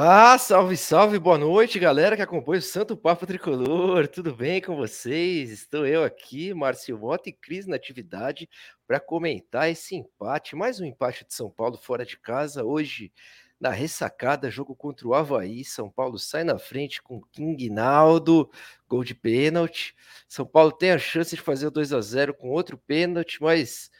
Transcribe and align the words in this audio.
Ah, 0.00 0.38
salve, 0.38 0.76
salve, 0.76 1.18
boa 1.18 1.36
noite, 1.36 1.76
galera 1.76 2.14
que 2.14 2.22
acompanha 2.22 2.60
o 2.60 2.62
Santo 2.62 2.96
Papo 2.96 3.26
Tricolor. 3.26 4.06
Tudo 4.06 4.32
bem 4.32 4.62
com 4.62 4.76
vocês? 4.76 5.50
Estou 5.50 5.84
eu 5.84 6.04
aqui, 6.04 6.54
Márcio 6.54 6.96
Mota 6.96 7.28
e 7.28 7.32
Cris 7.32 7.66
na 7.66 7.74
atividade 7.74 8.48
para 8.86 9.00
comentar 9.00 9.68
esse 9.68 9.96
empate, 9.96 10.54
mais 10.54 10.78
um 10.78 10.84
empate 10.84 11.26
de 11.26 11.34
São 11.34 11.50
Paulo 11.50 11.76
fora 11.76 12.06
de 12.06 12.16
casa. 12.16 12.62
Hoje, 12.62 13.12
na 13.60 13.70
ressacada, 13.70 14.52
jogo 14.52 14.76
contra 14.76 15.08
o 15.08 15.14
Havaí. 15.14 15.64
São 15.64 15.90
Paulo 15.90 16.16
sai 16.16 16.44
na 16.44 16.60
frente 16.60 17.02
com 17.02 17.20
King 17.32 17.68
Naldo, 17.68 18.48
gol 18.86 19.02
de 19.02 19.16
pênalti. 19.16 19.96
São 20.28 20.46
Paulo 20.46 20.70
tem 20.70 20.92
a 20.92 20.98
chance 20.98 21.34
de 21.34 21.42
fazer 21.42 21.66
o 21.66 21.72
2 21.72 21.92
a 21.92 22.00
0 22.00 22.34
com 22.34 22.50
outro 22.50 22.78
pênalti, 22.78 23.42
mas 23.42 23.90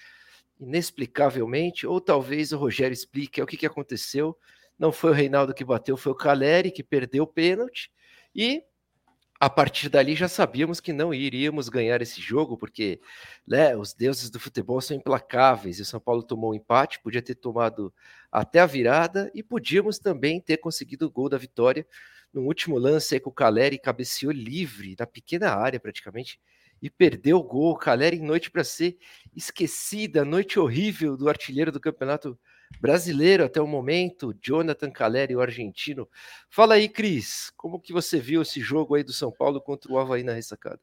inexplicavelmente, 0.61 1.89
ou 1.89 2.01
talvez 2.01 2.53
o 2.53 2.57
Rogério 2.57 2.93
explique 2.93 3.41
é 3.41 3.43
o 3.43 3.47
que, 3.49 3.57
que 3.57 3.67
aconteceu 3.67 4.37
não 4.79 4.93
foi 4.93 5.11
o 5.11 5.15
Reinaldo 5.15 5.55
que 5.55 5.65
bateu, 5.65 5.97
foi 5.97 6.13
o 6.13 6.15
Caleri 6.15 6.71
que 6.71 6.83
perdeu 6.83 7.25
o 7.25 7.27
pênalti. 7.27 7.91
E 8.35 8.63
a 9.41 9.49
partir 9.49 9.89
dali 9.89 10.15
já 10.15 10.29
sabíamos 10.29 10.81
que 10.81 10.93
não 10.93 11.15
iríamos 11.15 11.69
ganhar 11.69 12.03
esse 12.03 12.21
jogo, 12.21 12.57
porque 12.57 13.01
né, 13.47 13.77
os 13.77 13.95
deuses 13.95 14.31
do 14.31 14.41
futebol 14.41 14.81
são 14.81 14.97
implacáveis. 14.97 15.79
E 15.79 15.83
o 15.83 15.87
São 15.87 16.01
Paulo 16.01 16.23
tomou 16.23 16.53
um 16.53 16.55
empate, 16.55 17.01
podia 17.01 17.23
ter 17.23 17.35
tomado 17.37 17.93
até 18.31 18.61
a 18.61 18.67
virada 18.67 19.31
e 19.35 19.43
podíamos 19.43 19.99
também 19.99 20.41
ter 20.41 20.59
conseguido 20.59 21.07
o 21.07 21.11
gol 21.11 21.29
da 21.29 21.39
vitória 21.39 21.87
no 22.33 22.43
último 22.43 22.79
lance 22.79 23.15
aí 23.15 23.21
com 23.21 23.31
o 23.31 23.33
Caleri 23.33 23.79
cabeceou 23.79 24.33
livre, 24.33 24.95
na 24.99 25.07
pequena 25.07 25.51
área 25.55 25.81
praticamente, 25.81 26.39
e 26.81 26.91
perdeu 26.91 27.39
o 27.39 27.43
gol. 27.43 27.77
Caleri 27.77 28.19
em 28.19 28.23
noite 28.23 28.51
para 28.51 28.65
ser 28.65 28.97
esquecida, 29.35 30.25
noite 30.25 30.59
horrível 30.59 31.17
do 31.17 31.29
artilheiro 31.29 31.73
do 31.73 31.81
campeonato 31.81 32.39
brasileiro 32.81 33.45
até 33.45 33.61
o 33.61 33.67
momento, 33.67 34.35
Jonathan 34.41 34.91
Caleri, 34.91 35.35
o 35.35 35.41
argentino. 35.41 36.09
Fala 36.49 36.75
aí, 36.75 36.89
Cris, 36.89 37.51
como 37.57 37.81
que 37.81 37.93
você 37.93 38.21
viu 38.21 38.43
esse 38.43 38.61
jogo 38.61 38.95
aí 38.95 39.03
do 39.03 39.13
São 39.13 39.33
Paulo 39.33 39.61
contra 39.61 39.93
o 39.93 39.99
Havaí 39.99 40.23
na 40.23 40.33
ressacada? 40.33 40.81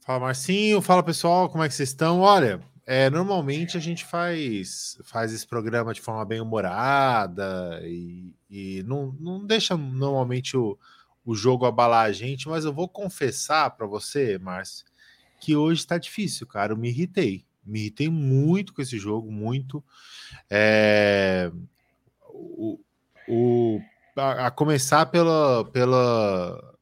Fala, 0.00 0.20
Marcinho. 0.20 0.80
Fala, 0.80 1.02
pessoal. 1.02 1.48
Como 1.48 1.64
é 1.64 1.68
que 1.68 1.74
vocês 1.74 1.88
estão? 1.88 2.20
Olha, 2.20 2.60
é, 2.86 3.10
normalmente 3.10 3.76
a 3.76 3.80
gente 3.80 4.04
faz, 4.04 4.96
faz 5.02 5.32
esse 5.32 5.44
programa 5.44 5.92
de 5.92 6.00
forma 6.00 6.24
bem 6.24 6.40
humorada 6.40 7.80
e, 7.82 8.32
e 8.48 8.84
não, 8.84 9.12
não 9.18 9.44
deixa 9.44 9.76
normalmente 9.76 10.56
o, 10.56 10.78
o 11.24 11.34
jogo 11.34 11.66
abalar 11.66 12.06
a 12.06 12.12
gente, 12.12 12.48
mas 12.48 12.64
eu 12.64 12.72
vou 12.72 12.88
confessar 12.88 13.70
para 13.70 13.84
você, 13.88 14.38
Márcio, 14.38 14.86
que 15.40 15.56
hoje 15.56 15.80
está 15.80 15.98
difícil, 15.98 16.46
cara. 16.46 16.72
Eu 16.72 16.76
me 16.76 16.88
irritei. 16.88 17.44
Me 17.66 17.80
irritei 17.80 18.08
muito 18.08 18.72
com 18.72 18.80
esse 18.80 18.98
jogo, 18.98 19.30
muito. 19.30 19.82
É, 20.48 21.50
o, 22.28 22.78
o, 23.28 23.80
a, 24.16 24.46
a, 24.46 24.50
começar 24.50 25.06
pela, 25.06 25.64
pela 25.72 26.76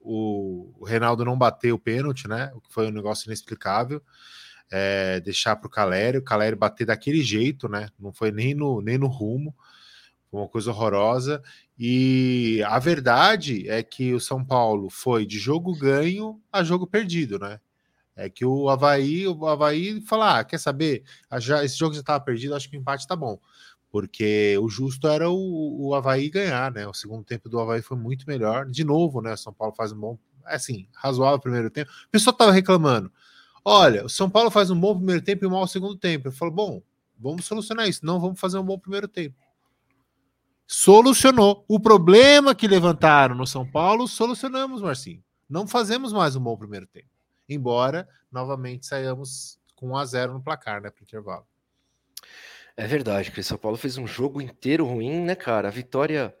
o, 0.00 0.72
o 0.78 0.84
Reinaldo 0.84 1.24
não 1.24 1.36
bater 1.36 1.72
o 1.72 1.78
pênalti, 1.78 2.28
né? 2.28 2.50
O 2.54 2.60
que 2.60 2.72
foi 2.72 2.88
um 2.88 2.92
negócio 2.92 3.28
inexplicável. 3.28 4.02
É, 4.72 5.18
deixar 5.20 5.56
para 5.56 5.66
o 5.66 5.70
Caleri, 5.70 6.18
o 6.18 6.22
Caleri 6.22 6.54
bater 6.54 6.86
daquele 6.86 7.22
jeito, 7.22 7.68
né? 7.68 7.88
Não 7.98 8.12
foi 8.12 8.30
nem 8.30 8.54
no, 8.54 8.80
nem 8.80 8.96
no 8.96 9.08
rumo, 9.08 9.54
foi 10.30 10.40
uma 10.40 10.48
coisa 10.48 10.70
horrorosa. 10.70 11.42
E 11.78 12.62
a 12.66 12.78
verdade 12.78 13.68
é 13.68 13.82
que 13.82 14.14
o 14.14 14.20
São 14.20 14.44
Paulo 14.44 14.88
foi 14.88 15.26
de 15.26 15.38
jogo 15.38 15.76
ganho 15.76 16.40
a 16.52 16.62
jogo 16.62 16.86
perdido, 16.86 17.38
né? 17.38 17.58
É 18.16 18.28
que 18.28 18.44
o 18.44 18.68
Havaí, 18.68 19.26
o 19.26 19.46
Havaí 19.46 20.00
fala: 20.02 20.40
ah, 20.40 20.44
quer 20.44 20.58
saber? 20.58 21.04
Ah, 21.28 21.40
já, 21.40 21.64
esse 21.64 21.76
jogo 21.78 21.94
já 21.94 22.00
estava 22.00 22.22
perdido, 22.22 22.54
acho 22.54 22.68
que 22.68 22.76
o 22.76 22.80
empate 22.80 23.06
tá 23.06 23.16
bom. 23.16 23.38
Porque 23.90 24.56
o 24.58 24.68
justo 24.68 25.08
era 25.08 25.28
o, 25.28 25.88
o 25.88 25.94
Havaí 25.94 26.30
ganhar, 26.30 26.70
né? 26.70 26.86
O 26.86 26.94
segundo 26.94 27.24
tempo 27.24 27.48
do 27.48 27.58
Havaí 27.58 27.82
foi 27.82 27.96
muito 27.96 28.24
melhor. 28.26 28.66
De 28.66 28.84
novo, 28.84 29.20
né? 29.20 29.36
São 29.36 29.52
Paulo 29.52 29.74
faz 29.74 29.90
um 29.92 29.98
bom, 29.98 30.18
assim, 30.44 30.86
razoável 30.94 31.40
primeiro 31.40 31.70
tempo. 31.70 31.90
O 32.06 32.10
pessoal 32.10 32.36
tava 32.36 32.52
reclamando. 32.52 33.10
Olha, 33.64 34.04
o 34.04 34.08
São 34.08 34.30
Paulo 34.30 34.50
faz 34.50 34.70
um 34.70 34.78
bom 34.78 34.94
primeiro 34.94 35.22
tempo 35.22 35.44
e 35.44 35.48
um 35.48 35.50
mau 35.50 35.66
segundo 35.66 35.96
tempo. 35.96 36.28
Eu 36.28 36.32
falo, 36.32 36.52
bom, 36.52 36.82
vamos 37.18 37.44
solucionar 37.46 37.88
isso. 37.88 38.06
Não 38.06 38.20
vamos 38.20 38.38
fazer 38.38 38.58
um 38.58 38.64
bom 38.64 38.78
primeiro 38.78 39.08
tempo. 39.08 39.36
Solucionou. 40.66 41.64
O 41.66 41.80
problema 41.80 42.54
que 42.54 42.68
levantaram 42.68 43.34
no 43.34 43.46
São 43.46 43.68
Paulo, 43.68 44.06
solucionamos, 44.06 44.80
Marcinho. 44.80 45.22
Não 45.48 45.66
fazemos 45.66 46.12
mais 46.12 46.36
um 46.36 46.40
bom 46.40 46.56
primeiro 46.56 46.86
tempo 46.86 47.08
embora 47.54 48.08
novamente 48.30 48.86
saiamos 48.86 49.58
com 49.74 49.88
1 49.90 49.96
a 49.96 50.04
0 50.04 50.32
no 50.34 50.42
placar, 50.42 50.80
né, 50.80 50.90
para 50.90 51.00
o 51.00 51.04
intervalo. 51.04 51.46
É 52.76 52.86
verdade, 52.86 53.30
que 53.30 53.40
o 53.40 53.44
São 53.44 53.58
Paulo 53.58 53.76
fez 53.76 53.98
um 53.98 54.06
jogo 54.06 54.40
inteiro 54.40 54.86
ruim, 54.86 55.20
né, 55.20 55.34
cara? 55.34 55.68
A 55.68 55.70
vitória 55.70 56.34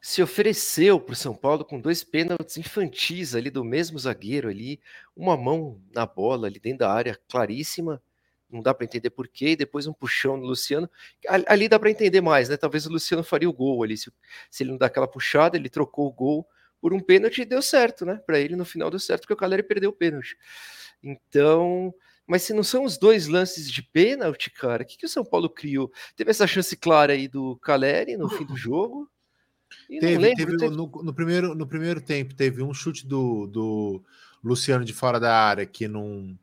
se 0.00 0.22
ofereceu 0.22 0.98
para 0.98 1.12
o 1.12 1.16
São 1.16 1.34
Paulo 1.34 1.64
com 1.64 1.80
dois 1.80 2.02
pênaltis 2.02 2.56
infantis 2.56 3.34
ali 3.34 3.50
do 3.50 3.64
mesmo 3.64 3.98
zagueiro 3.98 4.48
ali, 4.48 4.80
uma 5.14 5.36
mão 5.36 5.80
na 5.94 6.06
bola 6.06 6.46
ali 6.46 6.58
dentro 6.58 6.80
da 6.80 6.92
área, 6.92 7.18
claríssima. 7.28 8.02
Não 8.48 8.60
dá 8.60 8.74
para 8.74 8.84
entender 8.84 9.10
por 9.10 9.28
quê, 9.28 9.50
e 9.50 9.56
depois 9.56 9.86
um 9.86 9.92
puxão 9.92 10.36
no 10.36 10.44
Luciano. 10.44 10.90
Ali 11.46 11.68
dá 11.68 11.78
para 11.78 11.90
entender 11.90 12.20
mais, 12.20 12.48
né? 12.48 12.56
Talvez 12.56 12.84
o 12.84 12.90
Luciano 12.90 13.22
faria 13.22 13.48
o 13.48 13.52
gol 13.52 13.84
ali. 13.84 13.96
Se, 13.96 14.10
se 14.50 14.64
ele 14.64 14.72
não 14.72 14.78
dá 14.78 14.86
aquela 14.86 15.06
puxada, 15.06 15.56
ele 15.56 15.68
trocou 15.68 16.08
o 16.08 16.12
gol 16.12 16.48
por 16.80 16.92
um 16.94 17.00
pênalti 17.00 17.44
deu 17.44 17.60
certo, 17.60 18.04
né? 18.04 18.20
Para 18.26 18.38
ele 18.38 18.56
no 18.56 18.64
final 18.64 18.90
deu 18.90 18.98
certo 18.98 19.22
porque 19.22 19.34
o 19.34 19.36
Caleri 19.36 19.62
perdeu 19.62 19.90
o 19.90 19.94
pênalti. 19.94 20.36
Então, 21.02 21.94
mas 22.26 22.42
se 22.42 22.52
não 22.52 22.62
são 22.62 22.84
os 22.84 22.96
dois 22.96 23.26
lances 23.26 23.70
de 23.70 23.82
pênalti, 23.82 24.50
cara, 24.50 24.82
o 24.82 24.86
que, 24.86 24.96
que 24.96 25.06
o 25.06 25.08
São 25.08 25.24
Paulo 25.24 25.50
criou? 25.50 25.92
Teve 26.16 26.30
essa 26.30 26.46
chance 26.46 26.76
clara 26.76 27.12
aí 27.12 27.26
do 27.26 27.56
Caleri 27.56 28.16
no 28.16 28.28
fim 28.28 28.44
do 28.44 28.56
jogo? 28.56 29.10
teve, 29.88 30.18
lembro, 30.18 30.36
teve, 30.36 30.56
teve... 30.56 30.76
No, 30.76 30.90
no, 31.02 31.14
primeiro, 31.14 31.54
no 31.54 31.66
primeiro 31.66 32.00
tempo, 32.00 32.34
teve 32.34 32.62
um 32.62 32.72
chute 32.72 33.06
do, 33.06 33.46
do 33.46 34.04
Luciano 34.42 34.84
de 34.84 34.92
fora 34.92 35.18
da 35.18 35.34
área 35.34 35.66
que 35.66 35.88
não 35.88 36.38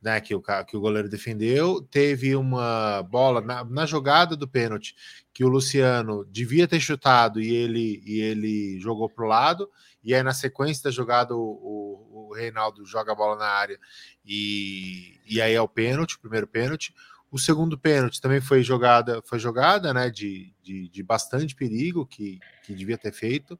né, 0.00 0.20
que, 0.20 0.34
o, 0.34 0.40
que 0.40 0.76
o 0.76 0.80
goleiro 0.80 1.08
defendeu. 1.08 1.82
Teve 1.82 2.36
uma 2.36 3.02
bola 3.02 3.40
na, 3.40 3.64
na 3.64 3.86
jogada 3.86 4.36
do 4.36 4.48
pênalti 4.48 4.94
que 5.32 5.44
o 5.44 5.48
Luciano 5.48 6.24
devia 6.24 6.66
ter 6.66 6.80
chutado 6.80 7.40
e 7.40 7.54
ele, 7.54 8.02
e 8.04 8.20
ele 8.20 8.80
jogou 8.80 9.08
para 9.08 9.24
o 9.24 9.28
lado. 9.28 9.70
E 10.02 10.14
aí, 10.14 10.22
na 10.22 10.32
sequência 10.32 10.84
da 10.84 10.90
jogada, 10.90 11.34
o, 11.34 11.40
o, 11.40 12.28
o, 12.30 12.34
Reinaldo 12.34 12.84
joga 12.84 13.12
a 13.12 13.14
bola 13.14 13.36
na 13.36 13.46
área 13.46 13.78
e, 14.24 15.20
e 15.26 15.40
aí 15.40 15.54
é 15.54 15.60
o 15.60 15.68
pênalti, 15.68 16.16
o 16.16 16.20
primeiro 16.20 16.46
pênalti. 16.46 16.94
O 17.30 17.38
segundo 17.38 17.76
pênalti 17.76 18.20
também 18.20 18.40
foi 18.40 18.62
jogada, 18.62 19.20
foi 19.24 19.38
jogada, 19.38 19.92
né? 19.92 20.08
De, 20.08 20.54
de, 20.62 20.88
de 20.88 21.02
bastante 21.02 21.54
perigo 21.54 22.06
que, 22.06 22.38
que 22.64 22.74
devia 22.74 22.96
ter 22.96 23.12
feito. 23.12 23.58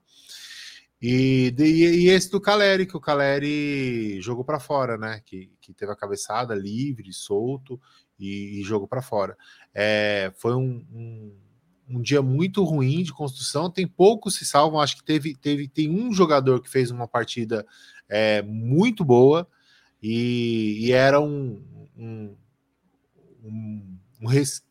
E, 1.00 1.52
de, 1.52 1.64
e 1.64 2.08
esse 2.08 2.30
do 2.30 2.40
Caleri, 2.40 2.84
que 2.84 2.96
o 2.96 3.00
Caleri 3.00 4.20
jogou 4.20 4.44
para 4.44 4.58
fora, 4.58 4.98
né? 4.98 5.20
Que, 5.24 5.50
que 5.60 5.72
teve 5.72 5.92
a 5.92 5.96
cabeçada 5.96 6.54
livre, 6.54 7.12
solto 7.12 7.80
e, 8.18 8.60
e 8.60 8.64
jogou 8.64 8.88
para 8.88 9.00
fora. 9.00 9.36
É, 9.72 10.32
foi 10.36 10.54
um, 10.54 10.84
um, 10.92 11.36
um, 11.88 12.02
dia 12.02 12.20
muito 12.20 12.64
ruim 12.64 13.04
de 13.04 13.12
construção. 13.12 13.70
Tem 13.70 13.86
poucos 13.86 14.34
se 14.36 14.44
salvam. 14.44 14.80
Acho 14.80 14.96
que 14.96 15.04
teve, 15.04 15.36
teve 15.36 15.68
tem 15.68 15.88
um 15.88 16.12
jogador 16.12 16.60
que 16.60 16.70
fez 16.70 16.90
uma 16.90 17.06
partida 17.06 17.64
é, 18.08 18.42
muito 18.42 19.04
boa 19.04 19.48
e, 20.02 20.86
e 20.86 20.92
era 20.92 21.20
um, 21.20 21.62
um, 21.96 22.36
um, 23.44 23.98
um 24.20 24.26
res, 24.26 24.64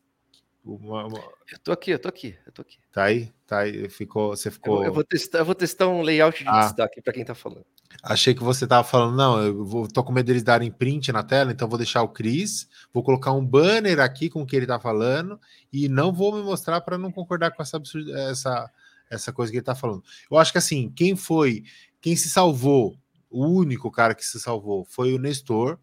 uma, 0.74 1.06
uma... 1.06 1.18
Eu 1.50 1.58
tô 1.62 1.72
aqui, 1.72 1.90
eu 1.90 1.98
tô 1.98 2.08
aqui, 2.08 2.36
eu 2.46 2.52
tô 2.52 2.62
aqui. 2.62 2.78
Tá 2.92 3.04
aí? 3.04 3.32
Tá 3.46 3.60
aí, 3.60 3.88
ficou, 3.88 4.30
você 4.30 4.50
ficou. 4.50 4.82
Eu, 4.82 4.88
eu 4.88 4.92
vou 4.92 5.04
testar, 5.04 5.38
eu 5.38 5.44
vou 5.44 5.54
testar 5.54 5.88
um 5.88 6.02
layout 6.02 6.42
de 6.42 6.48
ah. 6.48 6.60
destaque 6.60 7.00
para 7.00 7.12
quem 7.12 7.24
tá 7.24 7.34
falando. 7.34 7.64
Achei 8.02 8.34
que 8.34 8.42
você 8.42 8.66
tava 8.66 8.86
falando, 8.86 9.16
não, 9.16 9.42
eu 9.42 9.64
vou, 9.64 9.88
tô 9.88 10.04
com 10.04 10.12
medo 10.12 10.26
deles 10.26 10.42
darem 10.42 10.70
print 10.70 11.10
na 11.10 11.22
tela, 11.22 11.50
então 11.50 11.68
vou 11.68 11.78
deixar 11.78 12.02
o 12.02 12.08
Cris, 12.08 12.68
vou 12.92 13.02
colocar 13.02 13.32
um 13.32 13.44
banner 13.44 13.98
aqui 13.98 14.28
com 14.28 14.42
o 14.42 14.46
que 14.46 14.54
ele 14.54 14.66
tá 14.66 14.78
falando 14.78 15.40
e 15.72 15.88
não 15.88 16.12
vou 16.12 16.34
me 16.34 16.42
mostrar 16.42 16.82
para 16.82 16.98
não 16.98 17.10
concordar 17.10 17.50
com 17.50 17.62
essa, 17.62 17.80
essa 18.28 18.70
essa 19.10 19.32
coisa 19.32 19.50
que 19.50 19.58
ele 19.58 19.64
tá 19.64 19.74
falando. 19.74 20.02
Eu 20.30 20.38
acho 20.38 20.52
que 20.52 20.58
assim, 20.58 20.90
quem 20.90 21.16
foi, 21.16 21.64
quem 22.00 22.14
se 22.16 22.28
salvou, 22.28 22.96
o 23.30 23.46
único 23.46 23.90
cara 23.90 24.14
que 24.14 24.24
se 24.24 24.38
salvou 24.40 24.84
foi 24.84 25.14
o 25.14 25.18
Nestor, 25.18 25.78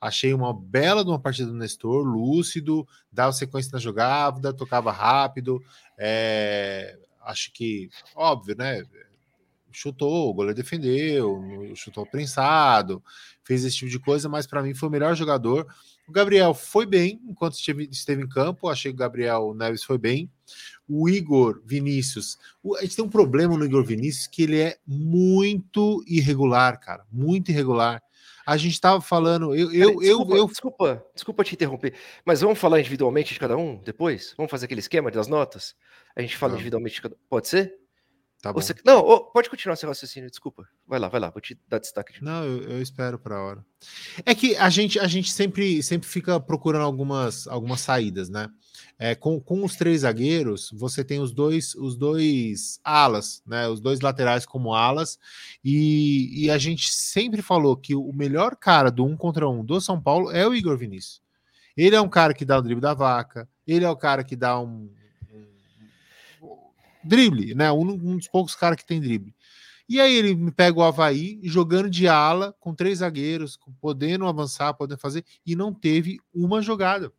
Achei 0.00 0.32
uma 0.32 0.54
bela 0.54 1.04
de 1.04 1.10
uma 1.10 1.18
partida 1.18 1.50
do 1.50 1.56
Nestor, 1.56 2.04
lúcido, 2.04 2.86
dava 3.10 3.32
sequência 3.32 3.70
na 3.72 3.80
jogada, 3.80 4.52
tocava 4.52 4.92
rápido. 4.92 5.60
É, 5.96 6.96
acho 7.22 7.52
que, 7.52 7.90
óbvio, 8.14 8.56
né? 8.56 8.84
Chutou, 9.70 10.30
o 10.30 10.34
goleiro 10.34 10.56
defendeu, 10.56 11.42
chutou 11.74 12.06
prensado, 12.06 13.02
fez 13.44 13.64
esse 13.64 13.76
tipo 13.76 13.90
de 13.90 13.98
coisa, 13.98 14.28
mas 14.28 14.46
para 14.46 14.62
mim 14.62 14.74
foi 14.74 14.88
o 14.88 14.92
melhor 14.92 15.14
jogador. 15.14 15.66
O 16.08 16.12
Gabriel 16.12 16.54
foi 16.54 16.86
bem 16.86 17.20
enquanto 17.28 17.54
esteve, 17.54 17.86
esteve 17.90 18.22
em 18.22 18.28
campo, 18.28 18.68
achei 18.68 18.90
que 18.90 18.96
o 18.96 18.98
Gabriel 18.98 19.52
Neves 19.54 19.84
foi 19.84 19.98
bem. 19.98 20.30
O 20.88 21.06
Igor 21.06 21.60
Vinícius, 21.66 22.38
a 22.78 22.80
gente 22.80 22.96
tem 22.96 23.04
um 23.04 23.10
problema 23.10 23.58
no 23.58 23.64
Igor 23.64 23.84
Vinícius 23.84 24.26
que 24.26 24.44
ele 24.44 24.58
é 24.58 24.78
muito 24.86 26.02
irregular, 26.06 26.80
cara, 26.80 27.04
muito 27.12 27.50
irregular. 27.50 28.02
A 28.48 28.56
gente 28.56 28.72
estava 28.72 28.98
falando. 28.98 29.54
Eu, 29.54 29.70
eu, 29.70 29.98
desculpa, 29.98 30.32
eu, 30.32 30.36
eu, 30.38 30.46
desculpa, 30.46 31.06
desculpa 31.14 31.44
te 31.44 31.54
interromper, 31.54 31.94
mas 32.24 32.40
vamos 32.40 32.58
falar 32.58 32.80
individualmente 32.80 33.34
de 33.34 33.38
cada 33.38 33.58
um 33.58 33.76
depois? 33.76 34.32
Vamos 34.38 34.50
fazer 34.50 34.64
aquele 34.64 34.80
esquema 34.80 35.10
das 35.10 35.26
notas? 35.26 35.76
A 36.16 36.22
gente 36.22 36.34
fala 36.34 36.54
individualmente 36.54 36.94
de 36.94 37.02
cada 37.02 37.16
Pode 37.28 37.46
ser? 37.46 37.74
Tá 38.40 38.52
bom. 38.52 38.60
Você... 38.60 38.72
Não, 38.84 39.00
oh, 39.00 39.20
pode 39.24 39.50
continuar 39.50 39.74
seu 39.74 39.88
raciocínio, 39.88 40.30
desculpa. 40.30 40.68
Vai 40.86 41.00
lá, 41.00 41.08
vai 41.08 41.20
lá, 41.20 41.28
vou 41.28 41.40
te 41.40 41.58
dar 41.66 41.80
destaque. 41.80 42.12
De 42.12 42.22
Não, 42.22 42.44
eu, 42.44 42.62
eu 42.62 42.82
espero 42.82 43.18
para 43.18 43.36
a 43.36 43.42
hora. 43.42 43.66
É 44.24 44.32
que 44.32 44.54
a 44.56 44.70
gente, 44.70 44.98
a 44.98 45.08
gente 45.08 45.32
sempre, 45.32 45.82
sempre 45.82 46.08
fica 46.08 46.38
procurando 46.38 46.84
algumas, 46.84 47.48
algumas 47.48 47.80
saídas, 47.80 48.28
né? 48.28 48.48
É, 48.96 49.14
com, 49.16 49.40
com 49.40 49.64
os 49.64 49.74
três 49.74 50.02
zagueiros, 50.02 50.70
você 50.72 51.04
tem 51.04 51.18
os 51.20 51.32
dois, 51.32 51.74
os 51.74 51.96
dois 51.96 52.80
alas, 52.84 53.42
né? 53.44 53.66
Os 53.66 53.80
dois 53.80 54.00
laterais 54.00 54.46
como 54.46 54.72
alas, 54.72 55.18
e, 55.64 56.44
e 56.44 56.50
a 56.50 56.58
gente 56.58 56.92
sempre 56.92 57.42
falou 57.42 57.76
que 57.76 57.94
o 57.96 58.12
melhor 58.12 58.54
cara 58.54 58.90
do 58.90 59.04
um 59.04 59.16
contra 59.16 59.48
um 59.48 59.64
do 59.64 59.80
São 59.80 60.00
Paulo 60.00 60.30
é 60.30 60.46
o 60.46 60.54
Igor 60.54 60.76
Vinícius. 60.78 61.20
Ele 61.76 61.96
é 61.96 62.00
um 62.00 62.08
cara 62.08 62.34
que 62.34 62.44
dá 62.44 62.58
o 62.58 62.62
drible 62.62 62.80
da 62.80 62.94
vaca, 62.94 63.48
ele 63.66 63.84
é 63.84 63.90
o 63.90 63.96
cara 63.96 64.22
que 64.24 64.34
dá 64.34 64.58
um, 64.60 64.90
drible, 67.02 67.54
né? 67.54 67.70
Um, 67.72 67.90
um 67.90 68.16
dos 68.16 68.28
poucos 68.28 68.54
caras 68.54 68.76
que 68.76 68.84
tem 68.84 69.00
drible. 69.00 69.34
E 69.88 70.00
aí 70.00 70.14
ele 70.14 70.34
me 70.34 70.52
pega 70.52 70.78
o 70.78 70.82
Havaí 70.82 71.40
jogando 71.42 71.88
de 71.88 72.06
ala, 72.06 72.54
com 72.60 72.74
três 72.74 72.98
zagueiros, 72.98 73.58
podendo 73.80 74.26
avançar, 74.26 74.74
podendo 74.74 74.98
fazer, 74.98 75.24
e 75.46 75.56
não 75.56 75.72
teve 75.72 76.20
uma 76.34 76.60
jogada. 76.60 77.10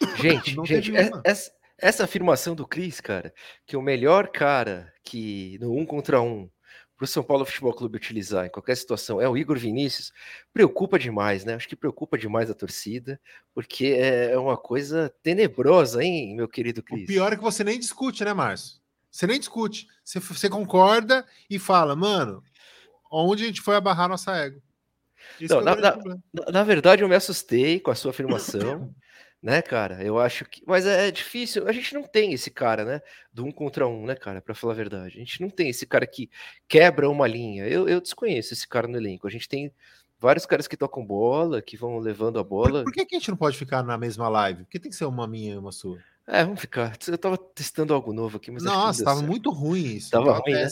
Gente, 0.22 0.54
gente 0.64 0.92
essa, 1.24 1.52
essa 1.76 2.04
afirmação 2.04 2.54
do 2.54 2.64
Cris, 2.64 3.00
cara, 3.00 3.34
que 3.66 3.76
o 3.76 3.82
melhor 3.82 4.28
cara 4.28 4.92
que 5.02 5.58
no 5.60 5.76
um 5.76 5.84
contra 5.84 6.22
um 6.22 6.48
para 6.98 7.04
o 7.04 7.06
São 7.06 7.22
Paulo 7.22 7.46
Futebol 7.46 7.72
Clube 7.72 7.96
utilizar 7.96 8.46
em 8.46 8.50
qualquer 8.50 8.76
situação 8.76 9.20
é 9.20 9.28
o 9.28 9.36
Igor 9.36 9.56
Vinícius, 9.56 10.12
preocupa 10.52 10.98
demais, 10.98 11.44
né? 11.44 11.54
Acho 11.54 11.68
que 11.68 11.76
preocupa 11.76 12.18
demais 12.18 12.50
a 12.50 12.54
torcida, 12.54 13.20
porque 13.54 13.96
é, 13.96 14.32
é 14.32 14.38
uma 14.38 14.56
coisa 14.56 15.14
tenebrosa, 15.22 16.02
hein, 16.02 16.34
meu 16.34 16.48
querido 16.48 16.82
Cris? 16.82 17.04
O 17.04 17.06
pior 17.06 17.32
é 17.32 17.36
que 17.36 17.42
você 17.42 17.62
nem 17.62 17.78
discute, 17.78 18.24
né, 18.24 18.34
Márcio? 18.34 18.80
Você 19.12 19.28
nem 19.28 19.38
discute. 19.38 19.86
Você, 20.04 20.18
você 20.18 20.50
concorda 20.50 21.24
e 21.48 21.56
fala, 21.56 21.94
mano, 21.94 22.42
onde 23.12 23.44
a 23.44 23.46
gente 23.46 23.60
foi 23.60 23.76
abarrar 23.76 24.08
nossa 24.08 24.36
égua? 24.36 24.60
Não, 25.40 25.60
é 25.60 25.64
na, 25.64 25.76
na, 25.76 26.52
na, 26.52 26.64
verdade, 26.64 27.02
eu 27.02 27.08
me 27.08 27.14
assustei 27.14 27.78
com 27.78 27.92
a 27.92 27.94
sua 27.94 28.10
afirmação. 28.10 28.92
né, 29.42 29.62
cara? 29.62 30.02
Eu 30.02 30.18
acho 30.18 30.44
que. 30.44 30.62
Mas 30.66 30.84
é, 30.84 31.08
é, 31.08 31.10
difícil. 31.10 31.68
A 31.68 31.72
gente 31.72 31.94
não 31.94 32.02
tem 32.02 32.32
esse 32.32 32.50
cara, 32.50 32.84
né? 32.84 33.00
Do 33.32 33.44
um 33.44 33.52
contra 33.52 33.86
um, 33.86 34.06
né, 34.06 34.14
cara? 34.14 34.42
Para 34.42 34.54
falar 34.54 34.72
a 34.72 34.76
verdade. 34.76 35.16
A 35.16 35.20
gente 35.20 35.40
não 35.40 35.48
tem 35.48 35.68
esse 35.68 35.86
cara 35.86 36.06
que 36.06 36.28
quebra 36.66 37.08
uma 37.08 37.26
linha. 37.26 37.66
Eu, 37.66 37.88
eu 37.88 38.00
desconheço 38.00 38.52
esse 38.52 38.66
cara 38.66 38.88
no 38.88 38.96
elenco. 38.96 39.26
A 39.26 39.30
gente 39.30 39.48
tem 39.48 39.72
vários 40.18 40.44
caras 40.44 40.66
que 40.66 40.76
tocam 40.76 41.06
bola, 41.06 41.62
que 41.62 41.76
vão 41.76 41.98
levando 41.98 42.38
a 42.38 42.44
bola. 42.44 42.82
Por, 42.82 42.84
por 42.84 42.92
que, 42.92 43.06
que 43.06 43.16
a 43.16 43.18
gente 43.18 43.30
não 43.30 43.36
pode 43.36 43.56
ficar 43.56 43.82
na 43.84 43.96
mesma 43.96 44.28
live? 44.28 44.64
Porque 44.64 44.80
tem 44.80 44.90
que 44.90 44.96
ser 44.96 45.04
uma 45.04 45.26
minha 45.26 45.54
e 45.54 45.58
uma 45.58 45.72
sua. 45.72 45.98
É, 46.26 46.44
vamos 46.44 46.60
ficar. 46.60 46.96
Eu 47.06 47.16
tava 47.16 47.38
testando 47.38 47.94
algo 47.94 48.12
novo 48.12 48.36
aqui, 48.36 48.50
mas. 48.50 48.64
Nossa, 48.64 49.04
tava 49.04 49.18
certo. 49.18 49.30
muito 49.30 49.50
ruim 49.50 49.96
isso. 49.96 50.10
Tava 50.10 50.32
ruim, 50.32 50.52
né? 50.52 50.68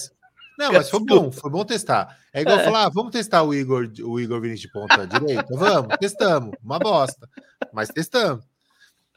Não, 0.58 0.72
mas 0.72 0.88
foi 0.88 1.00
bom, 1.00 1.30
foi 1.30 1.50
bom 1.50 1.64
testar. 1.64 2.18
É 2.32 2.40
igual 2.40 2.58
é. 2.58 2.64
falar, 2.64 2.86
ah, 2.86 2.88
vamos 2.88 3.12
testar 3.12 3.42
o 3.42 3.54
Igor, 3.54 3.90
o 4.02 4.18
Igor 4.18 4.40
Vinícius 4.40 4.62
de 4.62 4.72
ponta 4.72 5.06
direita? 5.06 5.46
Vamos, 5.50 5.96
testamos. 5.98 6.56
Uma 6.64 6.78
bosta. 6.78 7.28
Mas 7.72 7.90
testamos. 7.90 8.42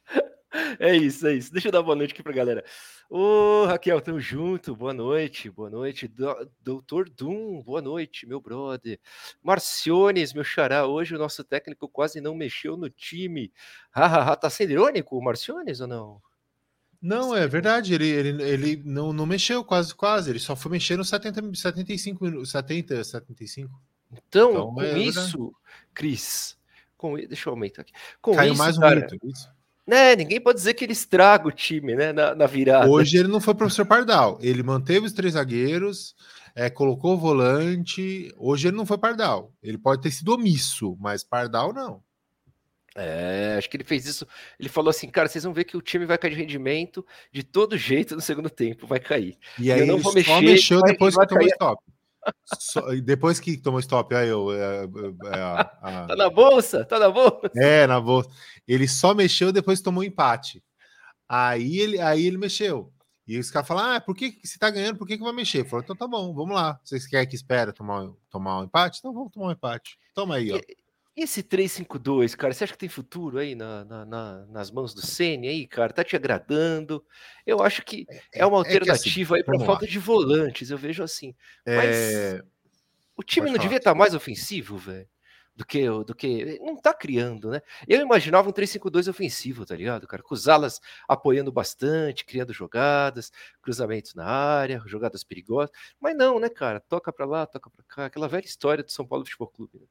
É 0.79 0.95
isso, 0.95 1.27
é 1.27 1.35
isso. 1.35 1.51
Deixa 1.51 1.67
eu 1.67 1.71
dar 1.71 1.83
boa 1.83 1.95
noite 1.95 2.13
aqui 2.13 2.23
pra 2.23 2.33
galera. 2.33 2.63
Ô, 3.09 3.65
Raquel, 3.65 4.01
tamo 4.01 4.19
junto. 4.19 4.75
Boa 4.75 4.93
noite, 4.93 5.49
boa 5.49 5.69
noite. 5.69 6.07
Do, 6.07 6.49
Doutor 6.59 7.09
Doom, 7.09 7.61
boa 7.61 7.81
noite, 7.81 8.25
meu 8.25 8.41
brother. 8.41 8.99
Marciones, 9.43 10.33
meu 10.33 10.43
xará. 10.43 10.87
Hoje 10.87 11.15
o 11.15 11.19
nosso 11.19 11.43
técnico 11.43 11.87
quase 11.87 12.19
não 12.19 12.35
mexeu 12.35 12.75
no 12.75 12.89
time. 12.89 13.53
Hahaha, 13.91 14.35
tá 14.35 14.49
sendo 14.49 14.71
irônico 14.71 15.17
o 15.17 15.23
Marciones 15.23 15.81
ou 15.81 15.87
não? 15.87 16.21
Não, 17.01 17.35
é 17.35 17.47
verdade. 17.47 17.93
Ele, 17.93 18.09
ele, 18.09 18.43
ele 18.43 18.81
não, 18.83 19.13
não 19.13 19.25
mexeu 19.25 19.63
quase, 19.63 19.93
quase. 19.93 20.31
Ele 20.31 20.39
só 20.39 20.55
foi 20.55 20.71
mexer 20.71 20.97
nos 20.97 21.09
70, 21.09 21.55
75 21.55 22.23
minutos. 22.23 22.51
70, 22.51 23.03
75. 23.03 23.69
Então, 24.11 24.49
então 24.51 24.73
com 24.73 24.81
é 24.81 24.97
isso. 24.97 25.53
Cris. 25.93 26.57
Com, 26.97 27.15
deixa 27.15 27.49
eu 27.49 27.53
aumentar 27.53 27.83
aqui. 27.83 27.93
Com 28.19 28.35
Caiu 28.35 28.53
isso, 28.53 28.61
mais 28.61 28.77
um 28.77 28.81
cara, 28.81 28.95
minuto. 28.95 29.27
Isso 29.27 29.58
né, 29.89 30.15
ninguém 30.15 30.39
pode 30.39 30.57
dizer 30.57 30.73
que 30.75 30.85
ele 30.85 30.93
estraga 30.93 31.47
o 31.47 31.51
time, 31.51 31.95
né, 31.95 32.13
na, 32.13 32.35
na 32.35 32.45
virada. 32.45 32.89
Hoje 32.89 33.17
ele 33.17 33.27
não 33.27 33.41
foi 33.41 33.55
professor 33.55 33.85
Pardal, 33.85 34.37
ele 34.41 34.61
manteve 34.63 35.07
os 35.07 35.13
três 35.13 35.33
zagueiros, 35.33 36.15
é, 36.55 36.69
colocou 36.69 37.13
o 37.13 37.17
volante. 37.17 38.33
Hoje 38.37 38.67
ele 38.67 38.77
não 38.77 38.85
foi 38.85 38.97
Pardal. 38.97 39.51
Ele 39.61 39.77
pode 39.77 40.01
ter 40.01 40.11
sido 40.11 40.33
omisso, 40.33 40.97
mas 40.99 41.23
Pardal 41.23 41.73
não. 41.73 42.03
É, 42.95 43.55
acho 43.57 43.69
que 43.69 43.77
ele 43.77 43.83
fez 43.83 44.05
isso. 44.05 44.27
Ele 44.59 44.67
falou 44.67 44.89
assim, 44.89 45.07
cara, 45.07 45.27
vocês 45.27 45.43
vão 45.43 45.53
ver 45.53 45.63
que 45.63 45.77
o 45.77 45.81
time 45.81 46.05
vai 46.05 46.17
cair 46.17 46.31
de 46.31 46.37
rendimento 46.37 47.05
de 47.31 47.43
todo 47.43 47.77
jeito 47.77 48.15
no 48.15 48.21
segundo 48.21 48.49
tempo, 48.49 48.87
vai 48.87 48.99
cair. 48.99 49.37
E 49.57 49.71
aí 49.71 49.81
eu 49.81 49.87
não 49.87 49.99
vou 49.99 50.13
mexer, 50.13 50.41
mexeu 50.41 50.79
vai, 50.79 50.91
depois 50.91 51.15
vai 51.15 51.25
que 51.25 51.33
tomou 51.33 51.47
stop. 51.47 51.81
So, 52.59 52.81
depois 53.01 53.39
que 53.39 53.57
tomou 53.57 53.79
stop, 53.79 54.13
aí 54.13 54.27
eu. 54.27 54.51
É, 54.51 54.83
é, 54.83 55.37
é, 55.37 55.41
a, 55.41 55.61
a... 55.81 56.07
Tá 56.07 56.15
na 56.15 56.29
bolsa? 56.29 56.85
Tá 56.85 56.99
na 56.99 57.09
bolsa? 57.09 57.49
É, 57.55 57.87
na 57.87 57.99
bolsa. 57.99 58.29
Ele 58.67 58.87
só 58.87 59.13
mexeu 59.13 59.51
depois 59.51 59.79
que 59.79 59.85
tomou 59.85 60.03
empate. 60.03 60.63
Aí 61.27 61.77
ele, 61.77 62.01
aí 62.01 62.25
ele 62.25 62.37
mexeu. 62.37 62.91
E 63.27 63.37
os 63.37 63.51
caras 63.51 63.67
falaram: 63.67 63.95
Ah, 63.95 64.01
por 64.01 64.15
que 64.15 64.39
você 64.43 64.57
tá 64.57 64.69
ganhando? 64.69 64.97
Por 64.97 65.07
que, 65.07 65.17
que 65.17 65.23
vai 65.23 65.31
mexer? 65.31 65.63
Falou: 65.63 65.83
Então 65.83 65.95
tá 65.95 66.07
bom, 66.07 66.33
vamos 66.33 66.55
lá. 66.55 66.79
Vocês 66.83 67.05
querem 67.05 67.27
que 67.29 67.35
espera 67.35 67.71
tomar, 67.71 68.09
tomar 68.29 68.59
um 68.59 68.63
empate? 68.63 68.97
Então 68.97 69.13
vamos 69.13 69.31
tomar 69.31 69.47
um 69.47 69.51
empate. 69.51 69.99
Toma 70.15 70.35
aí, 70.35 70.51
ó. 70.51 70.57
E, 70.57 70.77
esse 71.15 71.43
352, 71.43 72.35
cara, 72.35 72.53
você 72.53 72.63
acha 72.63 72.73
que 72.73 72.79
tem 72.79 72.89
futuro 72.89 73.39
aí 73.39 73.55
na, 73.55 73.83
na, 73.83 74.05
na, 74.05 74.45
nas 74.47 74.71
mãos 74.71 74.93
do 74.93 75.05
Ceni 75.05 75.47
aí, 75.47 75.67
cara? 75.67 75.91
Tá 75.91 76.03
te 76.03 76.15
agradando? 76.15 77.03
Eu 77.45 77.61
acho 77.61 77.83
que 77.83 78.05
é, 78.09 78.39
é 78.39 78.45
uma 78.45 78.57
alternativa 78.57 79.35
é, 79.35 79.39
é 79.39 79.41
assim, 79.41 79.51
aí 79.51 79.59
para 79.59 79.65
falta 79.65 79.85
de 79.85 79.99
volantes, 79.99 80.69
eu 80.69 80.77
vejo 80.77 81.03
assim. 81.03 81.35
Mas 81.65 81.89
é... 81.89 82.41
o 83.17 83.23
time 83.23 83.47
Pode 83.47 83.51
não 83.51 83.57
falar. 83.57 83.63
devia 83.63 83.77
estar 83.77 83.91
tá 83.91 83.97
mais 83.97 84.13
ofensivo, 84.13 84.77
velho? 84.77 85.07
Do 85.55 85.65
que, 85.65 85.89
do 85.89 86.15
que. 86.15 86.57
Não 86.61 86.77
tá 86.77 86.93
criando, 86.93 87.49
né? 87.49 87.61
Eu 87.85 87.99
imaginava 87.99 88.47
um 88.47 88.53
3-5-2 88.53 89.09
ofensivo, 89.09 89.65
tá 89.65 89.75
ligado, 89.75 90.07
cara? 90.07 90.23
Com 90.23 90.33
os 90.33 90.47
alas 90.47 90.79
apoiando 91.05 91.51
bastante, 91.51 92.23
criando 92.23 92.53
jogadas, 92.53 93.29
cruzamentos 93.61 94.15
na 94.15 94.23
área, 94.23 94.81
jogadas 94.85 95.21
perigosas. 95.21 95.69
Mas 95.99 96.15
não, 96.15 96.39
né, 96.39 96.47
cara? 96.47 96.79
Toca 96.79 97.11
para 97.11 97.25
lá, 97.25 97.45
toca 97.45 97.69
para 97.69 97.83
cá. 97.83 98.05
Aquela 98.05 98.29
velha 98.29 98.45
história 98.45 98.85
do 98.85 98.89
São 98.89 99.05
Paulo 99.05 99.25
Futebol 99.25 99.49
Clube. 99.49 99.79
Né? 99.79 99.85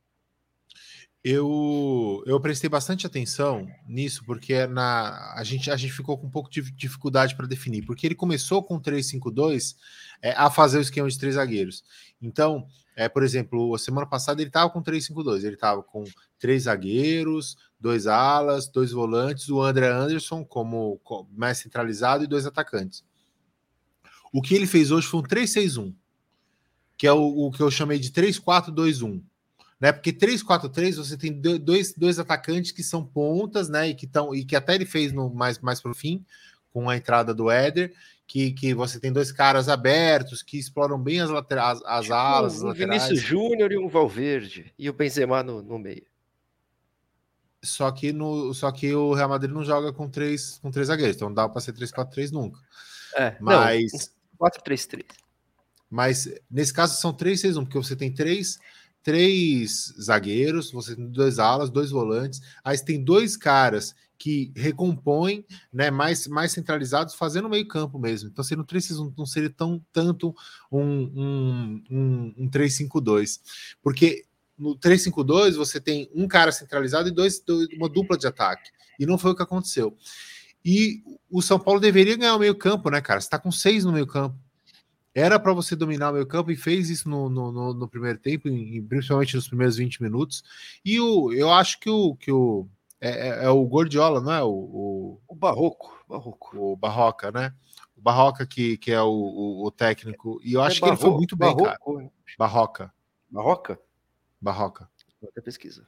Eu, 1.25 2.23
eu 2.27 2.41
prestei 2.41 2.71
bastante 2.71 3.07
atenção 3.07 3.69
nisso, 3.89 4.23
porque 4.25 4.67
na, 4.69 5.35
a, 5.35 5.43
gente, 5.43 5.69
a 5.71 5.77
gente 5.77 5.93
ficou 5.93 6.17
com 6.17 6.29
um 6.29 6.31
pouco 6.31 6.49
de 6.49 6.63
dificuldade 6.71 7.35
para 7.35 7.47
definir, 7.47 7.85
porque 7.85 8.07
ele 8.07 8.15
começou 8.15 8.63
com 8.63 8.81
3-5-2 8.81 9.75
é, 10.23 10.33
a 10.33 10.49
fazer 10.49 10.79
o 10.79 10.81
esquema 10.81 11.09
de 11.09 11.19
três 11.19 11.35
zagueiros. 11.35 11.83
Então, 12.23 12.67
é, 12.95 13.09
por 13.09 13.25
exemplo, 13.25 13.75
a 13.75 13.79
semana 13.79 14.07
passada 14.07 14.41
ele 14.41 14.49
estava 14.49 14.71
com 14.71 14.81
3-5-2, 14.81 15.45
ele 15.45 15.55
estava 15.55 15.83
com 15.83 16.05
três 16.39 16.65
zagueiros, 16.65 17.57
dois 17.81 18.07
alas, 18.07 18.69
dois 18.69 18.93
volantes, 18.93 19.49
o 19.49 19.61
André 19.61 19.89
Anderson 19.89 20.45
como, 20.45 21.01
como 21.03 21.29
mais 21.33 21.59
centralizado 21.59 22.23
e 22.23 22.29
dois 22.29 22.47
atacantes. 22.47 23.05
O 24.33 24.41
que 24.41 24.55
ele 24.55 24.67
fez 24.67 24.93
hoje 24.93 25.09
foi 25.09 25.21
um 25.21 25.25
3-6-1, 25.25 25.93
que 26.97 27.09
é 27.09 27.13
o, 27.13 27.47
o 27.47 27.51
que 27.51 27.61
eu 27.61 27.71
chamei 27.73 27.99
de 27.99 28.11
3-4-2-1 28.13 29.21
né? 29.81 29.93
Porque 29.93 30.13
3-4-3 30.13 30.97
você 30.97 31.17
tem 31.17 31.33
dois, 31.33 31.95
dois 31.95 32.19
atacantes 32.19 32.73
que 32.73 32.83
são 32.83 33.05
pontas, 33.05 33.69
né? 33.69 33.89
E 33.89 33.95
que 33.95 34.07
estão 34.07 34.35
e 34.35 34.45
que 34.45 34.57
até 34.57 34.75
ele 34.75 34.87
fez 34.87 35.13
no 35.13 35.31
mais 35.31 35.59
mais 35.59 35.81
pro 35.81 35.95
fim 35.95 36.25
com 36.73 36.89
a 36.91 36.97
entrada 36.97 37.33
do 37.33 37.51
Éder, 37.51 37.93
que, 38.27 38.53
que 38.53 38.75
você 38.75 39.01
tem 39.01 39.13
dois 39.13 39.33
caras 39.33 39.69
abertos 39.69 40.43
que 40.43 40.59
exploram 40.59 40.99
bem 40.99 41.21
as 41.21 41.31
laterais, 41.31 41.81
as 41.87 42.05
tipo, 42.05 42.15
alas, 42.15 42.63
um 42.63 42.73
Vinícius 42.73 43.21
Júnior 43.21 43.73
e 43.73 43.79
um 43.79 43.89
Valverde 43.89 44.73
e 44.79 44.89
o 44.91 44.93
Benzema 44.93 45.43
no, 45.43 45.63
no 45.63 45.79
meio. 45.79 46.07
Só 47.63 47.91
que 47.91 48.13
no 48.13 48.53
só 48.55 48.71
que 48.71 48.95
o 48.95 49.15
Real 49.15 49.29
Madrid 49.29 49.51
não 49.51 49.65
joga 49.65 49.93
com 49.93 50.09
três 50.09 50.59
com 50.59 50.71
três 50.71 50.89
zagueiros, 50.89 51.17
então 51.17 51.29
não 51.29 51.35
dá 51.35 51.49
para 51.49 51.61
ser 51.61 51.73
3-4-3 51.73 52.31
nunca. 52.31 52.61
É, 53.17 53.37
mas 53.41 54.13
4-3-3. 54.39 55.05
Mas 55.91 56.29
nesse 56.51 56.73
caso 56.73 57.01
são 57.01 57.15
3-6-1, 57.15 57.63
porque 57.63 57.79
você 57.79 57.97
tem 57.97 58.13
três 58.13 58.59
três 59.09 59.95
zagueiros, 59.99 60.71
você 60.71 60.95
tem 60.95 61.09
dois 61.09 61.39
alas, 61.39 61.71
dois 61.71 61.91
volantes, 61.91 62.43
aí 62.63 62.77
você 62.77 62.85
tem 62.85 63.03
dois 63.03 63.39
caras 63.39 63.95
que 64.19 64.53
recompõem, 64.55 65.47
né, 65.73 65.91
mais, 65.91 66.27
mais 66.27 66.53
centralizados, 66.53 67.15
fazendo 67.15 67.49
meio 67.49 67.67
campo 67.67 67.99
mesmo. 67.99 68.29
Então, 68.29 68.45
seria 68.45 68.61
um 68.61 68.67
3 68.67 68.91
não 69.17 69.25
seria 69.25 69.49
tão 69.49 69.83
tanto 69.91 70.35
um, 70.71 70.83
um, 70.83 71.83
um, 71.91 72.35
um 72.37 72.51
3-5-2. 72.51 73.41
Porque 73.81 74.27
no 74.59 74.77
3-5-2 74.77 75.53
você 75.53 75.81
tem 75.81 76.11
um 76.15 76.29
cara 76.29 76.53
centralizado 76.53 77.09
e 77.09 77.11
dois, 77.11 77.41
dois, 77.41 77.67
uma 77.79 77.89
dupla 77.89 78.19
de 78.19 78.27
ataque. 78.27 78.69
E 79.01 79.07
não 79.07 79.17
foi 79.17 79.31
o 79.31 79.35
que 79.35 79.43
aconteceu. 79.43 79.97
E 80.63 81.03
o 81.31 81.41
São 81.41 81.59
Paulo 81.59 81.81
deveria 81.81 82.19
ganhar 82.19 82.37
o 82.37 82.41
meio 82.41 82.55
campo, 82.55 82.91
né, 82.91 83.01
cara? 83.01 83.23
Você 83.23 83.27
está 83.27 83.39
com 83.39 83.51
seis 83.51 83.87
no 83.87 83.93
meio 83.93 84.07
campo. 84.07 84.39
Era 85.19 85.39
para 85.39 85.53
você 85.53 85.75
dominar 85.75 86.11
o 86.11 86.13
meio 86.15 86.27
campo 86.27 86.51
e 86.51 86.57
fez 86.57 86.91
isso 86.91 87.09
no, 87.09 87.29
no, 87.29 87.75
no 87.75 87.89
primeiro 87.89 88.19
tempo, 88.19 88.49
em, 88.49 88.81
principalmente 88.83 89.35
nos 89.35 89.49
primeiros 89.49 89.77
20 89.77 90.03
minutos. 90.03 90.45
E 90.85 91.01
o, 91.01 91.33
eu 91.33 91.53
acho 91.53 91.81
que 91.81 91.91
o, 91.91 92.15
que 92.15 92.31
o 92.31 92.69
é, 93.01 93.29
é, 93.29 93.45
é 93.45 93.51
o 93.51 93.65
Gordiola, 93.65 94.21
não 94.21 94.33
é? 94.33 94.43
O, 94.43 94.51
o, 94.51 95.21
o 95.27 95.35
Barroco, 95.35 96.05
Barroco. 96.09 96.57
O 96.57 96.77
Barroca, 96.77 97.33
né? 97.33 97.53
O 97.97 98.01
Barroca, 98.01 98.47
que, 98.47 98.77
que 98.79 98.93
é 98.93 99.03
o, 99.03 99.09
o, 99.09 99.67
o 99.67 99.71
técnico. 99.73 100.41
E 100.45 100.53
eu 100.53 100.63
acho 100.63 100.79
é 100.79 100.81
que 100.81 100.89
ele 100.89 100.97
foi 100.97 101.11
muito 101.11 101.37
bem, 101.37 101.49
Barroco, 101.49 101.65
cara. 101.65 102.11
Barroca. 102.39 102.95
Barroca? 103.29 103.81
Barroca. 104.41 104.91
Até 105.23 105.41
pesquisa. 105.41 105.85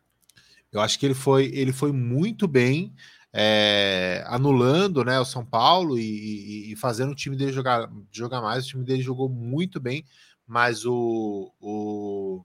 Eu 0.72 0.80
acho 0.80 0.98
que 0.98 1.06
ele 1.06 1.14
foi, 1.14 1.46
ele 1.46 1.72
foi 1.72 1.92
muito 1.92 2.46
bem 2.48 2.94
é, 3.32 4.24
anulando 4.26 5.04
né, 5.04 5.18
o 5.20 5.24
São 5.24 5.44
Paulo 5.44 5.98
e, 5.98 6.72
e, 6.72 6.76
fazendo 6.76 7.12
o 7.12 7.14
time 7.14 7.36
dele 7.36 7.52
jogar, 7.52 7.90
jogar 8.10 8.40
mais. 8.40 8.64
O 8.64 8.68
time 8.68 8.84
dele 8.84 9.02
jogou 9.02 9.28
muito 9.28 9.80
bem, 9.80 10.04
mas 10.46 10.84
o, 10.84 11.52
o 11.60 12.44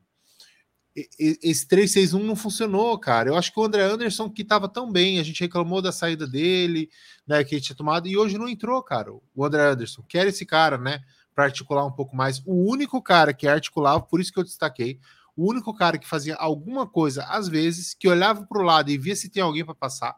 esse 1.17 1.67
3-6-1 1.67 2.23
não 2.23 2.37
funcionou, 2.37 2.97
cara. 2.97 3.29
Eu 3.29 3.35
acho 3.35 3.51
que 3.51 3.59
o 3.59 3.63
André 3.63 3.83
Anderson, 3.83 4.29
que 4.29 4.43
estava 4.43 4.69
tão 4.69 4.89
bem, 4.89 5.19
a 5.19 5.23
gente 5.23 5.41
reclamou 5.41 5.81
da 5.81 5.91
saída 5.91 6.25
dele, 6.25 6.89
né? 7.27 7.43
Que 7.43 7.55
ele 7.55 7.61
tinha 7.61 7.75
tomado, 7.75 8.07
e 8.07 8.15
hoje 8.15 8.37
não 8.37 8.47
entrou, 8.47 8.81
cara. 8.81 9.11
O 9.35 9.45
André 9.45 9.61
Anderson, 9.61 10.03
que 10.03 10.17
era 10.17 10.29
esse 10.29 10.45
cara, 10.45 10.77
né? 10.77 11.01
Para 11.33 11.45
articular 11.45 11.85
um 11.85 11.91
pouco 11.91 12.15
mais. 12.15 12.41
O 12.45 12.71
único 12.71 13.01
cara 13.01 13.33
que 13.33 13.45
articulava, 13.45 13.99
por 14.01 14.21
isso 14.21 14.31
que 14.31 14.39
eu 14.39 14.43
destaquei, 14.43 14.97
o 15.35 15.49
único 15.49 15.73
cara 15.73 15.97
que 15.97 16.07
fazia 16.07 16.35
alguma 16.35 16.87
coisa, 16.87 17.25
às 17.25 17.49
vezes, 17.49 17.93
que 17.93 18.07
olhava 18.07 18.45
para 18.45 18.61
o 18.61 18.63
lado 18.63 18.89
e 18.89 18.97
via 18.97 19.17
se 19.17 19.27
tem 19.27 19.43
alguém 19.43 19.65
para 19.65 19.75
passar, 19.75 20.15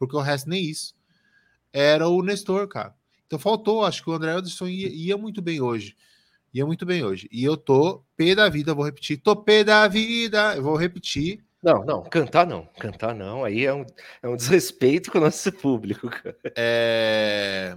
porque 0.00 0.16
o 0.16 0.20
resto 0.20 0.48
nem 0.48 0.64
isso, 0.64 0.94
era 1.70 2.08
o 2.08 2.22
Nestor, 2.22 2.66
cara. 2.66 2.94
Então 3.26 3.38
faltou, 3.38 3.84
acho 3.84 4.02
que 4.02 4.08
o 4.08 4.14
André 4.14 4.32
Anderson 4.32 4.66
ia, 4.66 4.88
ia 4.88 5.16
muito 5.16 5.42
bem 5.42 5.60
hoje. 5.60 5.94
Ia 6.54 6.64
muito 6.66 6.86
bem 6.86 7.04
hoje. 7.04 7.28
E 7.30 7.44
eu 7.44 7.54
tô 7.54 8.02
pé 8.16 8.34
da 8.34 8.48
vida, 8.48 8.74
vou 8.74 8.84
repetir. 8.84 9.18
Tô 9.18 9.36
pé 9.36 9.62
da 9.62 9.86
vida, 9.86 10.56
eu 10.56 10.62
vou 10.62 10.74
repetir. 10.74 11.44
Não, 11.62 11.84
não, 11.84 12.02
cantar 12.02 12.46
não. 12.46 12.66
Cantar 12.78 13.14
não. 13.14 13.44
Aí 13.44 13.64
é 13.64 13.74
um, 13.74 13.84
é 14.22 14.28
um 14.28 14.34
desrespeito 14.34 15.12
com 15.12 15.18
o 15.18 15.20
nosso 15.20 15.52
público. 15.52 16.08
É... 16.56 17.76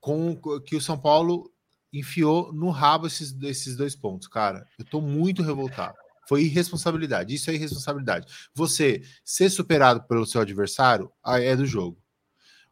Com 0.00 0.36
que 0.60 0.76
o 0.76 0.80
São 0.80 0.98
Paulo 0.98 1.50
enfiou 1.92 2.52
no 2.52 2.70
rabo 2.70 3.06
esses, 3.06 3.34
esses 3.42 3.76
dois 3.76 3.94
pontos, 3.94 4.26
cara. 4.26 4.66
Eu 4.78 4.84
tô 4.84 5.00
muito 5.00 5.42
revoltado. 5.42 5.96
Foi 6.26 6.42
irresponsabilidade. 6.42 7.34
Isso 7.34 7.50
é 7.50 7.54
irresponsabilidade. 7.54 8.26
Você 8.54 9.02
ser 9.24 9.50
superado 9.50 10.02
pelo 10.04 10.26
seu 10.26 10.40
adversário 10.40 11.10
é 11.24 11.54
do 11.54 11.64
jogo. 11.64 11.98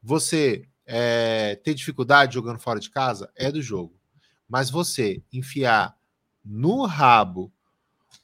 Você 0.02 0.68
é, 0.86 1.56
ter 1.56 1.74
dificuldade 1.74 2.34
jogando 2.34 2.58
fora 2.58 2.80
de 2.80 2.90
casa 2.90 3.30
é 3.36 3.50
do 3.50 3.62
jogo. 3.62 3.98
Mas 4.48 4.70
você 4.70 5.22
enfiar 5.32 5.96
no 6.44 6.84
rabo 6.84 7.52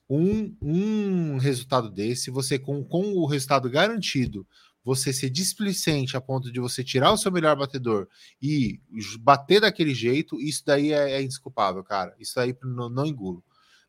um, 0.09 0.55
um 0.61 1.39
resultado 1.39 1.89
desse, 1.89 2.31
você 2.31 2.59
com, 2.59 2.85
com 2.85 3.15
o 3.15 3.27
resultado 3.27 3.71
garantido, 3.71 4.47
você 4.85 5.13
ser 5.13 5.31
displicente 5.31 6.17
a 6.17 6.21
ponto 6.21 6.51
de 6.51 6.59
você 6.59 6.83
tirar 6.83 7.13
o 7.13 7.17
seu 7.17 7.31
melhor 7.31 7.57
batedor 7.57 8.09
e 8.41 8.81
bater 9.21 9.61
daquele 9.61 9.95
jeito, 9.95 10.41
isso 10.41 10.63
daí 10.65 10.93
é, 10.93 11.13
é 11.13 11.23
indesculpável, 11.23 11.85
cara. 11.85 12.15
Isso 12.19 12.35
daí 12.35 12.57
não, 12.63 12.89
não 12.89 13.07
engulo. 13.07 13.45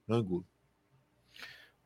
Não 0.07 0.19
engulo. 0.19 0.45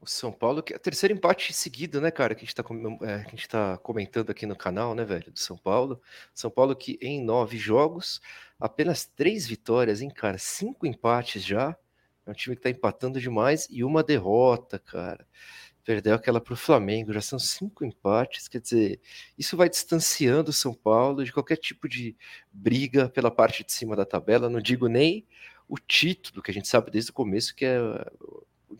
O 0.06 0.08
São 0.08 0.32
Paulo, 0.32 0.62
que 0.62 0.72
é 0.72 0.76
o 0.76 0.80
terceiro 0.80 1.16
empate 1.16 1.52
seguido, 1.52 2.00
né, 2.00 2.12
cara, 2.12 2.36
que 2.36 2.44
a 2.44 2.46
gente, 2.46 2.54
tá, 2.54 2.64
é, 3.02 3.24
que 3.24 3.28
a 3.28 3.32
gente 3.32 3.50
tá 3.50 3.76
comentando 3.80 4.30
aqui 4.30 4.46
no 4.46 4.56
canal, 4.56 4.94
né, 4.94 5.04
velho, 5.04 5.32
do 5.32 5.40
São 5.40 5.58
Paulo. 5.58 6.00
São 6.32 6.52
Paulo 6.52 6.76
que 6.76 7.00
em 7.02 7.24
nove 7.24 7.58
jogos, 7.58 8.22
apenas 8.60 9.06
três 9.08 9.48
vitórias, 9.48 10.02
hein, 10.02 10.12
cara, 10.12 10.38
cinco 10.38 10.86
empates 10.86 11.44
já. 11.44 11.76
É 12.24 12.30
um 12.30 12.34
time 12.36 12.56
que 12.56 12.62
tá 12.62 12.70
empatando 12.70 13.20
demais 13.20 13.68
e 13.68 13.84
uma 13.84 14.04
derrota, 14.04 14.78
cara. 14.78 15.28
Perdeu 15.84 16.14
aquela 16.14 16.40
pro 16.40 16.56
Flamengo, 16.56 17.12
já 17.12 17.22
são 17.22 17.40
cinco 17.40 17.84
empates, 17.84 18.48
quer 18.48 18.62
dizer, 18.62 19.00
isso 19.36 19.58
vai 19.58 19.68
distanciando 19.70 20.52
o 20.52 20.54
São 20.54 20.74
Paulo 20.74 21.26
de 21.26 21.34
qualquer 21.34 21.58
tipo 21.58 21.90
de 21.90 22.16
briga 22.54 23.10
pela 23.10 23.32
parte 23.32 23.64
de 23.64 23.74
cima 23.74 23.96
da 23.96 24.06
tabela. 24.06 24.52
Não 24.52 24.62
digo 24.62 24.88
nem 24.88 25.26
o 25.68 25.80
título, 25.80 26.44
que 26.44 26.52
a 26.52 26.54
gente 26.54 26.68
sabe 26.68 26.92
desde 26.92 27.10
o 27.10 27.14
começo 27.14 27.56
que 27.56 27.66
é 27.66 27.80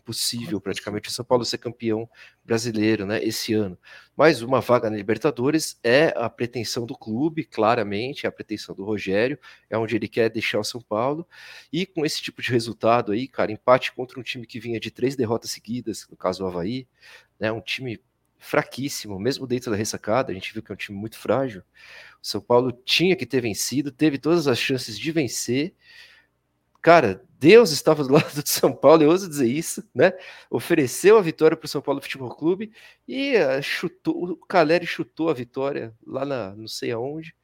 impossível 0.06 0.60
praticamente 0.60 1.08
o 1.08 1.12
São 1.12 1.24
Paulo 1.24 1.44
ser 1.44 1.58
campeão 1.58 2.08
brasileiro, 2.44 3.04
né, 3.04 3.22
esse 3.24 3.52
ano. 3.52 3.76
Mas 4.16 4.40
uma 4.40 4.60
vaga 4.60 4.88
na 4.88 4.96
Libertadores 4.96 5.78
é 5.82 6.14
a 6.16 6.30
pretensão 6.30 6.86
do 6.86 6.96
clube, 6.96 7.44
claramente, 7.44 8.24
é 8.24 8.28
a 8.28 8.32
pretensão 8.32 8.74
do 8.74 8.84
Rogério, 8.84 9.36
é 9.68 9.76
onde 9.76 9.96
ele 9.96 10.06
quer 10.06 10.30
deixar 10.30 10.60
o 10.60 10.64
São 10.64 10.80
Paulo. 10.80 11.26
E 11.72 11.84
com 11.84 12.06
esse 12.06 12.22
tipo 12.22 12.40
de 12.40 12.52
resultado 12.52 13.10
aí, 13.10 13.26
cara, 13.26 13.50
empate 13.50 13.92
contra 13.92 14.20
um 14.20 14.22
time 14.22 14.46
que 14.46 14.60
vinha 14.60 14.78
de 14.78 14.92
três 14.92 15.16
derrotas 15.16 15.50
seguidas, 15.50 16.06
no 16.08 16.16
caso 16.16 16.38
do 16.38 16.46
Havaí, 16.46 16.86
né, 17.40 17.50
um 17.50 17.60
time 17.60 18.00
fraquíssimo, 18.38 19.18
mesmo 19.18 19.46
dentro 19.46 19.72
da 19.72 19.76
ressacada, 19.76 20.30
a 20.30 20.34
gente 20.34 20.52
viu 20.52 20.62
que 20.62 20.70
é 20.70 20.74
um 20.74 20.76
time 20.76 20.96
muito 20.96 21.18
frágil. 21.18 21.62
O 22.22 22.26
São 22.26 22.40
Paulo 22.40 22.70
tinha 22.84 23.16
que 23.16 23.26
ter 23.26 23.40
vencido, 23.40 23.90
teve 23.90 24.18
todas 24.18 24.46
as 24.46 24.58
chances 24.58 24.96
de 24.96 25.10
vencer, 25.10 25.74
cara, 26.86 27.20
Deus 27.40 27.72
estava 27.72 28.04
do 28.04 28.12
lado 28.14 28.32
do 28.40 28.48
São 28.48 28.72
Paulo, 28.72 29.02
eu 29.02 29.10
ouso 29.10 29.28
dizer 29.28 29.48
isso, 29.48 29.82
né? 29.92 30.12
Ofereceu 30.48 31.18
a 31.18 31.20
vitória 31.20 31.56
para 31.56 31.66
o 31.66 31.68
São 31.68 31.82
Paulo 31.82 32.00
Futebol 32.00 32.30
Clube 32.30 32.70
e 33.08 33.34
uh, 33.34 33.60
chutou, 33.60 34.14
o 34.30 34.36
Caleri 34.36 34.86
chutou 34.86 35.28
a 35.28 35.34
vitória 35.34 35.92
lá 36.06 36.24
na 36.24 36.54
não 36.54 36.68
sei 36.68 36.92
aonde. 36.92 37.34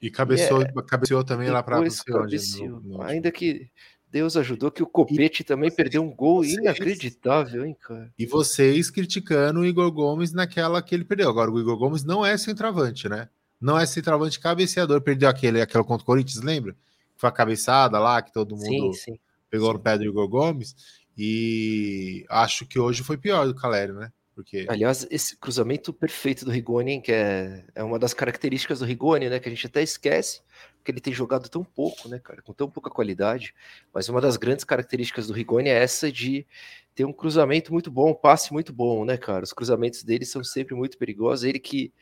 E 0.00 0.10
cabeceou, 0.10 0.62
é, 0.62 0.72
cabeceou 0.86 1.22
também 1.22 1.50
lá 1.50 1.62
para 1.62 1.76
cabeceou, 1.76 2.26
no, 2.66 2.80
no... 2.80 3.02
Ainda 3.02 3.30
que 3.30 3.70
Deus 4.10 4.38
ajudou 4.38 4.70
que 4.70 4.82
o 4.82 4.86
Copete 4.86 5.42
e 5.42 5.44
também 5.44 5.70
perdeu 5.70 6.02
um 6.02 6.10
gol 6.10 6.42
vocês, 6.42 6.56
inacreditável, 6.56 7.66
hein, 7.66 7.76
cara? 7.78 8.10
E 8.18 8.24
vocês 8.24 8.90
criticando 8.90 9.60
o 9.60 9.66
Igor 9.66 9.92
Gomes 9.92 10.32
naquela 10.32 10.80
que 10.80 10.94
ele 10.94 11.04
perdeu. 11.04 11.28
Agora, 11.28 11.50
o 11.50 11.60
Igor 11.60 11.76
Gomes 11.76 12.04
não 12.04 12.24
é 12.24 12.38
centroavante, 12.38 13.06
né? 13.06 13.28
Não 13.60 13.78
é 13.78 13.84
centroavante 13.84 14.40
cabeceador. 14.40 15.02
Perdeu 15.02 15.28
aquele, 15.28 15.60
aquela 15.60 15.84
contra 15.84 16.02
o 16.04 16.06
Corinthians, 16.06 16.42
lembra? 16.42 16.74
Foi 17.18 17.28
a 17.28 17.32
cabeçada 17.32 17.98
lá, 17.98 18.22
que 18.22 18.32
todo 18.32 18.56
mundo 18.56 18.94
sim, 18.94 19.12
sim, 19.12 19.20
pegou 19.50 19.68
sim. 19.68 19.74
no 19.74 19.80
pé 19.80 19.98
do 19.98 20.04
Igor 20.04 20.28
Gomes. 20.28 20.74
E 21.16 22.24
acho 22.30 22.64
que 22.64 22.78
hoje 22.78 23.02
foi 23.02 23.18
pior 23.18 23.44
do 23.46 23.54
Calério, 23.54 23.94
né? 23.94 24.12
Porque... 24.36 24.66
Aliás, 24.68 25.04
esse 25.10 25.36
cruzamento 25.36 25.92
perfeito 25.92 26.44
do 26.44 26.52
Rigoni, 26.52 27.02
que 27.02 27.10
é, 27.10 27.64
é 27.74 27.82
uma 27.82 27.98
das 27.98 28.14
características 28.14 28.78
do 28.78 28.84
Rigoni, 28.84 29.28
né? 29.28 29.40
Que 29.40 29.48
a 29.48 29.52
gente 29.52 29.66
até 29.66 29.82
esquece, 29.82 30.42
porque 30.76 30.92
ele 30.92 31.00
tem 31.00 31.12
jogado 31.12 31.48
tão 31.48 31.64
pouco, 31.64 32.08
né, 32.08 32.20
cara? 32.20 32.40
Com 32.40 32.52
tão 32.52 32.70
pouca 32.70 32.88
qualidade. 32.88 33.52
Mas 33.92 34.08
uma 34.08 34.20
das 34.20 34.36
grandes 34.36 34.64
características 34.64 35.26
do 35.26 35.32
Rigoni 35.32 35.70
é 35.70 35.82
essa 35.82 36.12
de 36.12 36.46
ter 36.94 37.04
um 37.04 37.12
cruzamento 37.12 37.72
muito 37.72 37.90
bom, 37.90 38.10
um 38.10 38.14
passe 38.14 38.52
muito 38.52 38.72
bom, 38.72 39.04
né, 39.04 39.16
cara? 39.16 39.42
Os 39.42 39.52
cruzamentos 39.52 40.04
dele 40.04 40.24
são 40.24 40.44
sempre 40.44 40.72
muito 40.76 40.96
perigosos. 40.96 41.42
Ele 41.42 41.58
que 41.58 41.92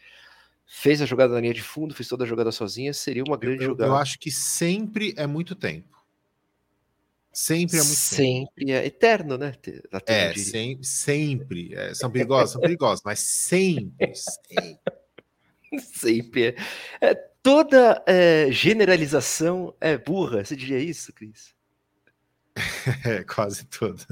fez 0.67 1.01
a 1.01 1.07
jogada 1.07 1.33
na 1.33 1.41
linha 1.41 1.55
de 1.55 1.63
fundo, 1.63 1.95
fez 1.95 2.09
toda 2.09 2.25
a 2.25 2.27
jogada 2.27 2.51
sozinha, 2.51 2.93
seria 2.93 3.23
uma 3.25 3.37
grande 3.37 3.63
eu, 3.63 3.69
jogada. 3.69 3.91
Eu 3.91 3.97
acho 3.97 4.19
que 4.19 4.31
sempre 4.31 5.15
é 5.17 5.27
muito 5.27 5.55
tempo. 5.55 5.97
Sempre 7.33 7.77
é 7.77 7.83
muito 7.83 7.95
sempre 7.95 8.67
tempo. 8.67 8.71
é 8.73 8.87
eterno, 8.87 9.39
né? 9.39 9.53
Até 9.93 10.31
é, 10.31 10.35
sem, 10.35 10.83
sempre. 10.83 11.75
É, 11.75 11.95
são 11.95 12.11
perigosos, 12.11 12.53
são 12.53 12.61
perigosos, 12.61 13.03
mas 13.05 13.21
sempre, 13.21 14.13
sempre. 14.17 14.81
sempre 15.79 16.47
é. 16.47 16.57
é 17.01 17.15
toda 17.43 18.03
é, 18.07 18.51
generalização 18.51 19.75
é 19.81 19.97
burra. 19.97 20.45
Você 20.45 20.57
diria 20.57 20.79
isso, 20.79 21.13
Cris? 21.13 21.56
É, 23.05 23.23
quase 23.25 23.67
tudo. 23.67 24.05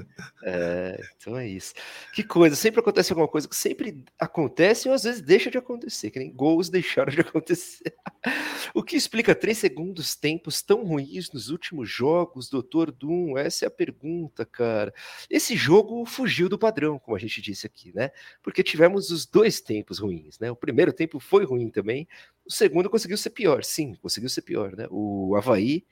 É, 0.42 1.00
então 1.16 1.36
é 1.36 1.46
isso. 1.46 1.74
Que 2.12 2.22
coisa, 2.22 2.56
sempre 2.56 2.80
acontece 2.80 3.12
alguma 3.12 3.28
coisa 3.28 3.48
que 3.48 3.56
sempre 3.56 4.04
acontece 4.18 4.88
ou 4.88 4.94
às 4.94 5.04
vezes 5.04 5.20
deixa 5.20 5.50
de 5.50 5.58
acontecer, 5.58 6.10
que 6.10 6.18
nem 6.18 6.32
gols 6.32 6.68
deixaram 6.68 7.12
de 7.12 7.20
acontecer. 7.20 7.94
O 8.72 8.82
que 8.82 8.96
explica 8.96 9.34
três 9.34 9.58
segundos 9.58 10.16
tempos 10.16 10.62
tão 10.62 10.84
ruins 10.84 11.30
nos 11.30 11.50
últimos 11.50 11.88
jogos, 11.88 12.48
Doutor 12.48 12.90
Doom? 12.90 13.36
Essa 13.36 13.66
é 13.66 13.68
a 13.68 13.70
pergunta, 13.70 14.44
cara. 14.44 14.92
Esse 15.28 15.54
jogo 15.54 16.04
fugiu 16.06 16.48
do 16.48 16.58
padrão, 16.58 16.98
como 16.98 17.16
a 17.16 17.20
gente 17.20 17.42
disse 17.42 17.66
aqui, 17.66 17.94
né? 17.94 18.10
Porque 18.42 18.62
tivemos 18.62 19.10
os 19.10 19.26
dois 19.26 19.60
tempos 19.60 19.98
ruins, 19.98 20.38
né? 20.38 20.50
O 20.50 20.56
primeiro 20.56 20.92
tempo 20.92 21.20
foi 21.20 21.44
ruim 21.44 21.68
também, 21.70 22.08
o 22.44 22.50
segundo 22.52 22.90
conseguiu 22.90 23.18
ser 23.18 23.30
pior, 23.30 23.62
sim, 23.62 23.94
conseguiu 23.96 24.30
ser 24.30 24.42
pior, 24.42 24.74
né? 24.74 24.86
O 24.90 25.36
Havaí 25.36 25.84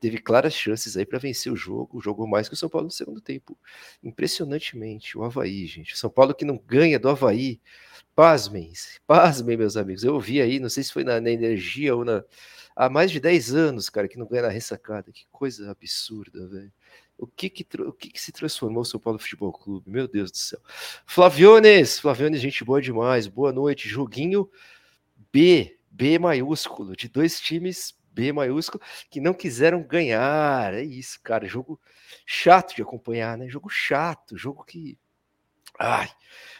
teve 0.00 0.18
claras 0.18 0.54
chances 0.54 0.96
aí 0.96 1.04
para 1.04 1.18
vencer 1.18 1.52
o 1.52 1.56
jogo, 1.56 2.00
jogou 2.00 2.26
mais 2.26 2.48
que 2.48 2.54
o 2.54 2.56
São 2.56 2.68
Paulo 2.68 2.86
no 2.86 2.90
segundo 2.90 3.20
tempo. 3.20 3.58
Impressionantemente, 4.02 5.18
o 5.18 5.24
Havaí, 5.24 5.66
gente. 5.66 5.94
O 5.94 5.96
São 5.96 6.10
Paulo 6.10 6.34
que 6.34 6.44
não 6.44 6.56
ganha 6.56 6.98
do 6.98 7.08
Havaí. 7.08 7.60
Pasmem, 8.14 8.72
pasmem, 9.06 9.56
meus 9.56 9.76
amigos. 9.76 10.02
Eu 10.02 10.14
ouvi 10.14 10.40
aí, 10.40 10.58
não 10.58 10.68
sei 10.68 10.82
se 10.82 10.92
foi 10.92 11.04
na, 11.04 11.20
na 11.20 11.30
energia 11.30 11.94
ou 11.94 12.04
na. 12.04 12.24
Há 12.74 12.88
mais 12.88 13.10
de 13.10 13.18
10 13.18 13.54
anos, 13.54 13.90
cara, 13.90 14.08
que 14.08 14.18
não 14.18 14.26
ganha 14.26 14.42
na 14.42 14.48
ressacada. 14.48 15.10
Que 15.12 15.26
coisa 15.30 15.70
absurda, 15.70 16.46
velho. 16.48 16.72
O 17.16 17.26
que 17.26 17.50
que, 17.50 17.66
o 17.82 17.92
que 17.92 18.10
que 18.10 18.20
se 18.20 18.30
transformou 18.30 18.82
o 18.82 18.84
São 18.84 19.00
Paulo 19.00 19.18
Futebol 19.18 19.52
Clube? 19.52 19.90
Meu 19.90 20.06
Deus 20.06 20.30
do 20.30 20.36
céu. 20.36 20.60
Flaviones, 21.04 21.98
Flaviones, 21.98 22.40
gente 22.40 22.64
boa 22.64 22.80
demais. 22.80 23.26
Boa 23.26 23.52
noite. 23.52 23.88
Joguinho 23.88 24.48
B, 25.32 25.76
B 25.90 26.18
maiúsculo, 26.20 26.96
de 26.96 27.08
dois 27.08 27.40
times 27.40 27.97
B 28.18 28.32
maiúsculo, 28.32 28.82
que 29.08 29.20
não 29.20 29.32
quiseram 29.32 29.80
ganhar. 29.80 30.74
É 30.74 30.82
isso, 30.82 31.20
cara. 31.22 31.46
Jogo 31.46 31.80
chato 32.26 32.74
de 32.74 32.82
acompanhar, 32.82 33.38
né? 33.38 33.48
Jogo 33.48 33.68
chato, 33.68 34.36
jogo 34.36 34.64
que 34.64 34.98
Ai, 35.80 36.08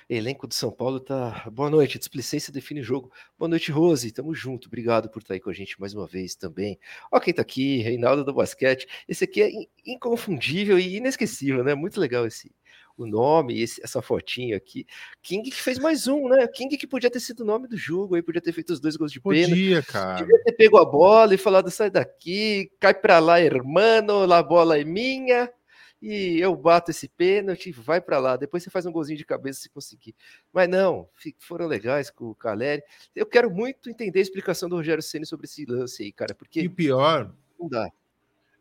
elenco 0.09 0.47
do 0.47 0.55
São 0.55 0.71
Paulo 0.71 1.01
tá. 1.01 1.51
Boa 1.51 1.69
noite, 1.69 1.99
displicência 1.99 2.53
define 2.53 2.85
jogo. 2.85 3.11
Boa 3.37 3.49
noite, 3.49 3.73
Rose, 3.73 4.13
tamo 4.13 4.33
junto. 4.33 4.69
Obrigado 4.69 5.11
por 5.11 5.21
estar 5.21 5.35
aí 5.35 5.41
com 5.41 5.51
a 5.51 5.53
gente 5.53 5.81
mais 5.81 5.93
uma 5.93 6.07
vez 6.07 6.37
também. 6.37 6.79
Ó, 7.11 7.19
quem 7.19 7.35
tá 7.35 7.43
aqui, 7.43 7.79
Reinaldo 7.79 8.25
do 8.25 8.33
Basquete. 8.33 8.87
Esse 9.09 9.25
aqui 9.25 9.43
é 9.43 9.51
inconfundível 9.85 10.79
e 10.79 10.99
inesquecível, 10.99 11.65
né? 11.65 11.75
Muito 11.75 11.99
legal 11.99 12.25
esse 12.29 12.53
o 13.03 13.07
nome, 13.07 13.61
esse, 13.61 13.83
essa 13.83 14.03
fotinha 14.03 14.57
aqui. 14.57 14.87
King 15.23 15.51
que 15.51 15.63
fez 15.63 15.79
mais 15.79 16.07
um, 16.07 16.29
né? 16.29 16.47
King 16.49 16.77
que 16.77 16.87
podia 16.87 17.11
ter 17.11 17.21
sido 17.21 17.41
o 17.41 17.47
nome 17.47 17.69
do 17.69 17.77
jogo, 17.77 18.15
aí 18.15 18.23
podia 18.23 18.41
ter 18.41 18.53
feito 18.53 18.73
os 18.73 18.81
dois 18.81 18.97
gols 18.97 19.13
de 19.13 19.21
pena. 19.21 19.49
Podia, 19.49 19.83
cara. 19.83 20.19
Podia 20.19 20.43
ter 20.45 20.53
pego 20.53 20.79
a 20.79 20.85
bola 20.85 21.35
e 21.35 21.39
falado, 21.39 21.71
sai 21.71 21.91
daqui, 21.91 22.71
cai 22.81 22.95
pra 22.95 23.19
lá, 23.19 23.41
hermano, 23.41 24.31
a 24.33 24.43
bola 24.43 24.79
é 24.79 24.85
minha 24.85 25.51
e 26.01 26.39
eu 26.41 26.55
bato 26.55 26.91
esse 26.91 27.09
pênalti, 27.09 27.73
vai 27.73 28.01
para 28.01 28.19
lá. 28.19 28.37
Depois 28.37 28.63
você 28.63 28.71
faz 28.71 28.87
um 28.87 28.93
golzinho 28.93 29.19
de 29.19 29.25
cabeça 29.25 29.61
se 29.61 29.69
conseguir. 29.69 30.15
Mas 30.53 30.69
não, 30.69 31.09
foram 31.39 31.67
legais 31.67 32.11
com 32.11 32.27
o 32.27 32.35
Caleri. 32.35 32.83
Eu 33.15 33.27
quero 33.27 33.51
muito 33.51 33.91
entender 33.91 34.21
a 34.21 34.23
explicação 34.23 34.69
do 34.69 34.77
Rogério 34.77 35.03
Ceni 35.03 35.27
sobre 35.27 35.47
esse 35.47 35.65
lance 35.65 36.03
aí, 36.03 36.13
cara, 36.13 36.35
porque. 36.35 36.61
E 36.61 36.69
pior. 36.69 37.33
Não 37.59 37.69
dá. 37.69 37.91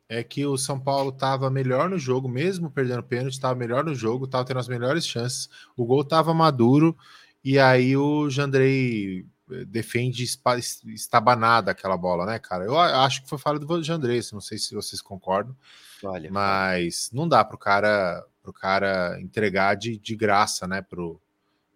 É 0.10 0.24
que 0.24 0.46
o 0.46 0.58
São 0.58 0.80
Paulo 0.80 1.10
estava 1.10 1.50
melhor 1.50 1.90
no 1.90 2.00
jogo, 2.00 2.30
mesmo 2.30 2.72
perdendo 2.72 3.04
pênalti, 3.04 3.34
estava 3.34 3.56
melhor 3.56 3.84
no 3.84 3.94
jogo, 3.94 4.26
estava 4.26 4.46
tendo 4.46 4.60
as 4.60 4.68
melhores 4.68 5.06
chances. 5.06 5.50
O 5.76 5.86
gol 5.86 6.02
estava 6.02 6.34
maduro 6.34 6.98
e 7.44 7.60
aí 7.60 7.96
o 7.98 8.30
Jandrei 8.30 9.26
eh, 9.52 9.66
defende 9.66 10.24
estabanada 10.24 11.72
aquela 11.72 11.98
bola, 11.98 12.26
né, 12.26 12.40
cara? 12.40 12.64
Eu 12.64 12.80
acho 12.80 13.24
que 13.24 13.30
foi 13.30 13.38
falha 13.38 13.60
do 13.60 13.84
Jandrei, 13.84 14.22
não 14.32 14.42
sei 14.42 14.58
se 14.58 14.74
vocês 14.74 15.02
concordam. 15.02 15.56
Olha, 16.04 16.32
mas 16.32 17.10
não 17.12 17.28
dá 17.28 17.44
pro 17.44 17.58
cara 17.58 18.24
pro 18.48 18.54
cara 18.54 19.20
entregar 19.20 19.76
de, 19.76 19.98
de 19.98 20.16
graça, 20.16 20.66
né, 20.66 20.82
pro, 20.82 21.20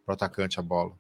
pro 0.06 0.14
atacante 0.14 0.58
a 0.58 0.64
bola. 0.64 0.94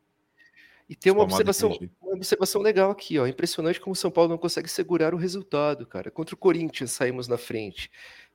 E 0.89 0.95
tem 0.97 1.13
uma 1.13 1.23
observação, 1.23 1.77
uma 2.11 2.17
observação 2.17 2.61
legal 2.61 2.91
aqui, 2.91 3.17
ó. 3.17 3.25
Impressionante 3.25 3.79
como 3.79 3.93
o 3.93 3.95
São 3.95 4.11
Paulo 4.11 4.29
não 4.29 4.37
consegue 4.37 4.67
segurar 4.67 5.13
o 5.13 5.17
resultado, 5.17 5.85
cara. 5.85 6.11
Contra 6.11 6.35
o 6.35 6.37
Corinthians 6.37 6.91
saímos 6.91 7.27
na 7.27 7.37
frente. 7.37 7.89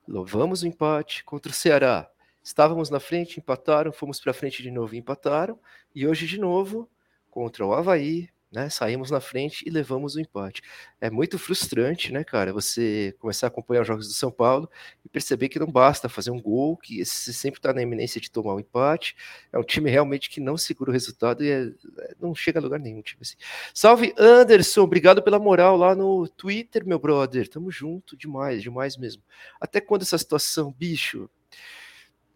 Louvamos 0.07 0.63
o 0.63 0.67
empate 0.67 1.23
contra 1.23 1.51
o 1.51 1.55
Ceará. 1.55 2.09
Estávamos 2.43 2.89
na 2.89 2.99
frente, 2.99 3.39
empataram, 3.39 3.91
fomos 3.91 4.19
para 4.19 4.33
frente 4.33 4.63
de 4.63 4.71
novo 4.71 4.95
e 4.95 4.97
empataram. 4.97 5.59
E 5.93 6.07
hoje 6.07 6.25
de 6.25 6.39
novo 6.39 6.89
contra 7.29 7.65
o 7.65 7.73
Havaí, 7.73 8.29
né? 8.51 8.69
Saímos 8.69 9.11
na 9.11 9.19
frente 9.19 9.63
e 9.67 9.69
levamos 9.69 10.15
o 10.15 10.19
empate. 10.19 10.61
É 11.01 11.09
muito 11.09 11.37
frustrante, 11.37 12.11
né, 12.11 12.23
cara? 12.23 12.53
Você 12.53 13.13
começar 13.19 13.47
a 13.47 13.49
acompanhar 13.49 13.81
os 13.81 13.87
jogos 13.87 14.07
do 14.07 14.13
São 14.13 14.31
Paulo 14.31 14.69
e 15.05 15.09
perceber 15.09 15.49
que 15.49 15.59
não 15.59 15.67
basta 15.67 16.07
fazer 16.07 16.31
um 16.31 16.41
gol, 16.41 16.77
que 16.77 17.03
você 17.03 17.33
sempre 17.33 17.59
está 17.59 17.73
na 17.73 17.81
iminência 17.81 18.21
de 18.21 18.31
tomar 18.31 18.55
um 18.55 18.59
empate. 18.59 19.15
É 19.51 19.59
um 19.59 19.63
time 19.63 19.89
realmente 19.89 20.29
que 20.29 20.39
não 20.39 20.57
segura 20.57 20.89
o 20.89 20.93
resultado 20.93 21.43
e 21.43 21.49
é, 21.49 21.63
é, 21.99 22.15
não 22.19 22.33
chega 22.33 22.59
a 22.59 22.61
lugar 22.61 22.79
nenhum. 22.79 23.01
Time 23.01 23.21
assim. 23.21 23.35
Salve 23.73 24.13
Anderson, 24.17 24.81
obrigado 24.81 25.21
pela 25.21 25.39
moral 25.39 25.75
lá 25.77 25.95
no 25.95 26.27
Twitter, 26.27 26.85
meu 26.85 26.99
brother. 26.99 27.47
Tamo 27.49 27.69
junto 27.69 28.15
demais, 28.15 28.61
demais 28.61 28.97
mesmo. 28.97 29.21
Até 29.59 29.81
quando 29.81 30.03
essa 30.03 30.17
situação, 30.17 30.73
bicho? 30.77 31.29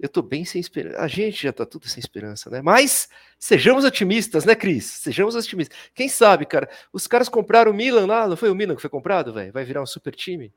Eu 0.02 0.10
tô 0.10 0.24
bem 0.24 0.44
sem 0.44 0.60
esperança. 0.60 1.00
A 1.00 1.08
gente 1.08 1.44
já 1.44 1.54
tá 1.54 1.64
tudo 1.64 1.88
sem 1.88 2.00
esperança, 2.00 2.50
né? 2.50 2.60
Mas 2.60 3.08
sejamos 3.38 3.86
otimistas, 3.86 4.44
né, 4.46 4.56
Cris? 4.56 4.86
Sejamos 4.86 5.36
otimistas. 5.36 5.78
Quem 5.94 6.10
sabe, 6.10 6.46
cara? 6.48 6.68
Os 6.92 7.06
caras 7.06 7.30
compraram 7.30 7.72
o 7.72 7.74
Milan 7.74 8.08
lá, 8.08 8.28
não 8.28 8.36
foi 8.36 8.50
o 8.50 8.56
Milan 8.56 8.76
que 8.76 8.82
foi 8.82 8.90
comprado, 8.90 9.32
velho? 9.32 9.54
Vai 9.54 9.64
virar 9.64 9.84
um 9.84 9.86
super 9.86 10.16
time? 10.16 10.52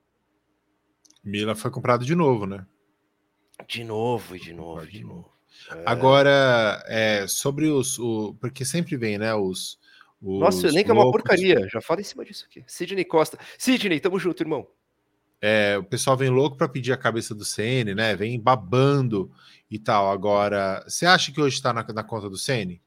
Milan 1.23 1.55
foi 1.55 1.71
comprado 1.71 2.07
de 2.07 2.15
novo, 2.15 2.47
né? 2.47 2.67
De 3.69 3.85
novo, 3.85 4.39
de 4.39 4.55
novo, 4.55 4.87
de 4.87 5.05
novo. 5.05 5.31
É... 5.71 5.83
Agora, 5.85 6.83
é, 6.87 7.27
sobre 7.29 7.67
os. 7.67 7.99
O, 7.99 8.35
porque 8.41 8.65
sempre 8.65 8.97
vem, 8.97 9.19
né? 9.19 9.35
Os. 9.35 9.79
os 10.23 10.41
Nossa, 10.41 10.67
o 10.67 10.71
elenco 10.71 10.91
é 10.91 10.95
uma 10.95 11.11
porcaria. 11.11 11.69
Já 11.69 11.83
fala 11.83 12.01
em 12.01 12.05
cima 12.05 12.25
disso 12.25 12.47
aqui. 12.49 12.65
Sidney 12.67 13.05
Costa. 13.05 13.39
Sidney, 13.59 14.01
tamo 14.01 14.19
junto, 14.19 14.43
irmão. 14.43 14.67
É, 15.47 15.77
o 15.77 15.85
pessoal 15.85 16.17
vem 16.17 16.31
louco 16.31 16.57
para 16.57 16.67
pedir 16.67 16.91
a 16.91 16.97
cabeça 16.97 17.35
do 17.35 17.45
Ceni, 17.45 17.95
né? 17.95 18.17
Vem 18.17 18.41
babando 18.41 19.31
e 19.71 19.79
tal. 19.79 20.11
Agora, 20.11 20.83
você 20.89 21.05
acha 21.05 21.31
que 21.31 21.39
hoje 21.39 21.57
está 21.57 21.71
na, 21.71 21.85
na, 21.93 22.03
conta 22.03 22.31
do 22.31 22.39
Ceni? 22.39 22.81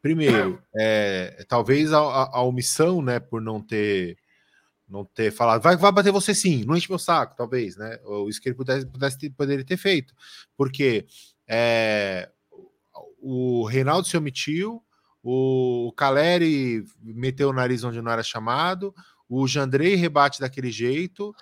Primeiro, 0.00 0.62
é, 0.72 1.44
talvez 1.48 1.92
a, 1.92 1.98
a, 1.98 2.42
omissão, 2.42 3.02
né, 3.02 3.18
por 3.18 3.42
não 3.42 3.60
ter 3.60 4.16
não 4.88 5.04
ter 5.04 5.32
falado, 5.32 5.62
vai, 5.62 5.76
vai 5.76 5.90
bater 5.90 6.12
você 6.12 6.32
sim, 6.32 6.64
não 6.64 6.76
enche 6.76 6.88
meu 6.88 6.98
saco, 6.98 7.34
talvez, 7.36 7.76
né? 7.76 7.98
Ou 8.04 8.28
isso 8.28 8.40
que 8.40 8.48
ele 8.48 8.56
pudesse, 8.56 8.86
pudesse 8.86 9.18
ter, 9.18 9.30
poderia 9.30 9.64
ter 9.64 9.76
feito, 9.76 10.14
porque 10.56 11.06
é, 11.48 12.30
o 13.20 13.64
Reinaldo 13.64 14.06
se 14.06 14.16
omitiu, 14.16 14.80
o 15.24 15.92
Caleri 15.96 16.84
meteu 17.02 17.48
o 17.48 17.52
nariz 17.52 17.82
onde 17.82 18.00
não 18.00 18.12
era 18.12 18.22
chamado, 18.22 18.94
o 19.28 19.46
Jandrei 19.48 19.96
rebate 19.96 20.40
daquele 20.40 20.70
jeito, 20.70 21.34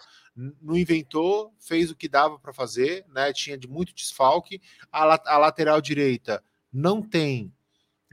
não 0.62 0.76
inventou, 0.76 1.52
fez 1.58 1.90
o 1.90 1.96
que 1.96 2.08
dava 2.08 2.38
para 2.38 2.52
fazer, 2.52 3.04
né? 3.12 3.32
Tinha 3.32 3.58
de 3.58 3.66
muito 3.66 3.92
desfalque. 3.92 4.60
A, 4.92 5.34
a 5.34 5.38
lateral 5.38 5.80
direita 5.80 6.42
não 6.72 7.02
tem, 7.02 7.52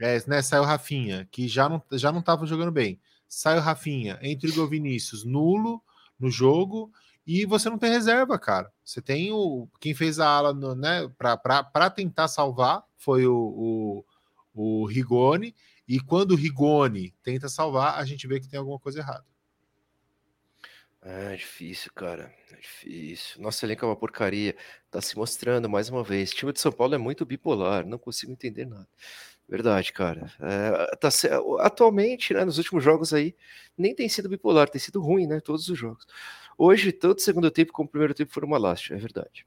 é, 0.00 0.20
né? 0.26 0.42
Saiu 0.42 0.64
Rafinha, 0.64 1.28
que 1.30 1.46
já 1.46 1.68
não 1.68 1.82
já 1.92 2.10
não 2.10 2.20
estava 2.20 2.44
jogando 2.44 2.72
bem. 2.72 3.00
Saiu 3.28 3.60
Rafinha, 3.60 4.18
entre 4.22 4.58
o 4.58 4.66
Vinícius, 4.66 5.24
nulo 5.24 5.82
no 6.18 6.30
jogo. 6.30 6.92
E 7.26 7.44
você 7.44 7.68
não 7.68 7.78
tem 7.78 7.90
reserva, 7.90 8.38
cara. 8.38 8.72
Você 8.84 9.00
tem 9.02 9.32
o. 9.32 9.68
Quem 9.80 9.94
fez 9.94 10.18
a 10.20 10.28
ala, 10.28 10.52
no, 10.52 10.74
né? 10.74 11.08
Para 11.18 11.90
tentar 11.90 12.28
salvar 12.28 12.84
foi 12.96 13.26
o, 13.26 14.04
o, 14.54 14.82
o 14.82 14.86
Rigoni. 14.86 15.54
E 15.88 16.00
quando 16.00 16.32
o 16.32 16.36
Rigoni 16.36 17.14
tenta 17.22 17.48
salvar, 17.48 17.98
a 17.98 18.04
gente 18.04 18.26
vê 18.26 18.40
que 18.40 18.48
tem 18.48 18.58
alguma 18.58 18.78
coisa 18.78 19.00
errada. 19.00 19.24
É 21.08 21.36
difícil, 21.36 21.92
cara. 21.94 22.34
É 22.50 22.56
difícil. 22.56 23.40
Nosso 23.40 23.64
elenco 23.64 23.84
é 23.84 23.88
uma 23.88 23.94
porcaria. 23.96 24.56
Tá 24.90 25.00
se 25.00 25.16
mostrando 25.16 25.68
mais 25.68 25.88
uma 25.88 26.02
vez. 26.02 26.32
O 26.32 26.34
time 26.34 26.52
de 26.52 26.60
São 26.60 26.72
Paulo 26.72 26.94
é 26.96 26.98
muito 26.98 27.24
bipolar. 27.24 27.86
Não 27.86 27.96
consigo 27.96 28.32
entender 28.32 28.66
nada. 28.66 28.88
Verdade, 29.48 29.92
cara. 29.92 30.32
É, 30.40 30.96
tá, 30.96 31.08
atualmente, 31.60 32.34
né, 32.34 32.44
nos 32.44 32.58
últimos 32.58 32.82
jogos 32.82 33.14
aí, 33.14 33.36
nem 33.78 33.94
tem 33.94 34.08
sido 34.08 34.28
bipolar, 34.28 34.68
tem 34.68 34.80
sido 34.80 35.00
ruim, 35.00 35.26
né? 35.28 35.40
Todos 35.40 35.68
os 35.68 35.78
jogos. 35.78 36.04
Hoje, 36.58 36.90
tanto 36.92 37.18
o 37.20 37.22
segundo 37.22 37.50
tempo 37.52 37.72
como 37.72 37.86
o 37.88 37.90
primeiro 37.90 38.14
tempo 38.14 38.32
foram 38.32 38.48
uma 38.48 38.58
lástima, 38.58 38.98
é 38.98 39.00
verdade. 39.00 39.46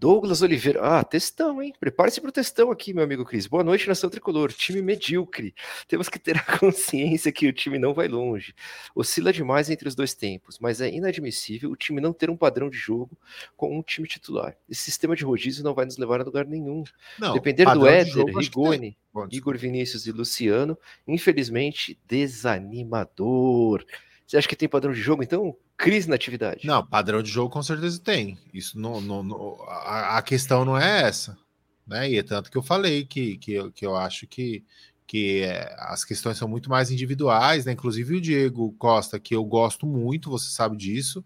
Douglas 0.00 0.40
Oliveira. 0.40 0.80
Ah, 0.80 1.04
testão, 1.04 1.62
hein? 1.62 1.74
Prepare-se 1.78 2.22
para 2.22 2.30
o 2.30 2.32
testão 2.32 2.70
aqui, 2.70 2.94
meu 2.94 3.04
amigo 3.04 3.22
Cris. 3.22 3.46
Boa 3.46 3.62
noite, 3.62 3.86
nação 3.86 4.08
tricolor. 4.08 4.50
Time 4.50 4.80
medíocre. 4.80 5.54
Temos 5.86 6.08
que 6.08 6.18
ter 6.18 6.38
a 6.38 6.42
consciência 6.58 7.30
que 7.30 7.46
o 7.46 7.52
time 7.52 7.78
não 7.78 7.92
vai 7.92 8.08
longe. 8.08 8.54
Oscila 8.94 9.30
demais 9.30 9.68
entre 9.68 9.86
os 9.86 9.94
dois 9.94 10.14
tempos, 10.14 10.58
mas 10.58 10.80
é 10.80 10.88
inadmissível 10.88 11.70
o 11.70 11.76
time 11.76 12.00
não 12.00 12.14
ter 12.14 12.30
um 12.30 12.36
padrão 12.36 12.70
de 12.70 12.78
jogo 12.78 13.10
com 13.54 13.78
um 13.78 13.82
time 13.82 14.08
titular. 14.08 14.56
Esse 14.70 14.80
sistema 14.80 15.14
de 15.14 15.22
rodízio 15.22 15.62
não 15.62 15.74
vai 15.74 15.84
nos 15.84 15.98
levar 15.98 16.22
a 16.22 16.24
lugar 16.24 16.46
nenhum. 16.46 16.82
Não, 17.18 17.34
Depender 17.34 17.66
do 17.66 17.86
Éder, 17.86 18.24
Rigoni, 18.24 18.96
Igor 19.30 19.58
Vinícius 19.58 20.06
e 20.06 20.12
Luciano, 20.12 20.78
infelizmente, 21.06 22.00
desanimador. 22.08 23.84
Você 24.30 24.36
acha 24.36 24.46
que 24.46 24.54
tem 24.54 24.68
padrão 24.68 24.92
de 24.92 25.00
jogo, 25.00 25.24
então? 25.24 25.56
Crise 25.76 26.08
na 26.08 26.14
atividade. 26.14 26.64
Não, 26.64 26.86
padrão 26.86 27.20
de 27.20 27.28
jogo 27.28 27.50
com 27.50 27.64
certeza 27.64 27.98
tem. 27.98 28.38
Isso 28.54 28.78
não, 28.78 29.00
não, 29.00 29.24
não 29.24 29.60
a, 29.66 30.18
a, 30.18 30.22
questão 30.22 30.64
não 30.64 30.78
é 30.78 31.02
essa. 31.02 31.36
Né? 31.84 32.10
E 32.10 32.16
é 32.16 32.22
tanto 32.22 32.48
que 32.48 32.56
eu 32.56 32.62
falei 32.62 33.04
que, 33.04 33.36
que, 33.38 33.54
eu, 33.54 33.72
que 33.72 33.84
eu 33.84 33.96
acho 33.96 34.28
que, 34.28 34.64
que 35.04 35.42
é, 35.42 35.74
as 35.80 36.04
questões 36.04 36.38
são 36.38 36.46
muito 36.46 36.70
mais 36.70 36.92
individuais, 36.92 37.64
né? 37.64 37.72
Inclusive 37.72 38.18
o 38.18 38.20
Diego 38.20 38.70
Costa, 38.78 39.18
que 39.18 39.34
eu 39.34 39.44
gosto 39.44 39.84
muito, 39.84 40.30
você 40.30 40.48
sabe 40.48 40.76
disso, 40.76 41.24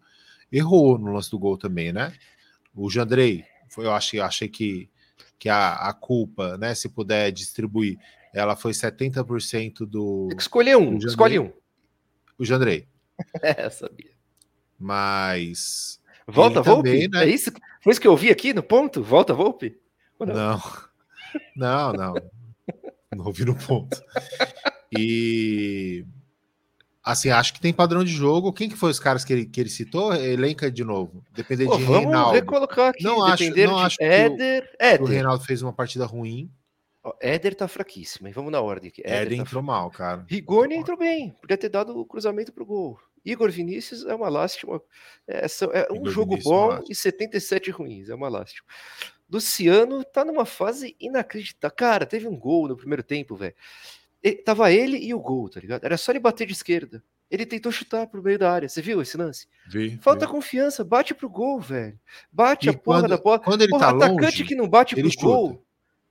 errou 0.50 0.96
no 0.96 1.12
lance 1.12 1.30
do 1.30 1.38
gol 1.38 1.58
também, 1.58 1.92
né? 1.92 2.10
O 2.74 2.88
Jandrei, 2.88 3.44
foi, 3.68 3.84
eu 3.84 3.92
achei, 3.92 4.18
eu 4.18 4.24
achei 4.24 4.48
que, 4.48 4.88
que 5.38 5.50
a, 5.50 5.74
a 5.74 5.92
culpa, 5.92 6.56
né? 6.56 6.74
Se 6.74 6.88
puder 6.88 7.30
distribuir, 7.30 7.98
ela 8.32 8.56
foi 8.56 8.72
70% 8.72 9.84
do. 9.84 10.28
Tem 10.28 10.38
que 10.38 10.42
escolher 10.42 10.78
um, 10.78 10.96
escolhe 10.96 11.38
um. 11.38 11.52
O 12.38 12.46
Jandrei. 12.46 12.93
é, 13.42 13.68
sabia. 13.70 14.11
Mas. 14.79 16.00
Volta, 16.27 16.62
Volpe? 16.62 17.09
Né? 17.09 17.24
É 17.24 17.29
isso? 17.29 17.53
Foi 17.81 17.92
isso 17.92 18.00
que 18.00 18.07
eu 18.07 18.12
ouvi 18.12 18.31
aqui 18.31 18.55
no 18.55 18.62
ponto? 18.62 19.03
Volta, 19.03 19.35
Volpe? 19.35 19.79
Não? 20.18 20.62
não, 21.57 21.92
não. 21.92 22.14
Não, 23.14 23.27
ouvi 23.27 23.44
no 23.44 23.55
ponto. 23.55 24.03
E. 24.96 26.05
Assim, 27.03 27.29
acho 27.29 27.53
que 27.53 27.61
tem 27.61 27.72
padrão 27.72 28.03
de 28.03 28.11
jogo. 28.11 28.53
Quem 28.53 28.68
que 28.68 28.77
foi 28.77 28.90
os 28.90 28.98
caras 28.98 29.24
que 29.24 29.33
ele, 29.33 29.44
que 29.44 29.61
ele 29.61 29.68
citou? 29.68 30.14
Elenca 30.14 30.70
de 30.70 30.83
novo. 30.83 31.22
Depender 31.33 31.66
Pô, 31.66 31.77
de 31.77 31.85
vamos 31.85 32.05
Reinaldo. 32.05 32.33
Vamos 32.33 32.48
colocar 32.48 32.88
aqui. 32.88 33.05
Não 33.05 33.22
acho, 33.22 33.55
não 33.55 33.79
acho 33.79 33.96
Éder, 34.00 34.62
que 34.62 34.68
o, 34.68 34.87
Éder. 34.87 35.03
o 35.03 35.05
Reinaldo 35.05 35.44
fez 35.44 35.61
uma 35.61 35.72
partida 35.72 36.07
ruim. 36.07 36.50
Éder 37.20 37.54
tá 37.54 37.68
fraquíssimo, 37.68 38.30
Vamos 38.32 38.50
na 38.52 38.60
ordem 38.60 38.88
aqui. 38.88 39.02
Éder, 39.04 39.22
Éder 39.22 39.36
tá 39.38 39.42
entrou 39.42 39.62
mal, 39.62 39.90
cara. 39.90 40.24
Rigoni 40.28 40.74
entrou 40.76 40.96
bem. 40.96 41.30
Podia 41.40 41.56
ter 41.58 41.68
dado 41.68 41.98
o 41.98 42.04
cruzamento 42.06 42.52
pro 42.52 42.64
gol. 42.64 42.98
Igor 43.24 43.50
Vinícius 43.50 44.04
é 44.04 44.14
uma 44.14 44.28
lástima. 44.28 44.80
É, 45.26 45.46
é 45.46 45.92
um 45.92 45.96
Igor 45.96 46.10
jogo 46.10 46.30
Vinícius, 46.32 46.52
bom 46.54 46.80
e 46.88 46.94
77 46.94 47.70
ruins. 47.70 48.08
É 48.10 48.14
uma 48.14 48.28
lástima. 48.28 48.66
Luciano 49.30 50.04
tá 50.04 50.24
numa 50.24 50.44
fase 50.44 50.94
inacreditável. 51.00 51.74
Cara, 51.76 52.06
teve 52.06 52.28
um 52.28 52.36
gol 52.36 52.68
no 52.68 52.76
primeiro 52.76 53.02
tempo, 53.02 53.34
velho. 53.34 53.54
Tava 54.44 54.70
ele 54.72 54.96
e 54.98 55.12
o 55.14 55.20
gol, 55.20 55.48
tá 55.48 55.60
ligado? 55.60 55.84
Era 55.84 55.96
só 55.96 56.12
ele 56.12 56.18
bater 56.18 56.46
de 56.46 56.52
esquerda. 56.52 57.02
Ele 57.30 57.44
tentou 57.46 57.72
chutar 57.72 58.06
pro 58.06 58.22
meio 58.22 58.38
da 58.38 58.52
área. 58.52 58.68
Você 58.68 58.80
viu 58.80 59.00
esse 59.02 59.16
lance? 59.16 59.46
Vi, 59.66 59.98
Falta 60.02 60.26
vi. 60.26 60.32
confiança, 60.32 60.84
bate 60.84 61.14
pro 61.14 61.28
gol, 61.28 61.58
velho. 61.60 61.98
Bate 62.30 62.66
E 62.66 62.70
a 62.70 62.72
porra 62.74 63.00
quando- 63.00 63.10
da 63.10 63.16
bola. 63.16 63.38
quando 63.40 63.62
ele 63.62 63.70
Porra, 63.70 63.86
tá 63.86 63.90
atacante 64.06 64.22
longe, 64.22 64.44
que 64.44 64.54
não 64.54 64.68
bate 64.68 64.94
pro 64.94 65.10
gol. 65.22 65.63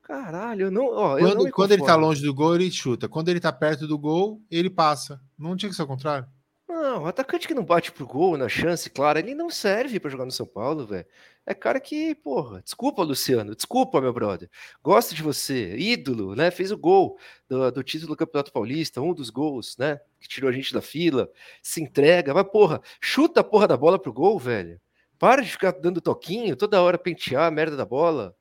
Caralho, 0.03 0.67
eu 0.67 0.71
não, 0.71 0.85
ó, 0.87 1.17
eu 1.17 1.23
não 1.23 1.31
Quando, 1.31 1.43
me 1.45 1.51
quando 1.51 1.71
ele 1.71 1.85
tá 1.85 1.95
longe 1.95 2.21
do 2.21 2.33
gol, 2.33 2.55
ele 2.55 2.69
chuta. 2.69 3.07
Quando 3.07 3.29
ele 3.29 3.39
tá 3.39 3.53
perto 3.53 3.87
do 3.87 3.97
gol, 3.97 4.41
ele 4.51 4.69
passa. 4.69 5.19
Não 5.39 5.55
tinha 5.55 5.69
que 5.69 5.75
ser 5.75 5.83
o 5.83 5.87
contrário? 5.87 6.27
Não, 6.67 7.05
atacante 7.05 7.47
que 7.47 7.53
não 7.53 7.63
bate 7.63 7.91
pro 7.91 8.05
gol 8.05 8.35
na 8.35 8.49
chance, 8.49 8.89
claro, 8.89 9.19
ele 9.19 9.33
não 9.33 9.49
serve 9.49 9.99
pra 9.99 10.09
jogar 10.09 10.25
no 10.25 10.31
São 10.31 10.45
Paulo, 10.45 10.85
velho. 10.85 11.05
É 11.45 11.53
cara 11.53 11.79
que, 11.79 12.15
porra, 12.15 12.61
desculpa, 12.61 13.03
Luciano, 13.03 13.55
desculpa, 13.55 14.01
meu 14.01 14.11
brother. 14.11 14.49
Gosto 14.81 15.15
de 15.15 15.21
você, 15.21 15.77
ídolo, 15.77 16.35
né? 16.35 16.51
Fez 16.51 16.71
o 16.71 16.77
gol 16.77 17.17
do, 17.47 17.71
do 17.71 17.83
título 17.83 18.13
do 18.13 18.17
Campeonato 18.17 18.51
Paulista, 18.51 19.01
um 19.01 19.13
dos 19.13 19.29
gols, 19.29 19.77
né? 19.77 19.99
Que 20.19 20.27
tirou 20.27 20.49
a 20.49 20.53
gente 20.53 20.73
da 20.73 20.81
fila, 20.81 21.29
se 21.61 21.81
entrega, 21.81 22.33
mas, 22.33 22.49
porra, 22.49 22.81
chuta 22.99 23.41
a 23.41 23.43
porra 23.43 23.67
da 23.67 23.77
bola 23.77 23.99
pro 23.99 24.11
gol, 24.11 24.37
velho. 24.37 24.81
Para 25.17 25.41
de 25.41 25.51
ficar 25.51 25.71
dando 25.71 26.01
toquinho, 26.01 26.55
toda 26.55 26.81
hora 26.81 26.97
pentear 26.97 27.43
a 27.45 27.51
merda 27.51 27.77
da 27.77 27.85
bola. 27.85 28.35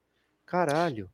Caralho. 0.47 1.11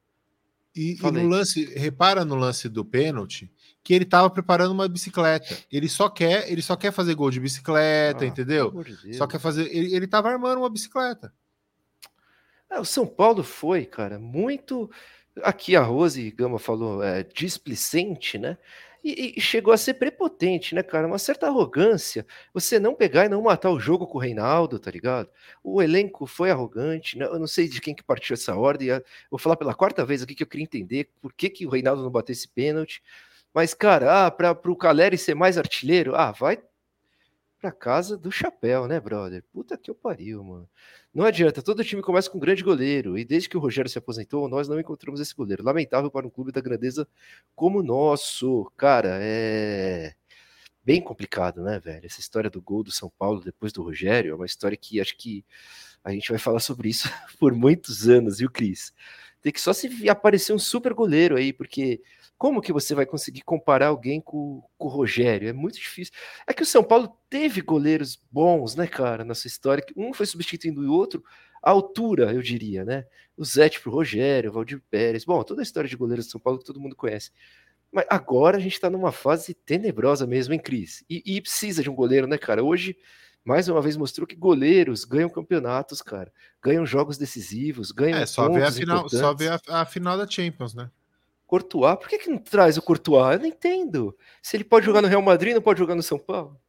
E, 0.79 0.97
e 0.97 1.11
no 1.11 1.27
lance, 1.27 1.65
repara 1.75 2.25
no 2.25 2.37
lance 2.37 2.69
do 2.69 2.85
pênalti, 2.85 3.51
que 3.83 3.93
ele 3.93 4.05
tava 4.05 4.31
preparando 4.31 4.71
uma 4.71 4.87
bicicleta. 4.89 5.59
Ele 5.73 5.89
só 5.89 6.09
quer, 6.09 6.49
ele 6.49 6.63
só 6.63 6.77
quer 6.77 6.93
fazer 6.93 7.17
gol 7.17 7.33
de 7.33 7.41
bicicleta, 7.41 8.25
Ah, 8.25 8.29
entendeu? 8.29 8.73
Só 9.15 9.27
quer 9.27 9.41
fazer. 9.41 9.65
Ele, 9.75 9.93
ele 9.93 10.07
tava 10.07 10.29
armando 10.29 10.59
uma 10.61 10.71
bicicleta. 10.71 11.33
É, 12.71 12.79
o 12.79 12.85
São 12.85 13.07
Paulo 13.07 13.43
foi, 13.43 13.87
cara, 13.87 14.21
muito. 14.21 14.89
Aqui 15.43 15.75
a 15.75 15.83
Rose 15.83 16.31
Gama 16.31 16.61
falou, 16.61 17.03
é, 17.03 17.25
displicente, 17.25 18.39
né? 18.39 18.57
E, 19.03 19.35
e 19.37 19.41
chegou 19.41 19.73
a 19.73 19.77
ser 19.77 19.95
prepotente, 19.95 20.75
né, 20.75 20.83
cara? 20.83 21.07
Uma 21.07 21.19
certa 21.19 21.47
arrogância. 21.47 22.27
Você 22.53 22.79
não 22.79 22.95
pegar 22.95 23.27
e 23.27 23.29
não 23.29 23.43
matar 23.43 23.71
o 23.71 23.79
jogo 23.79 24.07
com 24.07 24.19
o 24.19 24.21
Reinaldo, 24.21 24.79
tá 24.79 24.91
ligado? 24.91 25.31
O 25.63 25.81
elenco 25.81 26.27
foi 26.27 26.51
arrogante, 26.51 27.17
né? 27.17 27.27
Eu 27.27 27.39
não 27.39 27.47
sei 27.47 27.69
de 27.69 27.81
quem 27.81 27.95
que 27.95 28.03
partiu 28.03 28.35
essa 28.35 28.57
ordem. 28.57 28.89
Vou 29.31 29.39
falar 29.39 29.57
pela 29.57 29.75
quarta 29.75 30.05
vez 30.05 30.23
aqui 30.23 30.35
que 30.35 30.43
eu 30.43 30.47
queria 30.47 30.65
entender 30.65 31.11
por 31.21 31.33
que, 31.33 31.49
que 31.49 31.67
o 31.67 31.71
Reinaldo 31.71 32.03
não 32.03 32.11
bateu 32.11 32.33
esse 32.33 32.49
pênalti. 32.49 33.03
Mas, 33.55 33.75
cara, 33.75 34.27
ah, 34.27 34.31
para 34.31 34.53
o 34.67 34.77
Caleri 34.77 35.17
ser 35.17 35.35
mais 35.35 35.57
artilheiro, 35.59 36.15
ah, 36.15 36.33
vai 36.33 36.59
pra 37.59 37.73
casa 37.73 38.17
do 38.17 38.31
chapéu, 38.31 38.87
né, 38.87 39.01
brother? 39.01 39.45
Puta 39.53 39.77
que 39.77 39.91
eu 39.91 39.95
pariu, 39.95 40.43
mano. 40.45 40.69
Não 41.13 41.25
adianta, 41.25 41.63
todo 41.63 41.85
time 41.85 42.03
começa 42.03 42.31
com 42.31 42.39
um 42.39 42.41
grande 42.41 42.63
goleiro, 42.63 43.19
e 43.19 43.25
desde 43.25 43.49
que 43.49 43.57
o 43.57 43.61
Rogério 43.61 43.91
se 43.91 43.99
aposentou, 43.99 44.49
nós 44.49 44.69
não 44.69 44.79
encontramos 44.79 45.21
esse 45.21 45.35
goleiro. 45.35 45.65
Lamentável 45.65 46.11
para 46.11 46.27
um 46.27 46.31
clube 46.31 46.53
da 46.53 46.61
grandeza 46.61 47.09
como 47.55 47.81
o 47.81 47.83
nosso. 47.83 48.71
Cara, 48.77 49.19
é 49.21 50.15
bem 50.85 51.03
complicado, 51.03 51.63
né, 51.63 51.79
velho? 51.79 52.07
Essa 52.07 52.21
história 52.21 52.49
do 52.49 52.63
gol 52.63 52.83
do 52.83 52.91
São 52.91 53.11
Paulo 53.19 53.43
depois 53.43 53.73
do 53.73 53.83
Rogério 53.83 54.33
é 54.33 54.35
uma 54.35 54.47
história 54.47 54.77
que 54.77 55.01
acho 55.01 55.17
que 55.17 55.45
a 56.03 56.13
gente 56.13 56.31
vai 56.31 56.39
falar 56.39 56.61
sobre 56.61 56.89
isso 56.89 57.09
por 57.39 57.53
muitos 57.53 58.09
anos, 58.09 58.39
viu, 58.39 58.51
Cris? 58.51 58.93
Tem 59.43 59.53
que 59.53 59.61
só 59.61 59.73
se 59.73 60.09
aparecer 60.09 60.53
um 60.53 60.59
super 60.59 60.95
goleiro 60.95 61.37
aí, 61.37 61.53
porque 61.53 62.01
como 62.39 62.63
que 62.63 62.73
você 62.73 62.95
vai 62.95 63.05
conseguir 63.05 63.43
comparar 63.43 63.89
alguém 63.89 64.21
com, 64.21 64.63
com 64.79 64.87
o 64.87 64.91
Rogério? 64.91 65.49
É 65.49 65.53
muito 65.53 65.75
difícil. 65.75 66.15
É 66.47 66.55
que 66.55 66.63
o 66.63 66.67
São 66.67 66.85
Paulo 66.85 67.19
teve 67.29 67.61
goleiros 67.61 68.17
bons, 68.31 68.77
né, 68.77 68.87
cara, 68.87 69.25
na 69.25 69.35
sua 69.35 69.49
história. 69.49 69.85
que 69.85 69.93
Um 69.97 70.15
foi 70.15 70.25
substituindo 70.25 70.81
o 70.81 70.93
outro 70.93 71.23
à 71.61 71.71
altura, 71.71 72.33
eu 72.33 72.41
diria, 72.41 72.85
né? 72.85 73.05
O 73.37 73.45
Zete 73.45 73.81
pro 73.81 73.91
Rogério, 73.91 74.51
o 74.51 74.53
Valdir 74.53 74.81
Pérez. 74.89 75.25
Bom, 75.25 75.43
toda 75.43 75.61
a 75.61 75.65
história 75.65 75.91
de 75.91 75.97
goleiros 75.97 76.27
do 76.27 76.31
São 76.31 76.41
Paulo 76.41 76.61
que 76.61 76.65
todo 76.65 76.81
mundo 76.81 76.95
conhece. 76.95 77.33
Mas 77.91 78.07
agora 78.09 78.57
a 78.57 78.61
gente 78.61 78.79
tá 78.79 78.89
numa 78.89 79.11
fase 79.11 79.53
tenebrosa 79.53 80.25
mesmo, 80.25 80.55
hein, 80.55 80.61
Cris? 80.61 81.05
E, 81.11 81.23
e 81.27 81.41
precisa 81.41 81.83
de 81.83 81.91
um 81.91 81.95
goleiro, 81.95 82.29
né, 82.29 82.39
cara? 82.39 82.63
Hoje, 82.63 82.97
mais 83.45 83.69
uma 83.69 83.83
vez, 83.83 83.97
mostrou 83.97 84.27
que 84.27 84.37
goleiros 84.37 85.05
ganham 85.05 85.29
campeonatos, 85.29 86.03
cara. 86.03 86.33
Ganham 86.63 86.87
jogos 86.87 87.19
decisivos, 87.19 87.91
ganham 87.91 88.19
É, 88.19 88.27
só 88.27 88.49
ver 88.49 88.63
a 88.63 88.71
final, 88.71 89.09
só 89.09 89.35
ver 89.35 89.53
a, 89.53 89.81
a 89.81 89.85
final 89.87 90.17
da 90.17 90.29
Champions, 90.29 90.75
né? 90.75 90.89
Courtois, 91.49 91.97
por 91.99 92.09
que, 92.09 92.19
que 92.19 92.29
não 92.31 92.39
traz 92.39 92.77
o 92.77 92.83
Courtois? 92.83 93.33
Eu 93.35 93.41
não 93.41 93.47
entendo. 93.47 94.17
Se 94.43 94.57
ele 94.57 94.65
pode 94.65 94.85
jogar 94.87 95.01
no 95.03 95.09
Real 95.09 95.23
Madrid, 95.23 95.55
não 95.55 95.63
pode 95.63 95.79
jogar 95.81 95.95
no 95.95 96.03
São 96.03 96.19
Paulo? 96.19 96.61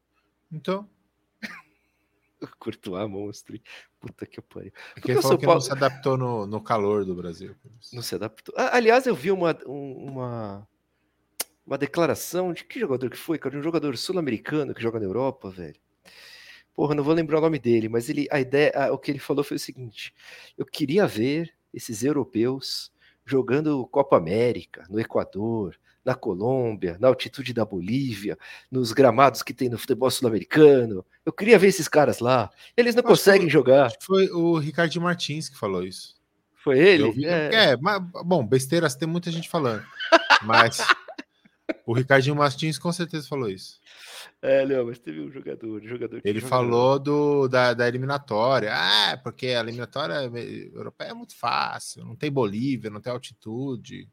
Então, 0.51 0.89
O 2.41 2.47
Courtois, 2.57 3.09
monstro. 3.09 3.55
hein? 3.55 3.61
Puta 3.99 4.25
que 4.25 4.41
pariu. 4.41 4.71
porque 4.93 5.11
ele 5.11 5.19
o 5.19 5.21
São 5.21 5.37
que 5.37 5.45
Paulo 5.45 5.59
não 5.59 5.65
se 5.65 5.71
adaptou 5.73 6.17
no, 6.17 6.47
no 6.47 6.61
calor 6.61 7.03
do 7.03 7.13
Brasil. 7.13 7.53
não 7.91 8.01
se 8.01 8.15
adaptou. 8.15 8.55
Aliás, 8.57 9.05
eu 9.05 9.13
vi 9.13 9.29
uma, 9.31 9.55
um- 9.67 10.05
uma, 10.11 10.67
uma 11.67 11.77
declaração 11.77 12.53
de 12.53 12.63
que 12.63 12.79
jogador 12.79 13.09
que 13.09 13.17
foi, 13.17 13.37
cara? 13.37 13.51
De 13.51 13.59
um 13.59 13.63
jogador 13.63 13.97
sul-americano 13.97 14.73
que 14.73 14.81
joga 14.81 14.97
na 14.99 15.05
Europa, 15.05 15.49
velho. 15.51 15.75
Porra, 16.73 16.95
não 16.95 17.03
vou 17.03 17.13
lembrar 17.13 17.39
o 17.39 17.41
nome 17.41 17.59
dele, 17.59 17.89
mas 17.89 18.07
ele, 18.09 18.25
a 18.31 18.39
ideia, 18.39 18.71
a- 18.73 18.93
o 18.93 18.97
que 18.97 19.11
ele 19.11 19.19
falou 19.19 19.43
foi 19.43 19.57
o 19.57 19.59
seguinte: 19.59 20.13
eu 20.57 20.65
queria 20.65 21.05
ver 21.05 21.53
esses 21.73 22.01
europeus 22.01 22.89
jogando 23.29 23.85
Copa 23.87 24.17
América, 24.17 24.83
no 24.89 24.99
Equador, 24.99 25.75
na 26.03 26.15
Colômbia, 26.15 26.97
na 26.99 27.07
altitude 27.07 27.53
da 27.53 27.63
Bolívia, 27.63 28.37
nos 28.71 28.91
gramados 28.93 29.43
que 29.43 29.53
tem 29.53 29.69
no 29.69 29.77
futebol 29.77 30.09
sul-americano. 30.09 31.05
Eu 31.25 31.31
queria 31.31 31.59
ver 31.59 31.67
esses 31.67 31.87
caras 31.87 32.19
lá. 32.19 32.49
Eles 32.75 32.95
não 32.95 33.01
Acho 33.01 33.09
conseguem 33.09 33.41
foi- 33.41 33.49
jogar. 33.49 33.91
Foi 34.01 34.27
o 34.29 34.57
Ricardo 34.57 34.99
Martins 34.99 35.49
que 35.49 35.57
falou 35.57 35.83
isso. 35.83 36.15
Foi 36.63 36.79
ele? 36.79 37.11
Vi- 37.11 37.25
É. 37.25 37.71
é, 37.71 37.77
mas, 37.77 38.01
bom, 38.25 38.45
besteiras 38.45 38.95
tem 38.95 39.07
muita 39.07 39.29
gente 39.31 39.47
falando. 39.47 39.83
Mas 40.43 40.79
o 41.85 41.93
Ricardinho 41.93 42.35
Martins 42.35 42.77
com 42.77 42.91
certeza 42.91 43.27
falou 43.27 43.49
isso. 43.49 43.79
É, 44.41 44.65
não, 44.65 44.85
mas 44.85 44.99
teve 44.99 45.19
um 45.21 45.31
jogador, 45.31 45.81
um 45.81 45.87
jogador 45.87 46.21
Ele 46.23 46.39
falou 46.41 46.97
do, 46.99 47.47
da, 47.47 47.73
da 47.73 47.87
eliminatória. 47.87 48.71
Ah, 48.73 49.17
porque 49.23 49.47
a 49.47 49.59
eliminatória 49.59 50.13
europeia 50.73 51.09
é 51.09 51.13
muito 51.13 51.35
fácil. 51.35 52.05
Não 52.05 52.15
tem 52.15 52.31
Bolívia, 52.31 52.89
não 52.89 53.01
tem 53.01 53.11
altitude. 53.11 54.07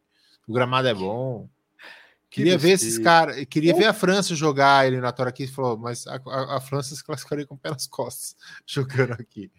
O 0.49 0.53
gramado 0.53 0.89
é 0.89 0.95
bom. 0.95 1.49
Que 2.29 2.43
Queria 2.43 2.59
ver 2.59 2.71
esses 2.71 2.99
caras. 2.99 3.45
Queria 3.47 3.75
ver 3.75 3.87
a 3.87 3.93
França 3.93 4.35
jogar 4.35 4.81
a 4.81 4.87
eliminatória 4.87 5.31
aqui. 5.31 5.47
Falou, 5.47 5.77
mas 5.79 6.07
a, 6.07 6.17
a- 6.27 6.57
a 6.57 6.61
França 6.61 6.95
se 6.95 7.05
classificaria 7.05 7.47
com 7.47 7.55
o 7.55 7.59
pé 7.59 7.71
nas 7.71 7.87
costas 7.87 8.37
jogando 8.67 9.13
aqui. 9.13 9.51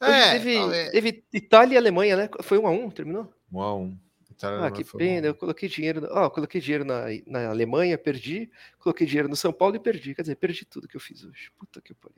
É, 0.00 0.32
teve, 0.32 0.56
é- 0.56 0.90
teve 0.90 1.24
Itália 1.32 1.74
e 1.74 1.78
Alemanha, 1.78 2.16
né? 2.16 2.28
Foi 2.42 2.58
um 2.58 2.66
a 2.66 2.70
um, 2.70 2.90
terminou? 2.90 3.32
um 3.52 3.60
a 3.60 3.74
um. 3.76 3.98
Ah, 4.44 4.70
que 4.70 4.82
a 4.82 4.84
um. 4.84 4.98
pena. 4.98 5.26
Eu 5.26 5.34
coloquei 5.34 5.68
dinheiro. 5.68 6.06
Ó, 6.10 6.24
eu 6.24 6.30
coloquei 6.30 6.60
dinheiro 6.60 6.84
na, 6.84 7.04
na 7.26 7.48
Alemanha, 7.48 7.98
perdi. 7.98 8.50
Coloquei 8.78 9.06
dinheiro 9.06 9.28
no 9.28 9.36
São 9.36 9.52
Paulo 9.52 9.76
e 9.76 9.78
perdi. 9.78 10.14
Quer 10.14 10.22
dizer, 10.22 10.36
perdi 10.36 10.64
tudo 10.64 10.88
que 10.88 10.96
eu 10.96 11.00
fiz 11.00 11.24
hoje. 11.24 11.50
Puta 11.58 11.80
que 11.80 11.94
pariu. 11.94 12.16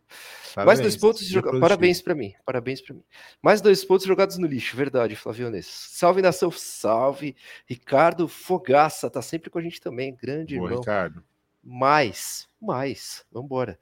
Mais 0.65 0.81
dois 0.81 0.97
pontos 0.97 1.27
jogados. 1.27 1.61
Parabéns 1.61 2.03
pra 2.03 2.15
mim. 2.15 2.35
Parabéns 2.45 2.81
pra 2.81 2.95
mim. 2.95 3.05
Mais 3.43 3.61
dois 3.61 3.85
pontos 3.85 4.07
jogados 4.07 4.39
no 4.39 4.47
lixo. 4.47 4.77
Verdade, 4.77 5.17
Flávio 5.17 5.49
Ones. 5.49 5.67
Salve 5.67 6.23
nação, 6.23 6.51
salve. 6.51 7.37
Ricardo 7.67 8.29
Fogaça 8.29 9.09
tá 9.11 9.23
sempre 9.23 9.51
com 9.51 9.59
a 9.59 9.63
gente 9.63 9.81
também. 9.81 10.15
Grande 10.15 10.57
Boa, 10.57 10.69
irmão. 10.69 10.81
Ricardo. 10.81 11.25
Mais, 11.63 12.49
mais, 12.61 13.25
vambora. 13.31 13.79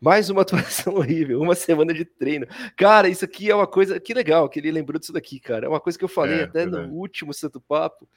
Mais 0.00 0.30
uma 0.30 0.42
atuação 0.42 0.94
horrível, 0.94 1.40
uma 1.40 1.54
semana 1.54 1.92
de 1.92 2.04
treino. 2.04 2.46
Cara, 2.76 3.08
isso 3.08 3.24
aqui 3.24 3.50
é 3.50 3.54
uma 3.54 3.66
coisa. 3.66 4.00
Que 4.00 4.14
legal 4.14 4.48
que 4.48 4.58
ele 4.58 4.70
lembrou 4.72 4.98
disso 4.98 5.12
daqui, 5.12 5.38
cara. 5.38 5.66
É 5.66 5.68
uma 5.68 5.80
coisa 5.80 5.98
que 5.98 6.04
eu 6.04 6.08
falei 6.08 6.40
É, 6.40 6.44
até 6.44 6.64
no 6.66 6.88
último 6.92 7.34
Santo 7.34 7.60
Papo. 7.60 8.08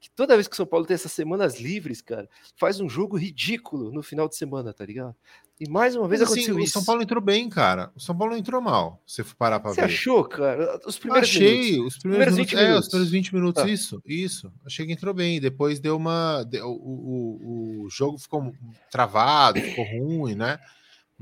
Que 0.00 0.10
toda 0.10 0.34
vez 0.36 0.46
que 0.46 0.52
o 0.52 0.56
São 0.56 0.66
Paulo 0.66 0.84
tem 0.84 0.94
essas 0.94 1.12
semanas 1.12 1.58
livres, 1.58 2.02
cara, 2.02 2.28
faz 2.56 2.78
um 2.78 2.88
jogo 2.90 3.16
ridículo 3.16 3.90
no 3.90 4.02
final 4.02 4.28
de 4.28 4.36
semana, 4.36 4.70
tá 4.72 4.84
ligado? 4.84 5.14
E 5.58 5.66
mais 5.66 5.96
uma 5.96 6.06
vez 6.06 6.20
Mas, 6.20 6.30
assim, 6.30 6.40
aconteceu 6.40 6.56
o 6.56 6.60
isso. 6.64 6.72
São 6.74 6.84
Paulo 6.84 7.00
entrou 7.02 7.22
bem, 7.22 7.48
cara. 7.48 7.90
O 7.96 8.00
São 8.00 8.14
Paulo 8.14 8.36
entrou 8.36 8.60
mal, 8.60 9.00
se 9.06 9.22
for 9.24 9.34
parar 9.36 9.60
pra 9.60 9.70
Você 9.70 9.80
ver. 9.80 9.86
achou, 9.86 10.22
cara? 10.24 10.78
Os 10.84 10.98
primeiros 10.98 11.28
achei, 11.30 11.70
minutos. 11.72 11.94
os 11.94 12.00
primeiros, 12.02 12.34
Primeiros 12.34 12.34
minutos, 12.34 12.52
20 12.52 12.58
é, 12.60 12.66
minutos. 12.68 12.84
os 12.84 12.90
primeiros 12.90 13.10
20 13.12 13.34
minutos, 13.34 13.62
Ah. 13.62 13.68
isso, 13.68 14.02
isso. 14.04 14.52
Achei 14.66 14.84
que 14.84 14.92
entrou 14.92 15.14
bem. 15.14 15.40
Depois 15.40 15.80
deu 15.80 15.96
uma. 15.96 16.42
deu- 16.44 16.66
o, 16.68 16.70
o, 16.70 17.84
o 17.84 17.90
jogo 17.90 18.18
ficou 18.18 18.52
travado, 18.90 19.58
ficou 19.60 19.84
ruim, 19.86 20.34
né? 20.34 20.58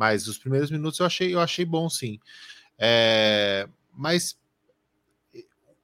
Mas 0.03 0.27
os 0.27 0.37
primeiros 0.37 0.69
minutos 0.69 0.99
eu 0.99 1.07
achei, 1.07 1.33
eu 1.33 1.38
achei 1.38 1.65
bom, 1.65 1.88
sim. 1.88 2.19
É, 2.77 3.69
mas 3.93 4.37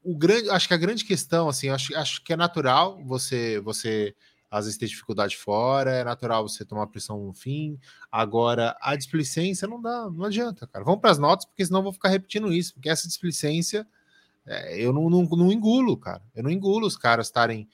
o 0.03 0.17
grande, 0.17 0.51
acho 0.51 0.67
que 0.67 0.75
a 0.75 0.77
grande 0.77 1.05
questão, 1.05 1.49
assim, 1.49 1.69
acho, 1.69 1.97
acho 1.97 2.25
que 2.25 2.33
é 2.33 2.37
natural 2.37 3.01
você, 3.05 3.61
você 3.61 4.13
às 4.51 4.65
vezes 4.65 4.77
ter 4.77 4.89
dificuldade 4.89 5.37
fora, 5.37 5.93
é 5.93 6.03
natural 6.03 6.49
você 6.49 6.65
tomar 6.65 6.89
pressão 6.89 7.27
no 7.27 7.33
fim. 7.33 7.79
Agora, 8.11 8.77
a 8.81 8.97
displicência 8.97 9.69
não 9.69 9.81
dá, 9.81 10.11
não 10.11 10.25
adianta, 10.25 10.67
cara. 10.67 10.85
Vamos 10.85 11.01
para 11.01 11.13
as 11.13 11.19
notas, 11.19 11.47
porque 11.47 11.65
senão 11.65 11.79
eu 11.79 11.85
vou 11.85 11.93
ficar 11.93 12.09
repetindo 12.09 12.53
isso, 12.53 12.75
porque 12.75 12.89
essa 12.89 13.07
displicência 13.07 13.87
é, 14.45 14.85
eu 14.85 14.93
não, 14.93 15.09
não, 15.09 15.23
não 15.23 15.53
engulo, 15.53 15.97
cara. 15.97 16.25
Eu 16.35 16.43
não 16.43 16.51
engulo 16.51 16.89
os 16.89 16.97
caras 16.97 17.29
estarem 17.29 17.69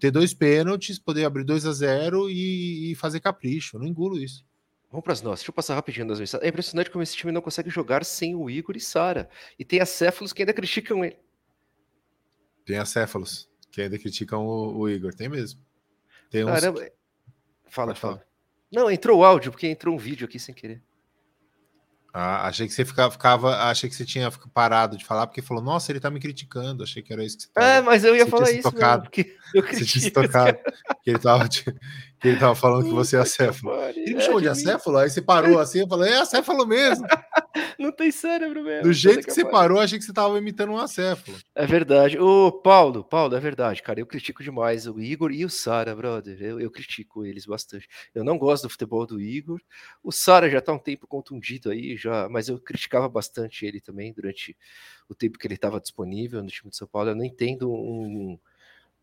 ter 0.00 0.10
dois 0.10 0.34
pênaltis, 0.34 0.98
poder 0.98 1.26
abrir 1.26 1.44
2 1.44 1.64
a 1.64 1.72
0 1.72 2.28
e, 2.28 2.90
e 2.90 2.94
fazer 2.96 3.20
capricho. 3.20 3.76
Eu 3.76 3.80
não 3.80 3.86
engulo 3.86 4.18
isso. 4.18 4.45
Vamos 4.90 5.04
para 5.04 5.12
as 5.12 5.22
nossas. 5.22 5.40
Deixa 5.40 5.50
eu 5.50 5.54
passar 5.54 5.74
rapidinho 5.74 6.06
das 6.06 6.20
mensagens. 6.20 6.44
É 6.44 6.48
impressionante 6.48 6.90
como 6.90 7.02
esse 7.02 7.16
time 7.16 7.32
não 7.32 7.42
consegue 7.42 7.68
jogar 7.70 8.04
sem 8.04 8.34
o 8.34 8.48
Igor 8.48 8.76
e 8.76 8.80
Sara. 8.80 9.28
E 9.58 9.64
tem 9.64 9.80
acéfalos 9.80 10.32
que 10.32 10.42
ainda 10.42 10.52
criticam 10.52 11.04
ele. 11.04 11.18
Tem 12.64 12.78
acéfalos, 12.78 13.48
que 13.70 13.82
ainda 13.82 13.98
criticam 13.98 14.46
o, 14.46 14.78
o 14.78 14.88
Igor. 14.88 15.14
Tem 15.14 15.28
mesmo. 15.28 15.60
Tem 16.30 16.44
uns... 16.44 16.50
Caramba. 16.50 16.88
Fala, 17.68 17.94
fala. 17.94 18.24
Não, 18.72 18.90
entrou 18.90 19.20
o 19.20 19.24
áudio, 19.24 19.50
porque 19.50 19.66
entrou 19.66 19.94
um 19.94 19.98
vídeo 19.98 20.26
aqui 20.26 20.38
sem 20.38 20.54
querer. 20.54 20.82
Ah, 22.18 22.46
achei 22.46 22.66
que 22.66 22.72
você 22.72 22.82
ficava, 22.82 23.10
ficava, 23.10 23.56
achei 23.68 23.90
que 23.90 23.94
você 23.94 24.06
tinha 24.06 24.30
parado 24.54 24.96
de 24.96 25.04
falar 25.04 25.26
porque 25.26 25.42
falou, 25.42 25.62
nossa, 25.62 25.92
ele 25.92 26.00
tá 26.00 26.10
me 26.10 26.18
criticando. 26.18 26.82
Achei 26.82 27.02
que 27.02 27.12
era 27.12 27.22
isso 27.22 27.36
que 27.36 27.42
você 27.42 27.50
tava, 27.50 27.66
É, 27.66 27.80
mas 27.82 28.04
eu 28.04 28.16
ia 28.16 28.26
falar 28.26 28.50
isso, 28.50 28.62
tocado, 28.62 29.02
mesmo, 29.02 29.10
porque 29.10 29.36
eu 29.52 29.62
você 29.62 29.84
tinha 29.84 30.10
tocado, 30.10 30.58
que 31.02 31.10
ele 31.10 31.18
tava, 31.18 31.46
que 32.20 32.28
ele 32.28 32.38
tava 32.38 32.54
falando 32.54 32.84
que 32.84 32.92
você 32.92 33.16
é 33.16 33.20
acéfalo. 33.20 33.74
Ele 33.88 34.14
me 34.14 34.20
chamou 34.20 34.40
de 34.40 34.48
acéfalo, 34.48 34.98
aí 34.98 35.10
você 35.10 35.20
parou 35.20 35.58
assim, 35.58 35.80
eu 35.80 35.88
falei, 35.88 36.12
é 36.12 36.18
acéfalo 36.18 36.66
mesmo. 36.66 37.06
Não 37.78 37.92
tem 37.92 38.10
cérebro 38.10 38.62
mesmo. 38.62 38.84
Do 38.84 38.92
jeito 38.92 39.26
que, 39.26 39.32
você 39.32 39.44
parou, 39.44 39.80
achei 39.80 39.98
que 39.98 40.04
você 40.04 40.12
tava 40.12 40.38
imitando 40.38 40.72
um 40.72 40.78
acéfalo. 40.78 41.38
É 41.54 41.66
verdade. 41.66 42.18
Ô, 42.18 42.52
Paulo, 42.52 43.04
Paulo, 43.04 43.34
é 43.34 43.40
verdade, 43.40 43.82
cara. 43.82 44.00
Eu 44.00 44.06
critico 44.06 44.42
demais 44.42 44.86
o 44.86 45.00
Igor 45.00 45.30
e 45.32 45.44
o 45.44 45.50
Sara, 45.50 45.94
brother. 45.94 46.40
Eu, 46.40 46.60
eu 46.60 46.70
critico 46.70 47.24
eles 47.24 47.46
bastante. 47.46 47.88
Eu 48.14 48.24
não 48.24 48.38
gosto 48.38 48.64
do 48.64 48.70
futebol 48.70 49.06
do 49.06 49.20
Igor. 49.20 49.60
O 50.02 50.12
Sara 50.12 50.50
já 50.50 50.60
tá 50.60 50.72
um 50.72 50.78
tempo 50.78 51.06
contundido 51.06 51.70
aí, 51.70 51.96
já, 51.96 52.28
mas 52.28 52.48
eu 52.48 52.58
criticava 52.58 53.08
bastante 53.08 53.64
ele 53.64 53.80
também 53.80 54.12
durante 54.12 54.56
o 55.08 55.14
tempo 55.14 55.38
que 55.38 55.46
ele 55.46 55.54
estava 55.54 55.80
disponível 55.80 56.42
no 56.42 56.48
time 56.48 56.70
de 56.70 56.76
São 56.76 56.88
Paulo. 56.88 57.10
Eu 57.10 57.16
não 57.16 57.24
entendo 57.24 57.70
um 57.72 58.06
um 58.06 58.38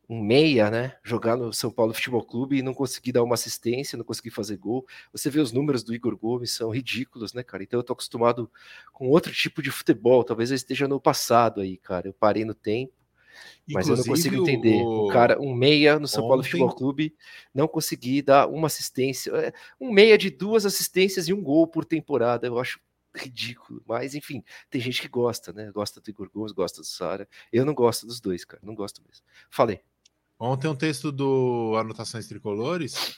meia, 0.10 0.70
né? 0.70 0.96
Jogar 1.04 1.38
no 1.38 1.54
São 1.54 1.72
Paulo 1.72 1.94
Futebol 1.94 2.24
Clube 2.24 2.58
e 2.58 2.62
não 2.62 2.74
conseguir 2.74 3.14
dar 3.14 3.24
uma 3.24 3.36
assistência, 3.36 3.98
não 3.98 4.06
conseguir 4.06 4.32
fazer 4.32 4.58
gol. 4.58 4.86
Você 5.12 5.30
vê 5.30 5.40
os 5.40 5.52
números 5.52 5.84
do 5.84 5.94
Igor 5.94 6.18
Gomes, 6.18 6.52
são 6.52 6.70
ridículos, 6.70 7.34
né, 7.34 7.44
cara? 7.44 7.64
Então 7.64 7.80
eu 7.80 7.84
tô 7.84 7.94
acostumado 7.94 8.52
com 8.92 9.08
outro 9.08 9.32
tipo 9.32 9.62
de 9.62 9.72
futebol. 9.72 10.24
Talvez 10.24 10.52
eu 10.52 10.56
esteja 10.56 10.88
no 10.88 11.00
passado 11.00 11.62
aí, 11.62 11.78
cara. 11.78 12.08
Eu 12.08 12.14
parei 12.14 12.44
no 12.44 12.54
tempo. 12.54 12.94
Mas 13.68 13.88
Inclusive, 13.88 13.92
eu 13.92 13.98
não 13.98 14.04
consigo 14.04 14.36
entender. 14.36 14.82
O... 14.84 15.06
o... 15.06 15.08
cara, 15.08 15.40
um 15.40 15.54
meia 15.54 15.98
no 15.98 16.08
São 16.08 16.24
Ontem... 16.24 16.30
Paulo 16.30 16.44
Futebol 16.44 16.76
Clube, 16.76 17.16
não 17.54 17.68
conseguir 17.68 18.22
dar 18.22 18.48
uma 18.48 18.68
assistência. 18.68 19.32
É, 19.32 19.54
um 19.80 19.92
meia 19.92 20.18
de 20.18 20.30
duas 20.30 20.66
assistências 20.66 21.28
e 21.28 21.34
um 21.34 21.42
gol 21.42 21.66
por 21.66 21.86
temporada. 21.86 22.46
Eu 22.46 22.60
acho 22.60 22.80
ridículo. 23.16 23.82
Mas, 23.88 24.16
enfim, 24.16 24.44
tem 24.70 24.82
gente 24.82 25.02
que 25.02 25.08
gosta, 25.08 25.54
né? 25.54 25.72
Gosta 25.72 26.02
do 26.02 26.10
Igor 26.10 26.30
Gomes, 26.30 26.52
gosta 26.52 26.82
do 26.82 26.86
Sara. 26.86 27.28
Eu 27.52 27.66
não 27.66 27.74
gosto 27.74 28.06
dos 28.06 28.20
dois, 28.20 28.44
cara. 28.44 28.62
Não 28.64 28.76
gosto 28.76 29.02
mesmo. 29.08 29.24
Falei. 29.50 29.82
Ontem 30.40 30.68
um 30.68 30.76
texto 30.76 31.12
do 31.12 31.76
Anotações 31.78 32.28
Tricolores, 32.28 33.18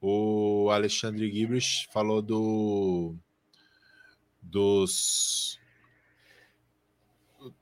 o 0.00 0.70
Alexandre 0.70 1.30
Gibrich 1.30 1.88
falou 1.92 2.22
do 2.22 3.14
dos 4.42 5.58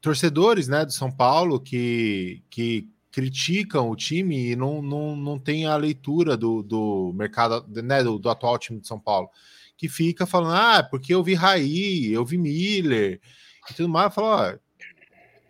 torcedores 0.01 0.69
né, 0.69 0.85
do 0.85 0.93
São 0.93 1.11
Paulo 1.11 1.61
que, 1.61 2.43
que 2.51 2.89
criticam 3.11 3.91
o 3.91 3.97
time 3.97 4.51
e 4.51 4.57
não, 4.57 4.83
não, 4.83 5.17
não 5.17 5.39
tem 5.39 5.67
a 5.67 5.77
leitura 5.77 6.37
do, 6.37 6.63
do 6.63 7.13
mercado, 7.15 7.67
né, 7.83 8.03
do, 8.03 8.19
do 8.19 8.31
atual 8.31 8.59
time 8.59 8.81
de 8.81 8.87
São 8.87 8.99
Paulo, 8.99 9.29
que 9.77 9.89
fica 9.89 10.27
falando, 10.27 10.55
ah, 10.55 10.83
porque 10.83 11.15
eu 11.15 11.23
vi 11.23 11.35
Raí, 11.35 12.13
eu 12.13 12.25
vi 12.25 12.39
Miller 12.39 13.21
e 13.71 13.75
tudo 13.75 13.89
mais, 13.89 14.15
fala, 14.15 14.61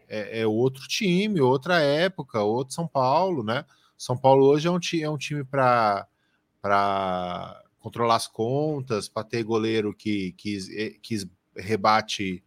é, 0.08 0.40
é, 0.40 0.46
outro 0.46 0.88
time, 0.88 1.40
outra 1.40 1.80
época, 1.80 2.42
outro 2.42 2.74
São 2.74 2.86
Paulo, 2.86 3.44
né? 3.44 3.64
São 3.96 4.16
Paulo 4.16 4.46
hoje 4.46 4.66
é 4.68 4.70
um, 4.70 4.78
é 5.02 5.10
um 5.10 5.18
time 5.18 5.44
para 5.44 6.06
controlar 7.78 8.16
as 8.16 8.26
contas, 8.26 9.08
para 9.08 9.24
ter 9.24 9.42
goleiro 9.42 9.94
que, 9.94 10.32
que, 10.32 10.98
que 11.02 11.28
rebate. 11.56 12.42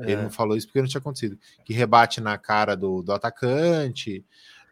É. 0.00 0.10
Ele 0.10 0.22
não 0.22 0.30
falou 0.30 0.56
isso 0.56 0.66
porque 0.66 0.80
não 0.80 0.88
tinha 0.88 1.00
acontecido. 1.00 1.38
Que 1.64 1.72
rebate 1.72 2.20
na 2.20 2.36
cara 2.36 2.74
do, 2.74 3.02
do 3.02 3.12
atacante. 3.12 4.24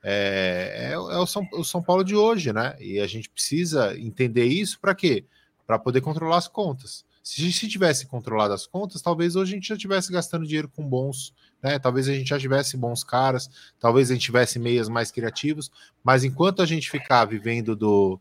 É, 0.02 0.90
é, 0.90 0.92
é 0.92 0.96
o, 0.96 1.26
São, 1.26 1.46
o 1.52 1.62
São 1.62 1.82
Paulo 1.82 2.02
de 2.02 2.16
hoje, 2.16 2.52
né? 2.52 2.76
E 2.80 2.98
a 2.98 3.06
gente 3.06 3.28
precisa 3.30 3.96
entender 3.98 4.46
isso 4.46 4.80
para 4.80 4.94
quê? 4.94 5.24
Para 5.66 5.78
poder 5.78 6.00
controlar 6.00 6.38
as 6.38 6.48
contas. 6.48 7.04
Se, 7.22 7.52
se 7.52 7.68
tivesse 7.68 8.06
controlado 8.06 8.52
as 8.52 8.66
contas, 8.66 9.00
talvez 9.00 9.36
hoje 9.36 9.52
a 9.52 9.54
gente 9.54 9.68
já 9.68 9.74
estivesse 9.76 10.10
gastando 10.10 10.44
dinheiro 10.44 10.68
com 10.68 10.88
bons 10.88 11.32
né? 11.62 11.78
Talvez 11.78 12.08
a 12.08 12.12
gente 12.12 12.28
já 12.28 12.38
tivesse 12.38 12.76
bons 12.76 13.04
caras, 13.04 13.48
talvez 13.78 14.10
a 14.10 14.14
gente 14.14 14.24
tivesse 14.24 14.58
meias 14.58 14.88
mais 14.88 15.10
criativos, 15.10 15.70
mas 16.02 16.24
enquanto 16.24 16.60
a 16.60 16.66
gente 16.66 16.90
ficar 16.90 17.24
vivendo 17.24 17.76
do, 17.76 18.20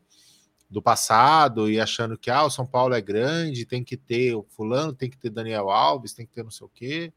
do 0.70 0.82
passado 0.82 1.70
e 1.70 1.80
achando 1.80 2.18
que 2.18 2.30
ah, 2.30 2.44
o 2.44 2.52
São 2.52 2.66
Paulo 2.66 2.94
é 2.94 3.02
grande, 3.02 3.66
tem 3.66 3.84
que 3.84 3.98
ter 3.98 4.36
o 4.36 4.44
fulano, 4.44 4.94
tem 4.94 5.10
que 5.10 5.18
ter 5.18 5.30
Daniel 5.30 5.70
Alves, 5.70 6.14
tem 6.14 6.26
que 6.26 6.34
ter 6.34 6.44
não 6.44 6.52
sei 6.52 6.68
o 6.68 6.70
quê, 6.70 7.14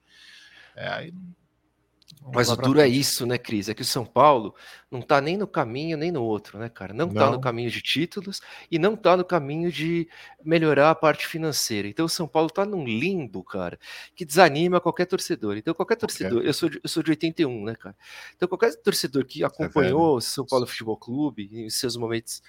é, 0.75 0.89
aí 0.89 1.15
mas 2.33 2.51
o 2.51 2.57
duro 2.57 2.81
é 2.81 2.89
isso, 2.89 3.27
né, 3.27 3.39
Cris? 3.39 3.69
É 3.69 3.75
que 3.75 3.83
o 3.83 3.85
São 3.85 4.05
Paulo 4.05 4.55
não 4.91 5.01
tá 5.01 5.21
nem 5.21 5.37
no 5.37 5.47
caminho 5.47 5.97
nem 5.97 6.13
no 6.13 6.23
outro, 6.23 6.59
né, 6.59 6.69
cara? 6.69 6.93
Não, 6.93 7.07
não. 7.07 7.15
tá 7.15 7.31
no 7.31 7.41
caminho 7.41 7.71
de 7.71 7.81
títulos 7.81 8.41
e 8.71 8.79
não 8.79 8.97
tá 8.97 9.17
no 9.17 9.25
caminho 9.25 9.71
de 9.71 10.09
melhorar 10.45 10.91
a 10.91 10.95
parte 10.95 11.27
financeira. 11.27 11.89
Então 11.89 12.07
o 12.07 12.09
São 12.09 12.27
Paulo 12.27 12.51
tá 12.51 12.65
num 12.65 12.85
limbo, 12.85 13.43
cara, 13.43 13.79
que 14.15 14.25
desanima 14.25 14.81
qualquer 14.81 15.07
torcedor. 15.07 15.57
Então 15.57 15.75
qualquer 15.75 15.97
torcedor, 15.97 16.43
eu 16.43 16.53
sou, 16.53 16.69
de, 16.69 16.81
eu 16.83 16.89
sou 16.89 17.03
de 17.03 17.11
81, 17.11 17.65
né, 17.65 17.75
cara? 17.75 17.97
Então 18.37 18.49
qualquer 18.49 18.75
torcedor 18.77 19.25
que 19.25 19.43
é 19.43 19.47
acompanhou 19.47 20.17
o 20.17 20.21
São 20.21 20.47
Paulo 20.47 20.67
Futebol 20.67 20.97
Clube 20.97 21.49
em 21.53 21.71
seus 21.71 21.97
momentos 21.97 22.43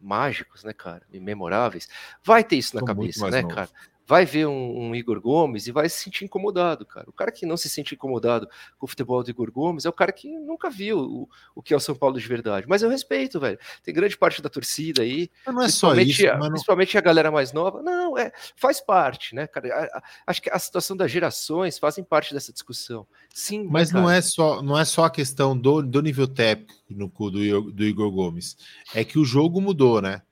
mágicos, 0.00 0.62
né, 0.62 0.72
cara, 0.72 1.02
e 1.10 1.18
memoráveis, 1.18 1.88
vai 2.22 2.44
ter 2.44 2.56
isso 2.56 2.76
na 2.76 2.84
cabeça, 2.84 3.30
né, 3.30 3.40
novo. 3.40 3.54
cara? 3.54 3.70
Vai 4.06 4.24
ver 4.24 4.46
um, 4.46 4.88
um, 4.88 4.94
Igor 4.94 5.20
Gomes 5.20 5.66
e 5.66 5.72
vai 5.72 5.88
se 5.88 6.02
sentir 6.02 6.24
incomodado, 6.24 6.84
cara. 6.84 7.08
O 7.08 7.12
cara 7.12 7.32
que 7.32 7.46
não 7.46 7.56
se 7.56 7.68
sente 7.68 7.94
incomodado 7.94 8.48
com 8.78 8.86
o 8.86 8.88
futebol 8.88 9.22
do 9.22 9.30
Igor 9.30 9.50
Gomes 9.50 9.84
é 9.84 9.88
o 9.88 9.92
cara 9.92 10.12
que 10.12 10.28
nunca 10.38 10.70
viu 10.70 10.98
o, 10.98 11.28
o 11.54 11.62
que 11.62 11.72
é 11.72 11.76
o 11.76 11.80
São 11.80 11.94
Paulo 11.94 12.18
de 12.18 12.26
verdade. 12.26 12.66
Mas 12.68 12.82
eu 12.82 12.90
respeito, 12.90 13.40
velho. 13.40 13.58
Tem 13.82 13.94
grande 13.94 14.16
parte 14.16 14.42
da 14.42 14.48
torcida 14.48 15.02
aí. 15.02 15.30
Mas 15.46 15.54
não 15.54 15.62
é 15.62 15.68
só 15.68 15.94
isso, 15.94 16.28
a, 16.28 16.36
não... 16.36 16.50
principalmente 16.50 16.98
a 16.98 17.00
galera 17.00 17.30
mais 17.30 17.52
nova. 17.52 17.82
Não, 17.82 18.18
é 18.18 18.32
faz 18.56 18.80
parte, 18.80 19.34
né, 19.34 19.46
cara? 19.46 19.74
A, 19.74 19.98
a, 19.98 20.02
acho 20.26 20.42
que 20.42 20.50
a 20.50 20.58
situação 20.58 20.96
das 20.96 21.10
gerações 21.10 21.78
fazem 21.78 22.04
parte 22.04 22.34
dessa 22.34 22.52
discussão. 22.52 23.06
Sim, 23.32 23.64
mas 23.64 23.90
não 23.90 24.08
é 24.08 24.20
só 24.20 24.62
não 24.62 24.78
é 24.78 24.84
só 24.84 25.04
a 25.04 25.10
questão 25.10 25.56
do, 25.56 25.82
do 25.82 26.02
nível 26.02 26.28
técnico 26.28 27.30
do, 27.30 27.72
do 27.72 27.84
Igor 27.84 28.10
Gomes. 28.10 28.56
É 28.94 29.04
que 29.04 29.18
o 29.18 29.24
jogo 29.24 29.60
mudou, 29.60 30.00
né? 30.02 30.22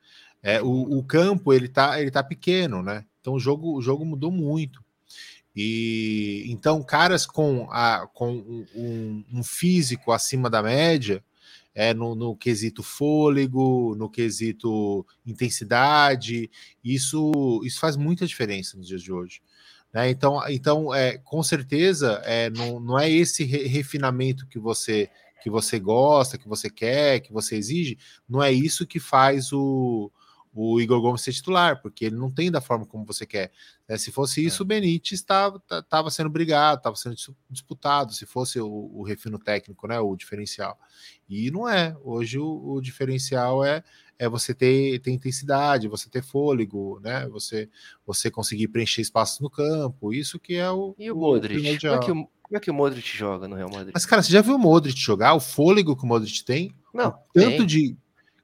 É, 0.42 0.60
o, 0.60 0.98
o 0.98 1.04
campo 1.04 1.52
ele 1.52 1.68
tá, 1.68 2.00
ele 2.00 2.10
tá 2.10 2.22
pequeno, 2.22 2.82
né? 2.82 3.04
Então 3.22 3.34
o 3.34 3.40
jogo, 3.40 3.74
o 3.74 3.80
jogo 3.80 4.04
mudou 4.04 4.30
muito. 4.30 4.84
E 5.54 6.44
então 6.48 6.82
caras 6.82 7.24
com, 7.24 7.68
a, 7.70 8.06
com 8.12 8.32
um, 8.74 9.24
um 9.32 9.42
físico 9.42 10.10
acima 10.10 10.50
da 10.50 10.62
média, 10.62 11.22
é, 11.74 11.94
no, 11.94 12.14
no, 12.14 12.36
quesito 12.36 12.82
fôlego, 12.82 13.94
no 13.96 14.10
quesito 14.10 15.06
intensidade, 15.24 16.50
isso, 16.84 17.62
isso 17.64 17.80
faz 17.80 17.96
muita 17.96 18.26
diferença 18.26 18.76
nos 18.76 18.86
dias 18.86 19.02
de 19.02 19.12
hoje. 19.12 19.40
Né? 19.92 20.10
Então, 20.10 20.40
então 20.48 20.94
é, 20.94 21.16
com 21.18 21.42
certeza, 21.42 22.20
é, 22.24 22.50
não, 22.50 22.80
não 22.80 22.98
é 22.98 23.10
esse 23.10 23.44
re 23.44 23.66
refinamento 23.66 24.46
que 24.46 24.58
você 24.58 25.08
que 25.42 25.50
você 25.50 25.76
gosta, 25.80 26.38
que 26.38 26.48
você 26.48 26.70
quer, 26.70 27.18
que 27.18 27.32
você 27.32 27.56
exige, 27.56 27.98
não 28.28 28.40
é 28.40 28.52
isso 28.52 28.86
que 28.86 29.00
faz 29.00 29.52
o, 29.52 30.08
o 30.54 30.80
Igor 30.80 31.00
Gomes 31.00 31.22
ser 31.22 31.32
titular, 31.32 31.80
porque 31.80 32.04
ele 32.04 32.16
não 32.16 32.30
tem 32.30 32.50
da 32.50 32.60
forma 32.60 32.84
como 32.84 33.06
você 33.06 33.24
quer. 33.24 33.50
Né? 33.88 33.96
Se 33.96 34.12
fosse 34.12 34.44
isso, 34.44 34.62
é. 34.62 34.64
o 34.64 34.66
Benítez 34.66 35.20
estava 35.20 36.10
sendo 36.10 36.28
brigado, 36.28 36.78
estava 36.78 36.94
sendo 36.94 37.16
disputado, 37.48 38.12
se 38.12 38.26
fosse 38.26 38.60
o, 38.60 38.90
o, 38.92 39.02
refino 39.02 39.38
técnico, 39.38 39.86
né, 39.88 39.98
o 39.98 40.14
diferencial. 40.14 40.78
E 41.28 41.50
não 41.50 41.66
é. 41.66 41.96
Hoje 42.02 42.38
o, 42.38 42.74
o, 42.74 42.80
diferencial 42.82 43.64
é, 43.64 43.82
é 44.18 44.28
você 44.28 44.52
ter, 44.52 44.98
ter 45.00 45.10
intensidade, 45.10 45.88
você 45.88 46.10
ter 46.10 46.22
fôlego, 46.22 47.00
né? 47.02 47.26
Você, 47.28 47.70
você 48.06 48.30
conseguir 48.30 48.68
preencher 48.68 49.00
espaços 49.00 49.40
no 49.40 49.48
campo. 49.48 50.12
Isso 50.12 50.38
que 50.38 50.54
é 50.54 50.70
o. 50.70 50.94
E 50.98 51.10
o, 51.10 51.16
o 51.16 51.18
Modric? 51.18 51.80
Como 51.80 51.94
é, 51.94 51.98
que 51.98 52.12
o, 52.12 52.14
como 52.42 52.56
é 52.56 52.60
que 52.60 52.70
o 52.70 52.74
Modric 52.74 53.16
joga 53.16 53.48
no 53.48 53.56
Real 53.56 53.70
Madrid? 53.70 53.92
Mas, 53.94 54.04
cara, 54.04 54.22
você 54.22 54.30
já 54.30 54.42
viu 54.42 54.56
o 54.56 54.58
Modric 54.58 55.00
jogar? 55.00 55.32
O 55.32 55.40
fôlego 55.40 55.96
que 55.96 56.04
o 56.04 56.06
Modric 56.06 56.44
tem? 56.44 56.74
Não. 56.92 57.12
Tanto 57.32 57.56
tem. 57.58 57.66
de 57.66 57.96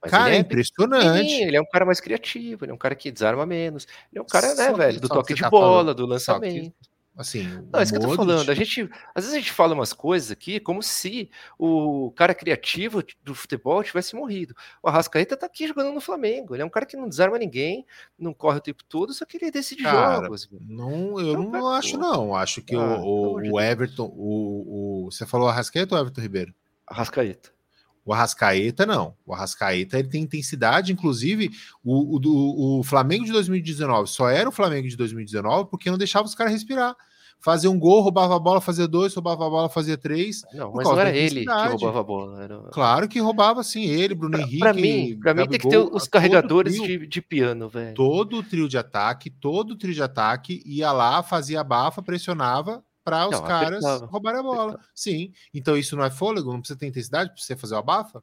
mas 0.03 0.11
cara, 0.11 0.35
é 0.35 0.39
impressionante. 0.39 1.33
Ele 1.43 1.57
é 1.57 1.61
um 1.61 1.67
cara 1.67 1.85
mais 1.85 2.01
criativo, 2.01 2.65
ele 2.65 2.73
é 2.73 2.75
um 2.75 2.79
cara 2.79 2.95
que 2.95 3.11
desarma 3.11 3.45
menos. 3.45 3.87
Ele 4.13 4.21
é 4.21 4.23
um 4.23 4.27
cara, 4.27 4.55
né, 4.55 4.73
velho, 4.73 5.01
do 5.01 5.09
toque 5.09 5.35
de 5.35 5.43
tá 5.43 5.51
bola, 5.51 5.67
falando, 5.67 5.95
do 5.95 6.07
lançamento. 6.07 6.73
Assim, 7.19 7.43
não, 7.73 7.81
é 7.81 7.83
isso 7.83 7.93
que 7.93 7.99
eu 7.99 8.09
tô 8.09 8.15
falando. 8.15 8.49
A 8.49 8.55
gente, 8.55 8.89
às 9.13 9.25
vezes 9.25 9.37
a 9.37 9.41
gente 9.41 9.51
fala 9.51 9.75
umas 9.75 9.93
coisas 9.93 10.31
aqui 10.31 10.61
como 10.61 10.81
se 10.81 11.29
o 11.59 12.13
cara 12.13 12.33
criativo 12.33 13.03
do 13.25 13.35
futebol 13.35 13.83
tivesse 13.83 14.15
morrido. 14.15 14.55
O 14.81 14.89
Arrascaeta 14.89 15.37
tá 15.37 15.47
aqui 15.47 15.67
jogando 15.67 15.93
no 15.93 16.01
Flamengo. 16.01 16.55
Ele 16.55 16.63
é 16.63 16.65
um 16.65 16.71
cara 16.71 16.87
que 16.87 16.97
não 16.97 17.09
desarma 17.09 17.37
ninguém, 17.37 17.85
não 18.17 18.33
corre 18.33 18.59
o 18.59 18.63
tempo 18.63 18.85
todo, 18.85 19.13
só 19.13 19.25
que 19.25 19.37
ele 19.37 19.51
decide 19.51 19.83
cara, 19.83 20.27
jogos. 20.27 20.49
Não, 20.61 21.19
eu 21.19 21.43
então, 21.43 21.51
não 21.51 21.69
acho, 21.69 21.99
não. 21.99 22.37
Acho 22.37 22.63
que 22.63 22.77
ah, 22.77 23.01
o, 23.01 23.33
o, 23.35 23.61
Everton, 23.61 24.07
o, 24.15 25.07
o, 25.07 25.11
você 25.11 25.27
falou 25.27 25.49
Arrascaeta 25.49 25.97
ou 25.97 26.01
Everton 26.01 26.21
Ribeiro? 26.21 26.55
Arrascaeta. 26.87 27.51
O 28.09 28.13
Arrascaeta, 28.15 28.87
não. 28.87 29.15
O 29.27 29.35
Arrascaeta 29.35 29.99
ele 29.99 30.09
tem 30.09 30.23
intensidade, 30.23 30.91
inclusive 30.91 31.51
o, 31.85 32.17
o, 32.17 32.79
o 32.79 32.83
Flamengo 32.83 33.27
de 33.27 33.33
2019 33.33 34.09
só 34.09 34.31
era 34.31 34.49
o 34.49 34.53
Flamengo 34.53 34.89
de 34.89 34.97
2019 34.97 35.69
porque 35.71 35.91
não 35.91 35.99
deixava 35.99 36.27
os 36.27 36.35
caras 36.35 36.55
respirar. 36.55 36.97
fazia 37.39 37.71
um 37.71 37.79
gol, 37.79 38.01
roubava 38.01 38.35
a 38.35 38.39
bola, 38.39 38.63
fazia 38.63 38.89
dois, 38.89 39.13
roubava 39.13 39.47
a 39.47 39.51
bola, 39.51 39.69
fazia 39.69 39.99
três. 39.99 40.41
Não, 40.55 40.73
mas 40.73 40.89
não 40.89 40.99
era 40.99 41.15
ele 41.15 41.45
que 41.45 41.53
roubava 41.53 42.01
a 42.01 42.03
bola. 42.03 42.43
Era... 42.43 42.59
Claro 42.73 43.09
que 43.09 43.21
roubava 43.21 43.63
sim, 43.63 43.85
ele, 43.85 44.15
Bruno 44.15 44.39
pra, 44.39 44.41
Henrique. 44.41 44.59
Para 44.59 44.73
mim, 44.73 45.19
para 45.21 45.35
mim 45.35 45.47
tem 45.47 45.61
que 45.61 45.69
ter 45.69 45.77
os 45.77 46.09
carregadores 46.09 46.81
de, 46.81 47.07
de, 47.07 47.21
piano, 47.21 47.69
velho. 47.69 47.95
Todo 47.95 48.39
o 48.39 48.43
trio 48.43 48.71
de 48.71 48.79
ataque, 48.79 49.29
todo 49.29 49.73
o 49.73 49.77
trio 49.77 49.93
de 49.93 50.03
ataque 50.03 50.63
ia 50.65 50.91
lá, 50.93 51.23
fazia 51.23 51.61
a 51.61 51.65
bafa, 51.65 52.01
pressionava 52.01 52.83
para 53.11 53.29
os 53.29 53.41
não, 53.41 53.47
caras 53.47 53.85
roubarem 54.03 54.41
a 54.41 54.43
bola. 54.43 54.63
Apertava. 54.73 54.89
Sim, 54.95 55.33
então 55.53 55.77
isso 55.77 55.97
não 55.97 56.05
é 56.05 56.11
fôlego, 56.11 56.53
não 56.53 56.61
precisa 56.61 56.79
ter 56.79 56.87
intensidade 56.87 57.31
para 57.31 57.41
você 57.41 57.57
fazer 57.57 57.77
a 57.77 57.83
bafa? 57.83 58.23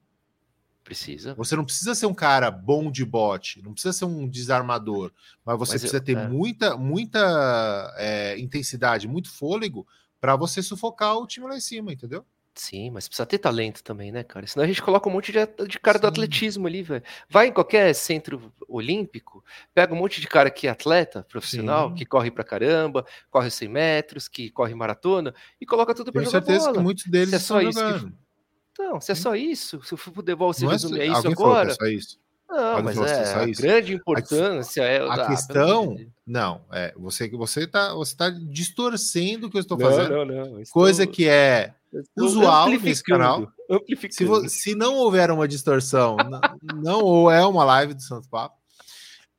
Precisa. 0.84 1.34
Você 1.34 1.56
não 1.56 1.66
precisa 1.66 1.96
ser 1.96 2.06
um 2.06 2.14
cara 2.14 2.52
bom 2.52 2.92
de 2.92 3.04
bote, 3.04 3.60
não 3.64 3.74
precisa 3.74 3.92
ser 3.92 4.06
um 4.06 4.28
desarmador, 4.28 5.12
mas 5.44 5.58
você 5.58 5.74
mas 5.74 5.82
precisa 5.82 5.98
eu, 5.98 6.06
ter 6.06 6.16
é. 6.16 6.28
muita, 6.28 6.78
muita 6.78 7.94
é, 7.98 8.38
intensidade, 8.38 9.08
muito 9.08 9.32
fôlego 9.32 9.88
para 10.22 10.36
você 10.36 10.62
sufocar 10.62 11.18
o 11.18 11.26
time 11.26 11.48
lá 11.48 11.58
em 11.58 11.62
cima, 11.62 11.92
entendeu? 11.92 12.24
Sim, 12.58 12.90
mas 12.90 13.06
precisa 13.08 13.26
ter 13.26 13.38
talento 13.38 13.84
também, 13.84 14.14
né, 14.14 14.24
cara? 14.24 14.48
Senão 14.48 14.64
a 14.64 14.68
gente 14.68 14.82
coloca 14.82 15.10
um 15.10 15.12
monte 15.12 15.30
de, 15.32 15.40
de 15.68 15.78
cara 15.78 15.98
Sim. 15.98 16.04
do 16.04 16.08
atletismo 16.08 16.68
ali, 16.68 16.82
velho. 16.82 17.04
Vai 17.30 17.48
em 17.48 17.52
qualquer 17.52 17.94
centro 17.94 18.52
olímpico, 18.68 19.44
pega 19.74 19.94
um 19.94 19.98
monte 19.98 20.22
de 20.22 20.28
cara 20.28 20.50
que 20.50 20.66
é 20.66 20.70
atleta 20.70 21.24
profissional, 21.30 21.90
Sim. 21.90 21.96
que 21.96 22.06
corre 22.06 22.32
pra 22.32 22.46
caramba, 22.46 23.06
corre 23.30 23.52
100 23.52 23.68
metros, 23.68 24.28
que 24.30 24.50
corre 24.50 24.74
maratona, 24.74 25.36
e 25.60 25.66
coloca 25.66 25.94
tudo 25.94 26.14
pra 26.14 26.22
Tenho 26.22 26.32
jogar 26.32 26.46
certeza 26.46 26.66
bola. 26.68 26.78
que 26.78 26.84
muitos 26.84 27.06
deles 27.08 27.30
Se 27.30 27.36
é 27.36 27.40
só 27.40 27.62
isso 27.62 27.80
que, 27.80 28.14
então, 28.72 29.02
se 29.02 29.12
é 29.12 29.16
só 29.16 29.36
isso, 29.36 29.82
se 29.84 29.94
o 29.94 29.98
futebol 29.98 30.54
se 30.54 30.66
resume 30.66 31.00
é, 31.00 31.04
a 31.04 31.06
isso 31.08 31.28
agora. 31.28 31.72
é 31.72 31.74
só 31.76 31.86
isso. 31.86 32.20
Não, 32.50 32.84
mas 32.84 32.98
é, 32.98 33.34
a 33.34 33.46
grande 33.48 33.94
importância 33.94 34.84
a, 34.84 34.86
é. 34.86 35.10
A 35.10 35.28
questão. 35.28 35.98
Não, 36.26 36.62
é. 36.72 36.94
Você 36.98 37.30
você 37.30 37.68
tá, 37.68 37.94
você 37.94 38.16
tá 38.16 38.30
distorcendo 38.30 39.48
o 39.48 39.50
que 39.50 39.58
eu 39.58 39.62
estou 39.62 39.80
fazendo. 39.80 40.10
Não, 40.10 40.26
não, 40.26 40.36
não. 40.36 40.62
Estou, 40.62 40.82
coisa 40.82 41.08
que 41.08 41.28
é 41.28 41.74
usual 42.18 42.70
nesse 42.70 43.04
canal. 43.04 43.52
Se, 44.12 44.50
se, 44.50 44.76
não 44.76 44.96
houver 44.96 45.32
uma 45.32 45.48
distorção, 45.48 46.18
não, 46.30 46.42
não 46.76 47.02
ou 47.02 47.32
é 47.32 47.46
uma 47.46 47.64
live 47.64 47.94
do 47.94 48.02
Santo 48.02 48.30
Papo. 48.30 48.56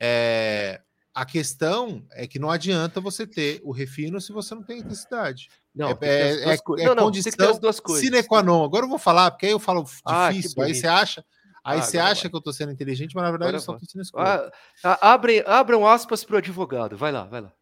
É, 0.00 0.80
a 1.14 1.24
questão 1.24 2.04
é 2.12 2.26
que 2.26 2.38
não 2.38 2.50
adianta 2.50 3.00
você 3.00 3.26
ter 3.26 3.60
o 3.64 3.72
refino 3.72 4.20
se 4.20 4.32
você 4.32 4.54
não 4.54 4.62
tem 4.62 4.80
intensidade. 4.80 5.48
Não, 5.74 5.90
é, 5.90 5.96
é, 6.00 6.50
é, 6.50 6.54
é 6.54 6.94
não, 6.94 7.04
condição 7.04 7.58
duas 7.58 7.80
coisas. 7.80 8.04
sine 8.04 8.22
qua 8.22 8.42
non. 8.42 8.64
Agora 8.64 8.84
eu 8.84 8.88
vou 8.88 8.98
falar, 8.98 9.30
porque 9.30 9.46
aí 9.46 9.52
eu 9.52 9.58
falo 9.58 9.84
ah, 10.04 10.30
difícil, 10.30 10.62
ah, 10.62 10.66
aí 10.66 10.74
você 10.74 10.86
acha, 10.86 11.24
aí 11.66 11.80
ah, 11.80 11.82
você 11.82 11.98
acha 11.98 12.22
vai. 12.22 12.30
que 12.30 12.36
eu 12.36 12.40
tô 12.40 12.52
sendo 12.52 12.72
inteligente, 12.72 13.14
mas 13.14 13.24
na 13.24 13.30
verdade 13.30 13.48
agora 13.48 13.56
eu 13.56 13.64
só 13.64 13.74
tô 13.74 13.84
sendo 13.84 14.02
escuro. 14.02 14.24
Ah, 14.24 14.52
ah, 14.84 15.12
abre, 15.12 15.42
abram 15.46 15.86
aspas 15.86 16.24
para 16.24 16.36
o 16.36 16.38
advogado, 16.38 16.96
vai 16.96 17.12
lá, 17.12 17.24
vai 17.24 17.40
lá. 17.40 17.52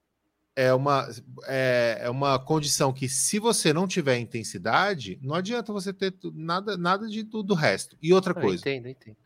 É 0.57 0.73
uma, 0.73 1.09
é, 1.47 1.99
é 2.03 2.11
uma 2.11 2.39
condição 2.39 2.93
que, 2.93 3.09
se 3.09 3.41
você 3.41 3.73
não 3.73 3.89
tiver 3.89 4.19
intensidade, 4.19 5.19
não 5.21 5.35
adianta 5.35 5.73
você 5.73 5.93
ter 5.93 6.15
nada, 6.33 6.77
nada 6.77 7.09
de 7.09 7.25
tudo 7.25 7.55
resto. 7.55 7.97
E 8.01 8.13
outra 8.13 8.33
coisa. 8.33 8.61
Entendo, 8.61 8.89
entendo 8.89 9.17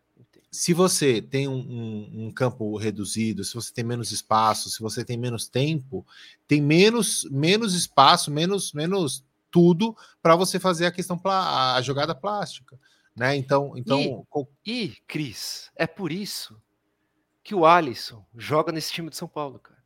se 0.51 0.73
você 0.73 1.21
tem 1.21 1.47
um, 1.47 1.59
um, 1.59 2.27
um, 2.27 2.31
campo 2.31 2.77
reduzido, 2.77 3.45
se 3.45 3.55
você 3.55 3.73
tem 3.73 3.85
menos 3.85 4.12
espaço, 4.12 4.71
se 4.71 4.81
você 4.81 5.05
tem 5.05 5.17
menos 5.17 5.49
tempo, 5.49 6.07
tem 6.47 6.61
menos, 6.61 7.29
menos 7.31 7.75
espaço, 7.75 8.31
menos, 8.31 8.73
menos 8.73 9.25
tudo 9.51 9.97
para 10.23 10.37
você 10.37 10.59
fazer 10.59 10.87
a 10.87 10.93
questão 10.93 11.21
a 11.25 11.81
jogada 11.83 12.14
plástica, 12.14 12.79
né? 13.19 13.37
Então, 13.37 13.73
então 13.77 14.25
e, 14.65 14.85
e 14.85 14.97
Cris, 15.07 15.71
é 15.77 15.87
por 15.87 16.13
isso 16.13 16.61
que 17.43 17.55
o 17.55 17.65
Alisson 17.67 18.25
joga 18.37 18.73
nesse 18.73 18.93
time 18.93 19.11
de 19.11 19.17
São 19.17 19.29
Paulo, 19.29 19.59
cara. 19.59 19.79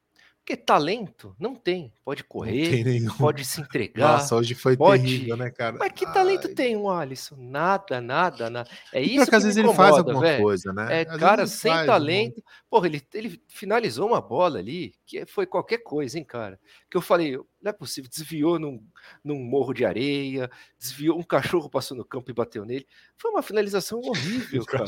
Porque 0.45 0.57
talento 0.57 1.37
não 1.39 1.55
tem. 1.55 1.93
Pode 2.05 2.25
correr, 2.25 2.85
pode 3.17 3.45
se 3.45 3.61
entregar. 3.63 4.15
Nossa, 4.15 4.35
hoje 4.35 4.57
foi 4.57 4.77
pode... 4.77 5.05
terrível, 5.05 5.37
né, 5.37 5.51
cara? 5.51 5.77
Mas 5.79 5.93
que 5.93 6.05
talento 6.13 6.49
Ai. 6.49 6.55
tem 6.55 6.77
o 6.77 6.91
Alisson? 6.91 7.37
Nada, 7.39 8.01
nada, 8.01 8.51
nada. 8.51 8.69
É 8.93 9.01
e 9.01 9.15
isso 9.15 9.27
que 9.31 9.37
às 9.37 9.45
vezes 9.45 9.57
incomoda, 9.57 9.83
ele 9.83 9.89
faz 9.89 9.99
alguma 9.99 10.21
véio. 10.21 10.43
coisa, 10.43 10.73
né? 10.73 11.03
É, 11.03 11.09
às 11.09 11.17
cara, 11.17 11.47
sem 11.47 11.71
faz, 11.71 11.87
talento. 11.87 12.43
Porra, 12.69 12.89
ele, 12.89 13.01
ele 13.15 13.41
finalizou 13.47 14.09
uma 14.09 14.21
bola 14.21 14.59
ali 14.59 14.93
que 15.07 15.25
foi 15.27 15.47
qualquer 15.47 15.79
coisa, 15.79 16.19
hein, 16.19 16.25
cara? 16.25 16.59
Que 16.91 16.97
eu 16.97 17.01
falei, 17.01 17.39
não 17.63 17.71
é 17.71 17.73
possível, 17.73 18.11
desviou 18.11 18.59
num, 18.59 18.85
num 19.23 19.39
morro 19.39 19.73
de 19.73 19.85
areia, 19.85 20.51
desviou, 20.79 21.19
um 21.19 21.23
cachorro 21.23 21.71
passou 21.71 21.97
no 21.97 22.05
campo 22.05 22.31
e 22.31 22.35
bateu 22.35 22.65
nele. 22.65 22.87
Foi 23.17 23.31
uma 23.31 23.43
finalização 23.43 24.01
horrível, 24.05 24.65
cara. 24.67 24.87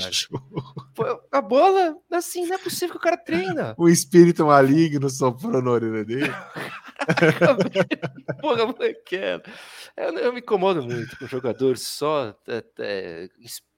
Foi, 0.95 1.19
a 1.31 1.41
bola, 1.41 1.97
assim, 2.11 2.47
não 2.47 2.57
é 2.57 2.59
possível 2.59 2.91
que 2.91 2.97
o 2.97 3.01
cara 3.01 3.17
treina. 3.17 3.75
O 3.79 3.89
espírito 3.89 4.47
maligno 4.47 5.09
soprou 5.09 5.63
na 5.63 5.71
orelha 5.71 6.05
dele. 6.05 6.33
Porra, 8.41 8.67
molequera. 8.67 9.43
Eu, 9.97 10.19
eu 10.19 10.33
me 10.33 10.41
incomodo 10.41 10.83
muito 10.83 11.17
com 11.19 11.27
jogadores 11.27 11.83
só 11.83 12.35
é, 12.49 12.65
é, 12.79 13.29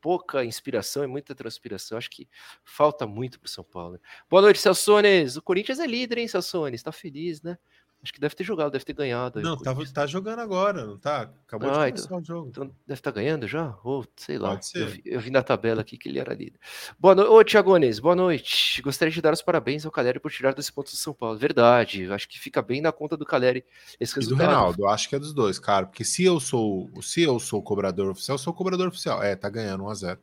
pouca 0.00 0.44
inspiração 0.44 1.04
e 1.04 1.06
muita 1.06 1.34
transpiração. 1.34 1.98
Acho 1.98 2.10
que 2.10 2.28
falta 2.64 3.06
muito 3.06 3.38
para 3.38 3.46
o 3.46 3.50
São 3.50 3.64
Paulo. 3.64 4.00
Boa 4.30 4.42
noite, 4.42 4.60
Celsones. 4.60 5.36
O 5.36 5.42
Corinthians 5.42 5.80
é 5.80 5.86
líder, 5.86 6.18
hein, 6.18 6.28
Celsones? 6.28 6.80
Está 6.80 6.92
feliz, 6.92 7.42
né? 7.42 7.58
Acho 8.02 8.12
que 8.12 8.20
deve 8.20 8.36
ter 8.36 8.44
jogado, 8.44 8.70
deve 8.70 8.84
ter 8.84 8.92
ganhado. 8.92 9.40
Não, 9.42 9.56
tá, 9.56 9.74
tá 9.92 10.06
jogando 10.06 10.38
agora, 10.38 10.84
não 10.84 10.96
tá? 10.96 11.28
Acabou 11.46 11.70
ah, 11.70 11.90
de 11.90 11.92
começar 11.92 12.04
então, 12.04 12.18
o 12.18 12.24
jogo. 12.24 12.48
Então 12.48 12.64
deve 12.86 13.00
estar 13.00 13.10
tá 13.10 13.20
ganhando 13.20 13.48
já? 13.48 13.76
Ou 13.82 14.06
sei 14.14 14.38
lá. 14.38 14.60
Eu 14.74 14.86
vi, 14.86 15.02
eu 15.04 15.20
vi, 15.20 15.30
na 15.30 15.42
tabela 15.42 15.80
aqui 15.80 15.98
que 15.98 16.08
ele 16.08 16.20
era 16.20 16.32
líder. 16.32 16.58
Boa 16.98 17.16
noite, 17.16 17.30
ô 17.30 17.42
Tiagones, 17.42 17.98
boa 17.98 18.14
noite. 18.14 18.80
Gostaria 18.80 19.12
de 19.12 19.20
dar 19.20 19.32
os 19.32 19.42
parabéns 19.42 19.84
ao 19.84 19.90
Caleri 19.90 20.20
por 20.20 20.30
tirar 20.30 20.54
dois 20.54 20.70
pontos 20.70 20.92
do 20.92 20.98
São 20.98 21.12
Paulo. 21.12 21.36
Verdade, 21.36 22.08
acho 22.12 22.28
que 22.28 22.38
fica 22.38 22.62
bem 22.62 22.80
na 22.80 22.92
conta 22.92 23.16
do 23.16 23.26
Caleri 23.26 23.64
esse 23.98 24.14
resultado. 24.14 24.40
E 24.40 24.46
do 24.46 24.50
Reinaldo, 24.50 24.86
acho 24.86 25.08
que 25.08 25.16
é 25.16 25.18
dos 25.18 25.32
dois, 25.32 25.58
cara. 25.58 25.86
Porque 25.86 26.04
se 26.04 26.22
eu 26.22 26.38
sou, 26.38 26.88
se 27.02 27.22
eu 27.22 27.40
sou 27.40 27.60
cobrador 27.60 28.10
oficial, 28.10 28.36
eu 28.36 28.38
sou 28.38 28.54
cobrador 28.54 28.86
oficial. 28.86 29.20
É, 29.20 29.34
tá 29.34 29.48
ganhando 29.48 29.82
1 29.82 29.88
a 29.88 29.94
0 29.94 30.20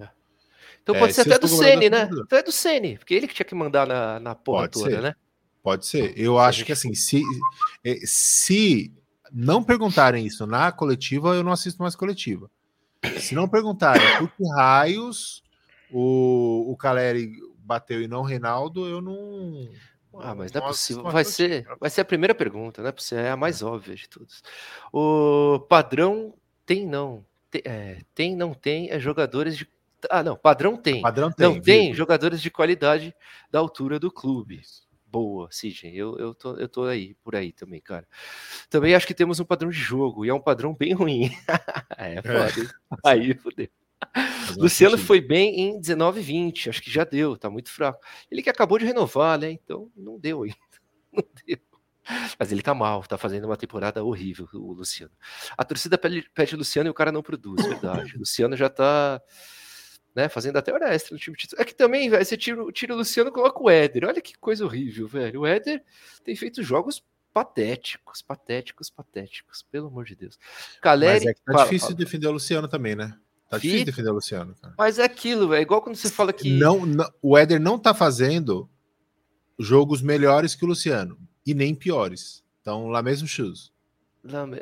é. 0.00 0.08
Então 0.82 0.94
pode 0.94 1.10
é, 1.10 1.14
ser 1.14 1.20
até 1.22 1.38
do 1.38 1.48
Sene, 1.48 1.90
né? 1.90 2.08
Então 2.10 2.38
é 2.38 2.42
do 2.42 2.52
Sene, 2.52 2.96
porque 2.96 3.12
ele 3.12 3.28
que 3.28 3.34
tinha 3.34 3.44
que 3.44 3.54
mandar 3.54 3.86
na, 3.86 4.18
na 4.20 4.34
porra 4.34 4.62
pode 4.62 4.72
toda, 4.72 4.90
ser. 4.90 5.02
né? 5.02 5.14
Pode 5.66 5.84
ser. 5.84 6.16
Eu 6.16 6.38
acho 6.38 6.64
que 6.64 6.70
assim, 6.70 6.94
se, 6.94 7.20
é, 7.82 7.96
se 8.04 8.94
não 9.32 9.64
perguntarem 9.64 10.24
isso 10.24 10.46
na 10.46 10.70
coletiva, 10.70 11.34
eu 11.34 11.42
não 11.42 11.50
assisto 11.50 11.82
mais 11.82 11.96
coletiva. 11.96 12.48
Se 13.18 13.34
não 13.34 13.48
perguntarem 13.48 14.00
por 14.16 14.30
que 14.30 14.48
raios 14.54 15.42
o, 15.90 16.70
o 16.70 16.76
Caleri 16.76 17.32
bateu 17.58 18.00
e 18.00 18.06
não 18.06 18.20
o 18.20 18.24
Reinaldo, 18.24 18.86
eu 18.86 19.00
não. 19.00 19.68
Ah, 20.20 20.36
mas 20.36 20.52
não 20.52 20.62
é 20.62 20.66
possível. 20.68 21.02
Vai 21.02 21.24
ser, 21.24 21.66
vai 21.80 21.90
ser 21.90 22.02
a 22.02 22.04
primeira 22.04 22.32
pergunta, 22.32 22.80
né? 22.80 22.92
É 23.14 23.30
a 23.30 23.36
mais 23.36 23.60
óbvia 23.60 23.96
de 23.96 24.08
todas. 24.08 24.44
O 24.92 25.58
padrão 25.68 26.32
tem 26.64 26.86
não. 26.86 27.26
Tem, 27.50 27.62
é, 27.64 27.98
tem, 28.14 28.36
não 28.36 28.54
tem, 28.54 28.88
é 28.92 29.00
jogadores 29.00 29.58
de. 29.58 29.68
Ah, 30.08 30.22
não, 30.22 30.36
padrão 30.36 30.76
tem. 30.76 31.02
Padrão 31.02 31.32
tem. 31.32 31.44
Não 31.48 31.60
tem 31.60 31.92
jogadores 31.92 32.40
de 32.40 32.52
qualidade 32.52 33.12
da 33.50 33.58
altura 33.58 33.98
do 33.98 34.12
clube 34.12 34.62
boa, 35.06 35.48
Sidney. 35.50 35.96
Eu, 35.96 36.18
eu, 36.18 36.34
tô, 36.34 36.56
eu 36.56 36.68
tô 36.68 36.84
aí, 36.84 37.14
por 37.22 37.34
aí 37.34 37.52
também, 37.52 37.80
cara. 37.80 38.06
Também 38.68 38.94
acho 38.94 39.06
que 39.06 39.14
temos 39.14 39.40
um 39.40 39.44
padrão 39.44 39.70
de 39.70 39.78
jogo, 39.78 40.24
e 40.24 40.28
é 40.28 40.34
um 40.34 40.40
padrão 40.40 40.74
bem 40.74 40.92
ruim. 40.94 41.30
é, 41.96 42.20
foda. 42.22 42.72
É. 42.72 42.86
Aí, 43.04 43.34
fodeu. 43.34 43.68
Luciano 44.56 44.96
foi 44.98 45.20
bem 45.20 45.60
em 45.60 45.80
19 45.80 46.20
20, 46.20 46.70
acho 46.70 46.82
que 46.82 46.90
já 46.90 47.04
deu, 47.04 47.36
tá 47.36 47.50
muito 47.50 47.70
fraco. 47.70 48.00
Ele 48.30 48.42
que 48.42 48.50
acabou 48.50 48.78
de 48.78 48.84
renovar, 48.84 49.38
né? 49.38 49.50
Então 49.50 49.90
não 49.96 50.18
deu 50.18 50.42
ainda. 50.42 50.56
Não 51.12 51.24
deu. 51.46 51.58
Mas 52.38 52.52
ele 52.52 52.60
tá 52.60 52.74
mal, 52.74 53.02
tá 53.04 53.16
fazendo 53.16 53.46
uma 53.46 53.56
temporada 53.56 54.04
horrível, 54.04 54.46
o 54.52 54.72
Luciano. 54.72 55.12
A 55.56 55.64
torcida 55.64 55.96
pede, 55.96 56.28
pede 56.34 56.54
Luciano 56.54 56.88
e 56.88 56.90
o 56.90 56.94
cara 56.94 57.10
não 57.10 57.22
produz, 57.22 57.66
verdade. 57.66 58.14
O 58.16 58.18
Luciano 58.18 58.54
já 58.54 58.68
tá 58.68 59.20
né? 60.16 60.30
Fazendo 60.30 60.56
até 60.56 60.72
hora 60.72 60.94
extra 60.94 61.12
no 61.14 61.20
time 61.20 61.36
titular. 61.36 61.62
É 61.62 61.64
que 61.64 61.74
também, 61.74 62.08
velho, 62.08 62.24
você 62.24 62.38
tira, 62.38 62.72
tira 62.72 62.94
o 62.94 62.96
Luciano 62.96 63.28
e 63.28 63.32
coloca 63.32 63.62
o 63.62 63.68
Éder. 63.68 64.06
Olha 64.06 64.22
que 64.22 64.36
coisa 64.38 64.64
horrível, 64.64 65.06
velho. 65.06 65.42
O 65.42 65.46
Éder 65.46 65.84
tem 66.24 66.34
feito 66.34 66.62
jogos 66.62 67.04
patéticos, 67.34 68.22
patéticos, 68.22 68.88
patéticos, 68.88 69.62
pelo 69.70 69.88
amor 69.88 70.06
de 70.06 70.16
Deus. 70.16 70.38
Caleri, 70.80 71.12
Mas 71.12 71.26
é 71.26 71.34
que 71.34 71.40
tá 71.42 71.52
fala, 71.52 71.64
difícil 71.64 71.88
fala. 71.88 71.98
defender 71.98 72.26
o 72.28 72.32
Luciano 72.32 72.66
também, 72.66 72.96
né? 72.96 73.14
Tá 73.50 73.58
difícil 73.58 73.84
defender 73.84 74.08
o 74.08 74.14
Luciano, 74.14 74.56
cara. 74.60 74.74
Mas 74.78 74.98
é 74.98 75.04
aquilo, 75.04 75.52
é 75.52 75.60
igual 75.60 75.82
quando 75.82 75.96
você 75.96 76.08
fala 76.08 76.32
que. 76.32 76.50
Não, 76.50 76.86
não, 76.86 77.12
o 77.20 77.36
Éder 77.36 77.60
não 77.60 77.78
tá 77.78 77.92
fazendo 77.92 78.68
jogos 79.58 80.00
melhores 80.00 80.54
que 80.54 80.64
o 80.64 80.68
Luciano. 80.68 81.18
E 81.44 81.52
nem 81.52 81.74
piores. 81.74 82.42
Então, 82.62 82.88
lá 82.88 83.02
mesmo 83.02 83.28
shoes. 83.28 83.70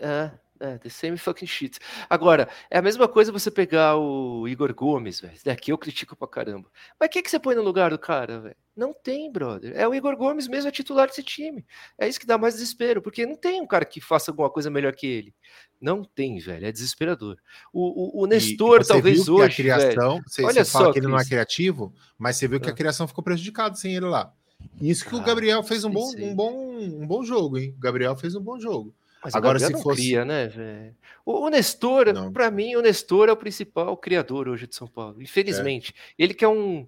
É, 0.03 0.33
é, 0.65 0.79
the 0.79 0.89
same 0.89 1.19
fucking 1.19 1.47
shit. 1.47 1.79
Agora, 2.09 2.49
é 2.71 2.79
a 2.79 2.83
mesma 2.83 3.07
coisa 3.07 3.31
você 3.31 3.51
pegar 3.51 3.97
o 3.97 4.49
Igor 4.49 4.75
Gomes, 4.75 5.21
velho. 5.21 5.35
Daqui 5.45 5.71
eu 5.71 5.79
critico 5.79 6.17
pra 6.17 6.27
caramba. 6.27 6.71
Mas 6.99 7.09
o 7.09 7.11
que, 7.11 7.23
que 7.23 7.31
você 7.31 7.39
põe 7.39 7.55
no 7.55 7.63
lugar 7.63 7.91
do 7.91 7.99
cara, 7.99 8.41
velho? 8.41 8.57
Não 8.75 8.93
tem, 8.93 9.31
brother. 9.31 9.73
É 9.77 9.87
o 9.87 9.95
Igor 9.95 10.17
Gomes 10.17 10.49
mesmo, 10.49 10.69
é 10.69 10.73
titular 10.73 11.07
desse 11.07 11.23
time. 11.23 11.65
É 11.99 12.09
isso 12.09 12.19
que 12.19 12.27
dá 12.27 12.39
mais 12.39 12.55
desespero, 12.55 13.03
porque 13.03 13.27
não 13.27 13.37
tem 13.37 13.61
um 13.61 13.67
cara 13.67 13.85
que 13.85 14.01
faça 14.01 14.31
alguma 14.31 14.51
coisa 14.51 14.71
melhor 14.71 14.95
que 14.95 15.07
ele. 15.07 15.35
Não 15.81 16.03
tem, 16.03 16.39
velho. 16.39 16.67
É 16.67 16.73
desesperador. 16.73 17.37
O, 17.73 18.21
o, 18.21 18.25
o 18.25 18.27
Nestor, 18.27 18.85
talvez 18.85 19.29
hoje. 19.29 19.57
criação, 19.57 20.15
velho, 20.15 20.25
você, 20.27 20.43
olha 20.43 20.65
você 20.65 20.71
só, 20.71 20.93
que 20.93 20.99
ele 20.99 21.09
não 21.09 21.19
é 21.19 21.25
criativo, 21.25 21.95
mas 22.19 22.37
você 22.37 22.49
viu 22.49 22.59
que 22.59 22.69
a 22.69 22.73
ah. 22.73 22.77
criação 22.77 23.07
ficou 23.07 23.23
prejudicada 23.23 23.77
sem 23.77 23.95
ele 23.95 24.07
lá. 24.07 24.33
Isso 24.81 25.05
que 25.05 25.15
ah, 25.15 25.19
o 25.19 25.23
Gabriel 25.23 25.63
fez 25.63 25.85
um 25.85 25.91
bom, 25.91 26.11
um, 26.19 26.35
bom, 26.35 26.79
um 26.79 27.07
bom 27.07 27.23
jogo, 27.23 27.59
hein? 27.59 27.75
O 27.77 27.81
Gabriel 27.81 28.17
fez 28.17 28.35
um 28.35 28.41
bom 28.41 28.59
jogo. 28.59 28.95
Mas 29.25 29.35
Agora, 29.35 29.59
se 29.59 29.73
fosse. 29.83 30.03
Cria, 30.03 30.23
né, 30.23 30.49
velho? 30.49 30.95
O, 31.25 31.47
o 31.47 31.49
Nestor, 31.49 32.07
para 32.31 32.51
mim, 32.51 32.77
o 32.77 32.83
Nestor 32.83 33.31
é 33.31 33.33
o 33.33 33.37
principal 33.37 33.97
criador 33.97 34.49
hoje 34.49 34.67
de 34.67 34.75
São 34.75 34.87
Paulo. 34.87 35.23
Infelizmente. 35.23 35.95
É. 35.97 36.25
Ele 36.25 36.35
que 36.35 36.45
é 36.45 36.49
um. 36.49 36.87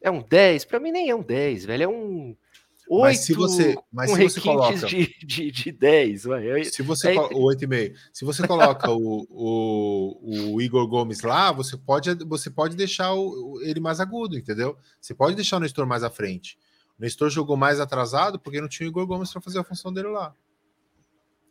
É 0.00 0.10
um 0.10 0.22
10, 0.22 0.64
para 0.64 0.78
mim 0.78 0.92
nem 0.92 1.10
é 1.10 1.14
um 1.14 1.22
10, 1.22 1.66
velho. 1.66 1.82
É 1.82 1.88
um. 1.88 2.34
8 2.90 3.02
mas 3.02 3.18
se 3.18 3.34
você, 3.34 3.76
mas 3.92 4.10
se 4.10 4.22
você 4.22 4.40
coloca 4.40 4.86
de, 4.86 5.14
de, 5.22 5.50
de 5.50 5.72
10, 5.72 6.22
vai. 6.24 6.64
Se 6.64 6.82
você 6.82 7.10
é, 7.10 7.14
8,5. 7.16 7.94
Se 8.14 8.24
você 8.24 8.46
coloca 8.46 8.90
o, 8.90 9.26
o, 9.28 10.54
o, 10.54 10.62
Igor 10.62 10.86
Gomes 10.88 11.20
lá, 11.20 11.52
você 11.52 11.76
pode, 11.76 12.14
você 12.24 12.48
pode 12.48 12.74
deixar 12.76 13.12
o, 13.12 13.60
ele 13.62 13.78
mais 13.78 14.00
agudo, 14.00 14.38
entendeu? 14.38 14.74
Você 14.98 15.12
pode 15.12 15.36
deixar 15.36 15.58
o 15.58 15.60
Nestor 15.60 15.86
mais 15.86 16.02
à 16.02 16.08
frente. 16.08 16.58
O 16.98 17.02
Nestor 17.02 17.28
jogou 17.28 17.58
mais 17.58 17.78
atrasado 17.78 18.38
porque 18.38 18.60
não 18.60 18.68
tinha 18.68 18.88
o 18.88 18.90
Igor 18.90 19.06
Gomes 19.06 19.30
para 19.30 19.42
fazer 19.42 19.58
a 19.58 19.64
função 19.64 19.92
dele 19.92 20.08
lá. 20.08 20.34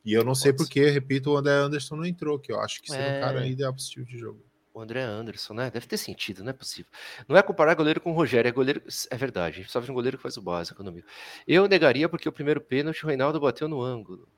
E 0.08 0.14
eu 0.14 0.24
não 0.24 0.34
sei 0.34 0.54
porque, 0.54 0.90
repito, 0.90 1.32
o 1.32 1.36
André 1.36 1.52
Anderson 1.52 1.98
não 1.98 2.06
entrou, 2.06 2.40
que 2.40 2.50
eu 2.50 2.62
acho 2.62 2.82
que 2.82 2.90
seria 2.90 3.06
é... 3.06 3.18
um 3.18 3.22
cara 3.22 3.46
é. 3.46 3.50
ideal 3.50 3.74
para 3.74 3.82
esse 3.82 3.90
tipo 3.90 4.06
de 4.06 4.18
jogo. 4.18 4.42
O 4.74 4.80
André 4.80 5.02
Anderson, 5.02 5.54
né? 5.54 5.70
Deve 5.70 5.86
ter 5.86 5.98
sentido, 5.98 6.46
não 6.46 6.52
é 6.52 6.54
possível. 6.54 6.90
Não 7.28 7.36
é 7.36 7.42
comparar 7.42 7.74
goleiro 7.74 8.00
com 8.00 8.12
o 8.12 8.16
Rogério, 8.16 8.48
é 8.48 8.52
goleiro. 8.54 8.82
É 9.12 9.18
verdade, 9.18 9.56
a 9.56 9.62
gente 9.64 9.70
só 9.70 9.82
vê 9.82 9.92
um 9.92 9.94
goleiro 9.94 10.16
que 10.16 10.24
faz 10.24 10.38
o 10.38 10.42
básico 10.42 10.82
no 10.82 10.94
meio. 10.94 11.04
Eu 11.46 11.68
negaria 11.68 12.08
porque 12.08 12.30
o 12.30 12.32
primeiro 12.32 12.62
pênalti 12.62 13.04
o 13.04 13.08
Reinaldo 13.08 13.38
bateu 13.38 13.68
no 13.68 13.82
ângulo. 13.82 14.30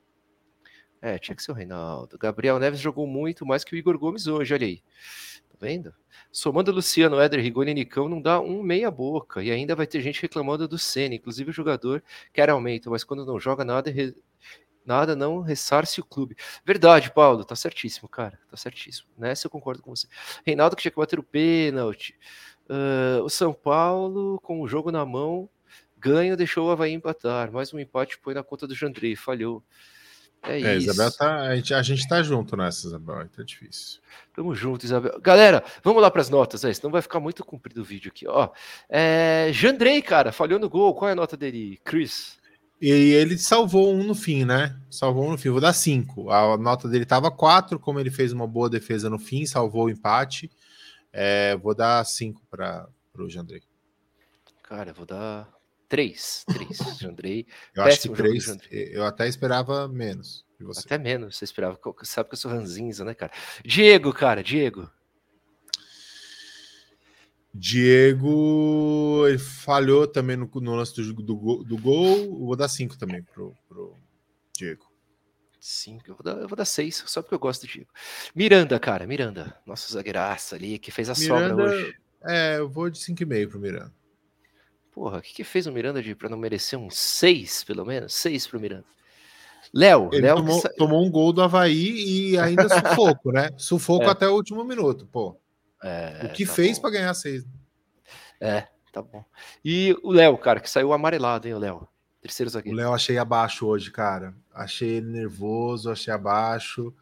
É, 1.00 1.20
tinha 1.20 1.36
que 1.36 1.44
ser 1.44 1.52
o 1.52 1.54
Reinaldo. 1.54 2.18
Gabriel 2.18 2.58
Neves 2.58 2.80
jogou 2.80 3.06
muito 3.06 3.46
mais 3.46 3.64
que 3.64 3.76
o 3.76 3.78
Igor 3.78 3.96
Gomes 4.00 4.26
hoje, 4.26 4.52
olha 4.56 4.66
aí. 4.66 4.82
Tá 5.50 5.56
vendo? 5.62 5.94
Somando 6.32 6.72
Luciano, 6.72 7.20
Éder, 7.20 7.42
Rigoni 7.42 7.70
e 7.70 7.76
Nicão, 7.76 8.10
não 8.10 8.20
dá 8.20 8.42
um 8.42 8.64
meia 8.64 8.90
boca. 8.90 9.44
E 9.44 9.52
ainda 9.52 9.76
vai 9.76 9.86
ter 9.86 10.02
gente 10.02 10.20
reclamando 10.20 10.68
do 10.68 10.80
Senna. 10.80 11.14
Inclusive 11.14 11.52
o 11.52 11.54
jogador 11.54 12.04
quer 12.34 12.50
aumento, 12.50 12.90
mas 12.90 13.04
quando 13.04 13.24
não 13.24 13.40
joga 13.40 13.64
nada, 13.64 13.92
nada 14.90 15.16
não 15.16 15.40
ressarce 15.40 16.02
o 16.02 16.04
clube. 16.04 16.36
Verdade, 16.66 17.12
Paulo, 17.12 17.46
tá 17.46 17.56
certíssimo, 17.56 18.10
cara, 18.10 18.40
tá 18.50 18.58
certíssimo. 18.58 19.08
Nessa 19.16 19.46
eu 19.46 19.52
concordo 19.52 19.84
com 19.84 19.96
você. 19.96 20.08
Reinaldo 20.44 20.76
que 20.76 20.82
tinha 20.82 20.92
que 20.92 20.98
bater 20.98 21.20
o 21.20 21.24
pênalti. 21.24 22.18
Uh, 22.68 23.24
o 23.24 23.30
São 23.30 23.54
Paulo, 23.54 24.40
com 24.42 24.62
o 24.62 24.68
jogo 24.68 24.92
na 24.92 25.06
mão, 25.06 25.48
ganha, 25.98 26.36
deixou 26.36 26.68
o 26.68 26.72
Havaí 26.72 26.92
empatar. 26.92 27.52
Mais 27.52 27.72
um 27.72 27.80
empate 27.80 28.18
põe 28.18 28.34
na 28.34 28.44
conta 28.44 28.66
do 28.68 28.74
Jandrei, 28.74 29.16
falhou. 29.16 29.64
É, 30.42 30.62
é 30.62 30.78
isso. 30.78 30.90
Isabel 30.90 31.12
tá, 31.12 31.42
a, 31.42 31.56
gente, 31.56 31.74
a 31.74 31.82
gente 31.82 32.08
tá 32.08 32.24
junto 32.24 32.58
nessa, 32.58 32.88
Isabel, 32.88 33.28
tá 33.30 33.44
difícil. 33.44 34.00
Tamo 34.34 34.56
junto, 34.56 34.86
Isabel. 34.86 35.20
Galera, 35.22 35.64
vamos 35.84 36.02
lá 36.02 36.10
para 36.10 36.22
as 36.22 36.30
notas, 36.30 36.66
aí, 36.66 36.74
senão 36.74 36.92
vai 36.92 37.02
ficar 37.02 37.20
muito 37.20 37.44
comprido 37.44 37.82
o 37.82 37.84
vídeo 37.84 38.10
aqui. 38.10 38.26
Ó, 38.28 38.50
é, 38.88 39.50
Jandrei, 39.54 40.02
cara, 40.02 40.32
falhou 40.32 40.60
no 40.60 40.70
gol. 40.70 40.96
Qual 40.96 41.10
é 41.10 41.12
a 41.12 41.16
nota 41.16 41.38
dele, 41.38 41.80
Chris? 41.84 42.39
E 42.82 42.90
ele 42.90 43.38
salvou 43.38 43.94
um 43.94 44.04
no 44.04 44.16
fim, 44.16 44.46
né? 44.46 44.80
Salvou 44.90 45.28
um 45.28 45.32
no 45.32 45.38
fim. 45.38 45.50
Vou 45.50 45.60
dar 45.60 45.74
cinco. 45.74 46.30
A 46.32 46.58
nota 46.58 46.88
dele 46.88 47.04
estava 47.04 47.30
quatro, 47.30 47.78
como 47.80 48.00
ele 48.00 48.10
fez 48.10 48.32
uma 48.32 48.48
boa 48.48 48.70
defesa 48.70 49.10
no 49.10 49.20
fim, 49.20 49.46
salvou 49.46 49.86
o 49.86 49.90
empate. 49.90 50.50
É, 51.12 51.58
vou 51.58 51.76
dar 51.76 52.06
cinco 52.06 52.42
para 52.50 52.88
o 53.18 53.30
Jandrei. 53.30 53.64
Cara, 54.64 54.94
vou 54.94 55.06
dar 55.06 55.50
três. 55.90 56.46
Três, 56.48 56.78
Jandrei. 57.00 57.48
eu 57.76 57.84
acho 57.84 58.02
que 58.02 58.10
três. 58.10 58.58
Eu 58.72 59.04
até 59.06 59.28
esperava 59.28 59.88
menos. 59.88 60.46
Até 60.78 60.98
menos, 60.98 61.38
você 61.38 61.46
esperava. 61.46 61.80
Sabe 62.04 62.30
que 62.30 62.36
eu 62.36 62.40
sou 62.40 62.52
ranzinza, 62.52 63.04
né, 63.04 63.14
cara? 63.14 63.32
Diego, 63.66 64.14
cara, 64.14 64.44
Diego. 64.44 64.90
Diego 67.54 69.26
ele 69.28 69.40
falhou 69.40 70.08
também 70.08 70.38
no, 70.38 70.50
no 70.54 70.76
lance 70.76 70.96
do, 70.96 71.14
do, 71.14 71.64
do, 71.64 71.78
gol. 71.78 72.46
Vou 72.46 72.56
dar 72.56 72.68
cinco 72.68 72.98
também 72.98 73.24
pro, 73.24 73.56
pro 73.68 73.96
Diego. 74.56 74.88
Cinco, 75.60 76.10
eu 76.10 76.16
vou, 76.16 76.24
dar, 76.24 76.42
eu 76.42 76.48
vou 76.48 76.56
dar 76.56 76.66
seis, 76.66 77.04
só 77.06 77.22
porque 77.22 77.36
eu 77.36 77.40
gosto 77.40 77.66
do 77.66 77.72
Diego. 77.72 77.90
Miranda, 78.34 78.80
cara, 78.80 79.06
Miranda, 79.06 79.58
nossa 79.66 79.92
zagueiraça 79.92 80.56
ali, 80.56 80.80
que 80.80 80.92
fez 80.92 81.10
a 81.10 81.14
Miranda, 81.14 81.50
sobra 81.50 81.66
hoje. 81.66 81.96
É, 82.26 82.58
eu 82.60 82.70
vou 82.70 82.90
de 82.90 82.98
cinco 82.98 83.24
e 83.24 83.26
meio 83.26 83.50
pro 83.50 83.60
Miranda. 83.60 83.94
Porra, 84.92 85.18
o 85.18 85.22
que, 85.22 85.34
que 85.34 85.44
fez 85.44 85.68
o 85.68 85.72
Miranda 85.72 86.02
de 86.02 86.16
para 86.16 86.30
não 86.30 86.38
merecer 86.38 86.78
um 86.78 86.90
seis, 86.90 87.64
pelo 87.64 87.86
menos? 87.86 88.14
Seis 88.14 88.48
pro 88.48 88.60
Miranda. 88.60 88.86
Léo, 89.74 90.10
Léo 90.12 90.38
tomou, 90.38 90.62
sa... 90.62 90.70
tomou, 90.70 91.06
um 91.06 91.12
gol 91.12 91.34
do 91.34 91.42
Havaí 91.42 92.32
e 92.32 92.38
ainda 92.38 92.68
sufoco, 92.70 93.32
né? 93.32 93.50
Sufoco 93.58 94.06
é. 94.06 94.10
até 94.10 94.28
o 94.28 94.34
último 94.34 94.64
minuto, 94.64 95.08
pô. 95.08 95.40
É, 95.84 96.26
o 96.26 96.34
que 96.34 96.46
tá 96.46 96.54
fez 96.54 96.78
para 96.78 96.90
ganhar 96.90 97.14
seis? 97.14 97.46
É, 98.40 98.68
tá 98.92 99.02
bom. 99.02 99.24
E 99.64 99.96
o 100.04 100.12
Léo, 100.12 100.38
cara, 100.38 100.60
que 100.60 100.70
saiu 100.70 100.94
amarelado, 100.94 101.48
hein, 101.48 101.54
o 101.54 101.60
Léo? 101.60 101.88
Terceiro 102.22 102.50
zagueiro. 102.50 102.78
O 102.78 102.82
Léo 102.82 102.94
achei 102.94 103.18
abaixo 103.18 103.66
hoje, 103.66 103.92
cara. 103.92 104.34
Achei 104.54 104.90
ele 104.90 105.08
nervoso, 105.08 105.90
achei 105.90 106.14
abaixo. 106.14 106.94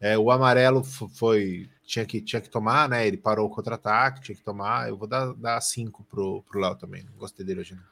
É, 0.00 0.16
o 0.16 0.30
amarelo 0.30 0.84
foi. 0.84 1.68
Tinha 1.84 2.04
que, 2.04 2.20
tinha 2.20 2.40
que 2.40 2.50
tomar, 2.50 2.88
né? 2.88 3.06
Ele 3.06 3.16
parou 3.16 3.46
o 3.46 3.50
contra-ataque, 3.50 4.20
tinha 4.20 4.36
que 4.36 4.44
tomar. 4.44 4.88
Eu 4.88 4.96
vou 4.96 5.08
dar, 5.08 5.32
dar 5.34 5.60
cinco 5.60 6.04
pro, 6.04 6.42
pro 6.42 6.60
Léo 6.60 6.76
também. 6.76 7.02
Não 7.04 7.14
gostei 7.14 7.44
dele 7.44 7.60
hoje. 7.60 7.74
Não. 7.74 7.82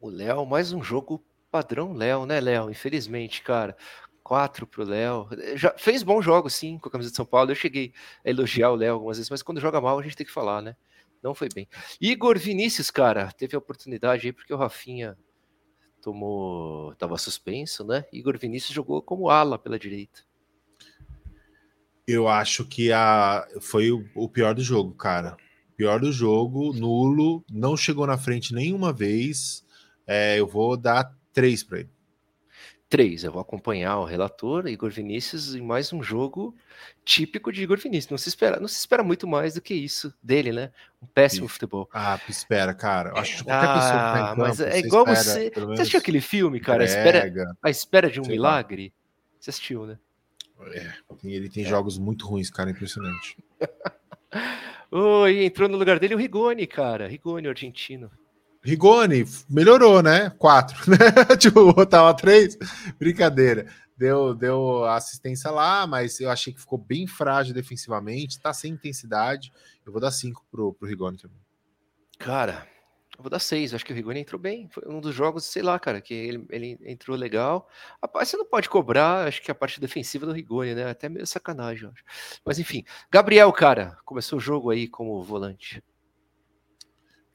O 0.00 0.08
Léo, 0.08 0.44
mais 0.46 0.72
um 0.72 0.82
jogo 0.82 1.22
padrão 1.50 1.92
Léo, 1.92 2.24
né, 2.24 2.40
Léo? 2.40 2.70
Infelizmente, 2.70 3.42
cara. 3.42 3.76
4 4.22 4.66
pro 4.66 4.84
Léo. 4.84 5.28
Já 5.54 5.74
fez 5.76 6.02
bons 6.02 6.22
jogos, 6.22 6.54
sim, 6.54 6.78
com 6.78 6.88
a 6.88 6.92
camisa 6.92 7.10
de 7.10 7.16
São 7.16 7.26
Paulo. 7.26 7.50
Eu 7.50 7.54
cheguei 7.54 7.92
a 8.24 8.30
elogiar 8.30 8.70
o 8.70 8.76
Léo 8.76 8.94
algumas 8.94 9.16
vezes, 9.16 9.30
mas 9.30 9.42
quando 9.42 9.60
joga 9.60 9.80
mal, 9.80 9.98
a 9.98 10.02
gente 10.02 10.16
tem 10.16 10.26
que 10.26 10.32
falar, 10.32 10.62
né? 10.62 10.76
Não 11.22 11.34
foi 11.34 11.48
bem. 11.54 11.68
Igor 12.00 12.38
Vinícius, 12.38 12.90
cara, 12.90 13.30
teve 13.32 13.54
a 13.54 13.58
oportunidade 13.58 14.26
aí 14.26 14.32
porque 14.32 14.52
o 14.52 14.56
Rafinha 14.56 15.16
tomou. 16.02 16.94
tava 16.96 17.16
suspenso, 17.16 17.84
né? 17.84 18.04
Igor 18.12 18.36
Vinícius 18.36 18.74
jogou 18.74 19.00
como 19.00 19.30
ala 19.30 19.58
pela 19.58 19.78
direita. 19.78 20.20
Eu 22.06 22.26
acho 22.26 22.64
que 22.64 22.92
a 22.92 23.46
foi 23.60 23.92
o, 23.92 24.04
o 24.14 24.28
pior 24.28 24.54
do 24.54 24.62
jogo, 24.62 24.92
cara. 24.94 25.36
Pior 25.76 26.00
do 26.00 26.12
jogo, 26.12 26.72
nulo, 26.72 27.44
não 27.50 27.76
chegou 27.76 28.06
na 28.06 28.18
frente 28.18 28.52
nenhuma 28.52 28.92
vez. 28.92 29.64
É, 30.06 30.38
eu 30.38 30.46
vou 30.46 30.76
dar 30.76 31.16
três 31.32 31.62
para 31.62 31.80
ele. 31.80 31.91
Três, 32.92 33.24
eu 33.24 33.32
vou 33.32 33.40
acompanhar 33.40 33.96
o 34.00 34.04
relator, 34.04 34.66
Igor 34.66 34.90
Vinícius, 34.90 35.54
em 35.54 35.62
mais 35.62 35.94
um 35.94 36.02
jogo 36.02 36.54
típico 37.06 37.50
de 37.50 37.62
Igor 37.62 37.78
Vinícius. 37.78 38.10
Não 38.10 38.18
se 38.18 38.28
espera, 38.28 38.60
não 38.60 38.68
se 38.68 38.78
espera 38.78 39.02
muito 39.02 39.26
mais 39.26 39.54
do 39.54 39.62
que 39.62 39.72
isso 39.72 40.12
dele, 40.22 40.52
né? 40.52 40.70
Um 41.00 41.06
péssimo 41.06 41.48
Sim. 41.48 41.54
futebol. 41.54 41.88
Ah, 41.90 42.20
espera, 42.28 42.74
cara. 42.74 43.18
Acho 43.18 43.38
que 43.38 43.44
qualquer 43.44 43.66
ah, 43.66 43.74
pessoa 43.74 43.92
que 43.92 43.98
tá 43.98 44.20
em 44.20 44.26
campo, 44.26 44.40
mas 44.42 44.60
é 44.60 44.78
igual 44.78 45.06
você. 45.06 45.50
Você 45.54 45.72
assistiu 45.80 46.00
aquele 46.00 46.20
filme, 46.20 46.60
cara? 46.60 46.82
A 46.82 46.84
espera, 46.84 47.56
a 47.62 47.70
espera 47.70 48.10
de 48.10 48.20
um 48.20 48.26
milagre? 48.26 48.92
Lá. 48.94 49.40
Você 49.40 49.48
assistiu, 49.48 49.86
né? 49.86 49.98
É, 50.74 50.92
ele 51.24 51.48
tem 51.48 51.64
é. 51.64 51.66
jogos 51.66 51.96
muito 51.96 52.26
ruins, 52.26 52.50
cara, 52.50 52.70
impressionante. 52.70 53.38
Oi, 54.92 55.46
entrou 55.46 55.66
no 55.66 55.78
lugar 55.78 55.98
dele 55.98 56.14
o 56.14 56.18
Rigoni, 56.18 56.66
cara. 56.66 57.08
Rigoni, 57.08 57.48
argentino. 57.48 58.10
Rigoni 58.62 59.24
melhorou, 59.50 60.02
né? 60.02 60.30
Quatro, 60.38 60.78
né? 60.88 61.36
tipo, 61.36 61.84
tava 61.86 62.14
três. 62.14 62.56
Brincadeira. 62.98 63.66
Deu, 63.96 64.34
deu 64.34 64.84
assistência 64.84 65.50
lá, 65.50 65.86
mas 65.86 66.18
eu 66.20 66.30
achei 66.30 66.52
que 66.52 66.60
ficou 66.60 66.78
bem 66.78 67.06
frágil 67.06 67.54
defensivamente, 67.54 68.40
tá 68.40 68.52
sem 68.52 68.72
intensidade. 68.72 69.52
Eu 69.84 69.92
vou 69.92 70.00
dar 70.00 70.10
cinco 70.10 70.44
pro, 70.50 70.72
pro 70.72 70.88
Rigoni 70.88 71.18
também. 71.18 71.38
Cara, 72.18 72.66
eu 73.16 73.22
vou 73.22 73.30
dar 73.30 73.38
seis. 73.38 73.74
Acho 73.74 73.84
que 73.84 73.92
o 73.92 73.96
Rigoni 73.96 74.20
entrou 74.20 74.40
bem. 74.40 74.68
Foi 74.70 74.82
um 74.86 75.00
dos 75.00 75.14
jogos, 75.14 75.44
sei 75.44 75.62
lá, 75.62 75.78
cara, 75.78 76.00
que 76.00 76.14
ele, 76.14 76.46
ele 76.50 76.78
entrou 76.84 77.16
legal. 77.16 77.68
Rapaz, 78.00 78.28
você 78.28 78.36
não 78.36 78.46
pode 78.46 78.68
cobrar, 78.68 79.26
acho 79.26 79.42
que 79.42 79.50
a 79.50 79.54
parte 79.54 79.80
defensiva 79.80 80.24
do 80.26 80.32
Rigoni, 80.32 80.74
né? 80.74 80.90
Até 80.90 81.08
meio 81.08 81.26
sacanagem, 81.26 81.88
acho. 81.88 82.04
Mas 82.44 82.58
enfim, 82.58 82.84
Gabriel, 83.10 83.52
cara, 83.52 83.98
começou 84.04 84.38
o 84.38 84.42
jogo 84.42 84.70
aí 84.70 84.88
como 84.88 85.22
volante. 85.22 85.82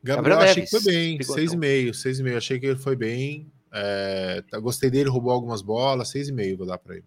Gabriel, 0.03 0.37
Gabriel 0.37 0.51
achei 0.51 0.63
que 0.63 0.69
foi 0.69 0.81
bem, 0.81 1.17
6,5, 1.19 1.89
6,5. 1.89 2.37
Achei 2.37 2.59
que 2.59 2.65
ele 2.65 2.79
foi 2.79 2.95
bem. 2.95 3.51
É, 3.71 4.43
gostei 4.61 4.89
dele, 4.89 5.09
roubou 5.09 5.31
algumas 5.31 5.61
bolas, 5.61 6.11
6,5 6.13 6.57
vou 6.57 6.67
dar 6.67 6.77
para 6.77 6.95
ele. 6.95 7.05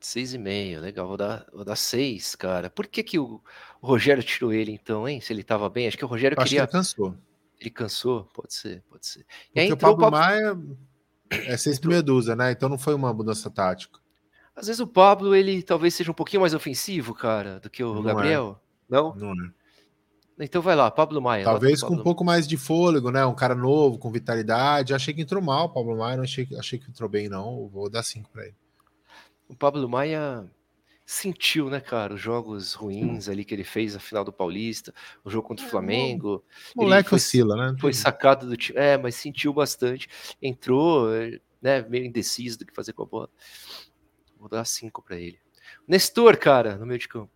6,5, 0.00 0.78
legal, 0.80 1.08
vou 1.08 1.16
dar, 1.16 1.46
vou 1.52 1.64
dar 1.64 1.76
6, 1.76 2.36
cara. 2.36 2.70
Por 2.70 2.86
que, 2.86 3.02
que 3.02 3.18
o, 3.18 3.40
o, 3.80 3.86
Rogério 3.86 4.22
tirou 4.22 4.52
ele 4.52 4.70
então, 4.72 5.08
hein? 5.08 5.20
Se 5.20 5.32
ele 5.32 5.42
tava 5.42 5.68
bem, 5.68 5.88
acho 5.88 5.96
que 5.96 6.04
o 6.04 6.08
Rogério 6.08 6.36
acho 6.38 6.48
queria. 6.48 6.66
Que 6.66 6.76
ele 6.76 6.82
cansou. 6.82 7.16
Ele 7.58 7.70
cansou, 7.70 8.24
pode 8.34 8.54
ser, 8.54 8.82
pode 8.88 9.06
ser. 9.06 9.20
E 9.20 9.22
Porque 9.22 9.60
aí 9.60 9.68
entrou 9.68 9.94
o 9.94 9.98
Pablo, 9.98 10.18
Maia 10.18 10.58
é 11.30 11.56
6 11.56 11.78
entrou... 11.78 12.02
dúzia, 12.02 12.36
né? 12.36 12.52
Então 12.52 12.68
não 12.68 12.78
foi 12.78 12.94
uma 12.94 13.12
mudança 13.12 13.50
tática. 13.50 13.98
Às 14.54 14.66
vezes 14.68 14.80
o 14.80 14.86
Pablo, 14.86 15.34
ele 15.34 15.62
talvez 15.62 15.94
seja 15.94 16.10
um 16.10 16.14
pouquinho 16.14 16.40
mais 16.40 16.54
ofensivo, 16.54 17.14
cara, 17.14 17.58
do 17.58 17.68
que 17.68 17.82
o 17.82 17.94
não 17.94 18.02
é. 18.02 18.14
Gabriel. 18.14 18.60
É. 18.90 18.94
Não? 18.94 19.14
Não, 19.14 19.34
né? 19.34 19.50
Então 20.38 20.60
vai 20.60 20.76
lá, 20.76 20.90
Pablo 20.90 21.20
Maia. 21.20 21.44
Talvez 21.44 21.82
com 21.82 21.94
um 21.94 22.02
pouco 22.02 22.22
mais 22.22 22.46
de 22.46 22.56
fôlego, 22.56 23.10
né? 23.10 23.24
Um 23.24 23.34
cara 23.34 23.54
novo, 23.54 23.98
com 23.98 24.10
vitalidade. 24.10 24.92
Achei 24.92 25.14
que 25.14 25.22
entrou 25.22 25.42
mal, 25.42 25.72
Pablo 25.72 25.96
Maia. 25.96 26.16
Não 26.16 26.24
achei, 26.24 26.46
achei 26.58 26.78
que 26.78 26.90
entrou 26.90 27.08
bem, 27.08 27.28
não. 27.28 27.68
Vou 27.68 27.88
dar 27.88 28.02
cinco 28.02 28.30
para 28.30 28.44
ele. 28.44 28.56
O 29.48 29.56
Pablo 29.56 29.88
Maia, 29.88 30.44
sentiu, 31.06 31.70
né, 31.70 31.80
cara, 31.80 32.14
os 32.14 32.20
jogos 32.20 32.74
ruins 32.74 33.28
ali 33.28 33.44
que 33.44 33.54
ele 33.54 33.62
fez 33.62 33.94
na 33.94 34.00
final 34.00 34.24
do 34.24 34.32
Paulista, 34.32 34.92
o 35.24 35.30
jogo 35.30 35.46
contra 35.46 35.64
o 35.64 35.68
é, 35.68 35.70
Flamengo. 35.70 36.44
O 36.74 36.82
moleque 36.82 37.08
foi, 37.08 37.16
oscila, 37.16 37.56
né? 37.56 37.76
Foi 37.80 37.92
sacado 37.92 38.46
do 38.46 38.56
time. 38.56 38.78
É, 38.78 38.98
mas 38.98 39.14
sentiu 39.14 39.54
bastante. 39.54 40.08
Entrou, 40.42 41.08
né, 41.62 41.80
meio 41.88 42.04
indeciso 42.04 42.58
do 42.58 42.66
que 42.66 42.74
fazer 42.74 42.92
com 42.92 43.04
a 43.04 43.06
bola. 43.06 43.30
Vou 44.38 44.48
dar 44.48 44.64
cinco 44.64 45.00
para 45.00 45.16
ele. 45.16 45.38
Nestor, 45.86 46.36
cara, 46.36 46.76
no 46.76 46.84
meio 46.84 46.98
de 46.98 47.08
campo. 47.08 47.35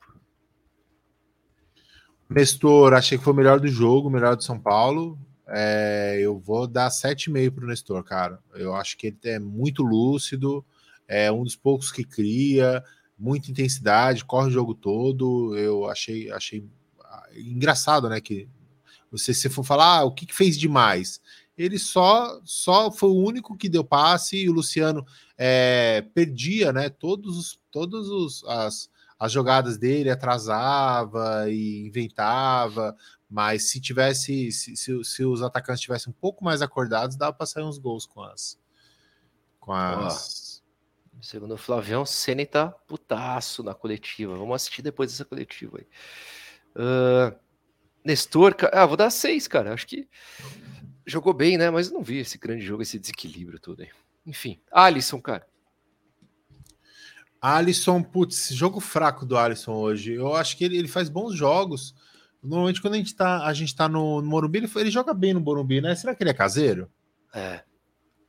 Nestor, 2.31 2.93
achei 2.93 3.19
que 3.19 3.25
foi 3.25 3.33
o 3.33 3.37
melhor 3.37 3.59
do 3.59 3.67
jogo, 3.67 4.09
melhor 4.09 4.37
do 4.37 4.45
São 4.45 4.59
Paulo. 4.59 5.19
É, 5.49 6.17
eu 6.21 6.39
vou 6.39 6.65
dar 6.65 6.89
7,5 6.89 7.51
para 7.51 7.65
o 7.65 7.67
Nestor, 7.67 8.05
cara. 8.05 8.39
Eu 8.55 8.73
acho 8.73 8.97
que 8.97 9.09
ele 9.09 9.19
é 9.25 9.41
muito 9.41 9.83
lúcido, 9.83 10.65
é 11.09 11.31
um 11.33 11.43
dos 11.43 11.57
poucos 11.57 11.91
que 11.91 12.05
cria, 12.05 12.85
muita 13.19 13.51
intensidade, 13.51 14.25
corre 14.25 14.47
o 14.47 14.53
jogo 14.53 14.75
todo. 14.75 15.57
Eu 15.57 15.91
achei, 15.91 16.31
achei 16.31 16.65
ah, 17.03 17.27
engraçado, 17.37 18.09
né? 18.09 18.21
Que 18.21 18.49
você 19.11 19.35
se 19.35 19.49
for 19.49 19.65
falar 19.65 19.99
ah, 19.99 20.05
o 20.05 20.13
que, 20.13 20.25
que, 20.25 20.35
fez 20.35 20.57
demais, 20.57 21.21
ele 21.59 21.81
só 21.81 22.41
só 22.45 22.93
foi 22.93 23.11
o 23.11 23.25
único 23.25 23.57
que 23.57 23.69
deu 23.69 23.83
passe 23.83 24.37
e 24.37 24.49
o 24.49 24.53
Luciano 24.53 25.05
é, 25.37 26.07
perdia, 26.15 26.73
né? 26.73 26.89
Todos 26.89 27.37
os 27.37 27.61
todos 27.73 28.09
os 28.09 28.45
as, 28.45 28.89
as 29.21 29.31
jogadas 29.31 29.77
dele 29.77 30.11
atrasava 30.11 31.45
e 31.51 31.87
inventava, 31.87 32.97
mas 33.29 33.71
se 33.71 33.79
tivesse 33.79 34.51
se, 34.51 34.75
se, 34.75 35.05
se 35.05 35.25
os 35.25 35.43
atacantes 35.43 35.83
tivessem 35.83 36.11
um 36.11 36.17
pouco 36.19 36.43
mais 36.43 36.63
acordados, 36.63 37.17
dava 37.17 37.35
para 37.35 37.45
sair 37.45 37.63
uns 37.63 37.77
gols 37.77 38.07
com 38.07 38.23
as 38.23 38.59
com 39.61 39.75
as 39.75 40.51
Segundo 41.21 41.53
o 41.53 41.59
Flavião, 41.59 42.07
Senna 42.07 42.47
tá 42.47 42.71
putaço 42.71 43.63
na 43.63 43.75
coletiva. 43.75 44.35
Vamos 44.35 44.55
assistir 44.55 44.81
depois 44.81 45.11
dessa 45.11 45.25
coletiva 45.25 45.79
aí. 45.79 45.87
Uh, 46.75 47.39
Nestor, 48.03 48.57
ah, 48.73 48.87
vou 48.87 48.97
dar 48.97 49.11
seis, 49.11 49.47
cara. 49.47 49.75
Acho 49.75 49.87
que 49.87 50.09
jogou 51.05 51.35
bem, 51.35 51.59
né? 51.59 51.69
Mas 51.69 51.91
não 51.91 52.03
vi 52.03 52.19
esse 52.19 52.39
grande 52.39 52.65
jogo, 52.65 52.83
esse 52.83 52.99
desequilíbrio 52.99 53.61
todo 53.61 53.83
aí. 53.83 53.91
Enfim, 54.25 54.63
Alisson, 54.73 55.21
cara. 55.21 55.47
Alisson, 57.41 58.03
putz, 58.03 58.51
jogo 58.53 58.81
fraco 58.81 59.25
do 59.25 59.37
Alisson 59.37 59.73
hoje. 59.73 60.13
Eu 60.13 60.35
acho 60.35 60.57
que 60.57 60.65
ele, 60.65 60.77
ele 60.77 60.89
faz 60.89 61.09
bons 61.09 61.35
jogos. 61.35 61.95
Normalmente, 62.43 62.81
quando 62.81 62.95
a 62.95 62.97
gente 62.97 63.15
tá, 63.15 63.47
a 63.47 63.53
gente 63.53 63.75
tá 63.75 63.89
no, 63.89 64.21
no 64.21 64.29
Morumbi, 64.29 64.59
ele, 64.59 64.71
ele 64.77 64.91
joga 64.91 65.15
bem 65.15 65.35
no 65.35 65.41
Morumbi, 65.41 65.81
né? 65.81 65.95
Será 65.95 66.15
que 66.15 66.23
ele 66.23 66.31
é 66.31 66.35
caseiro? 66.35 66.91
É, 67.35 67.63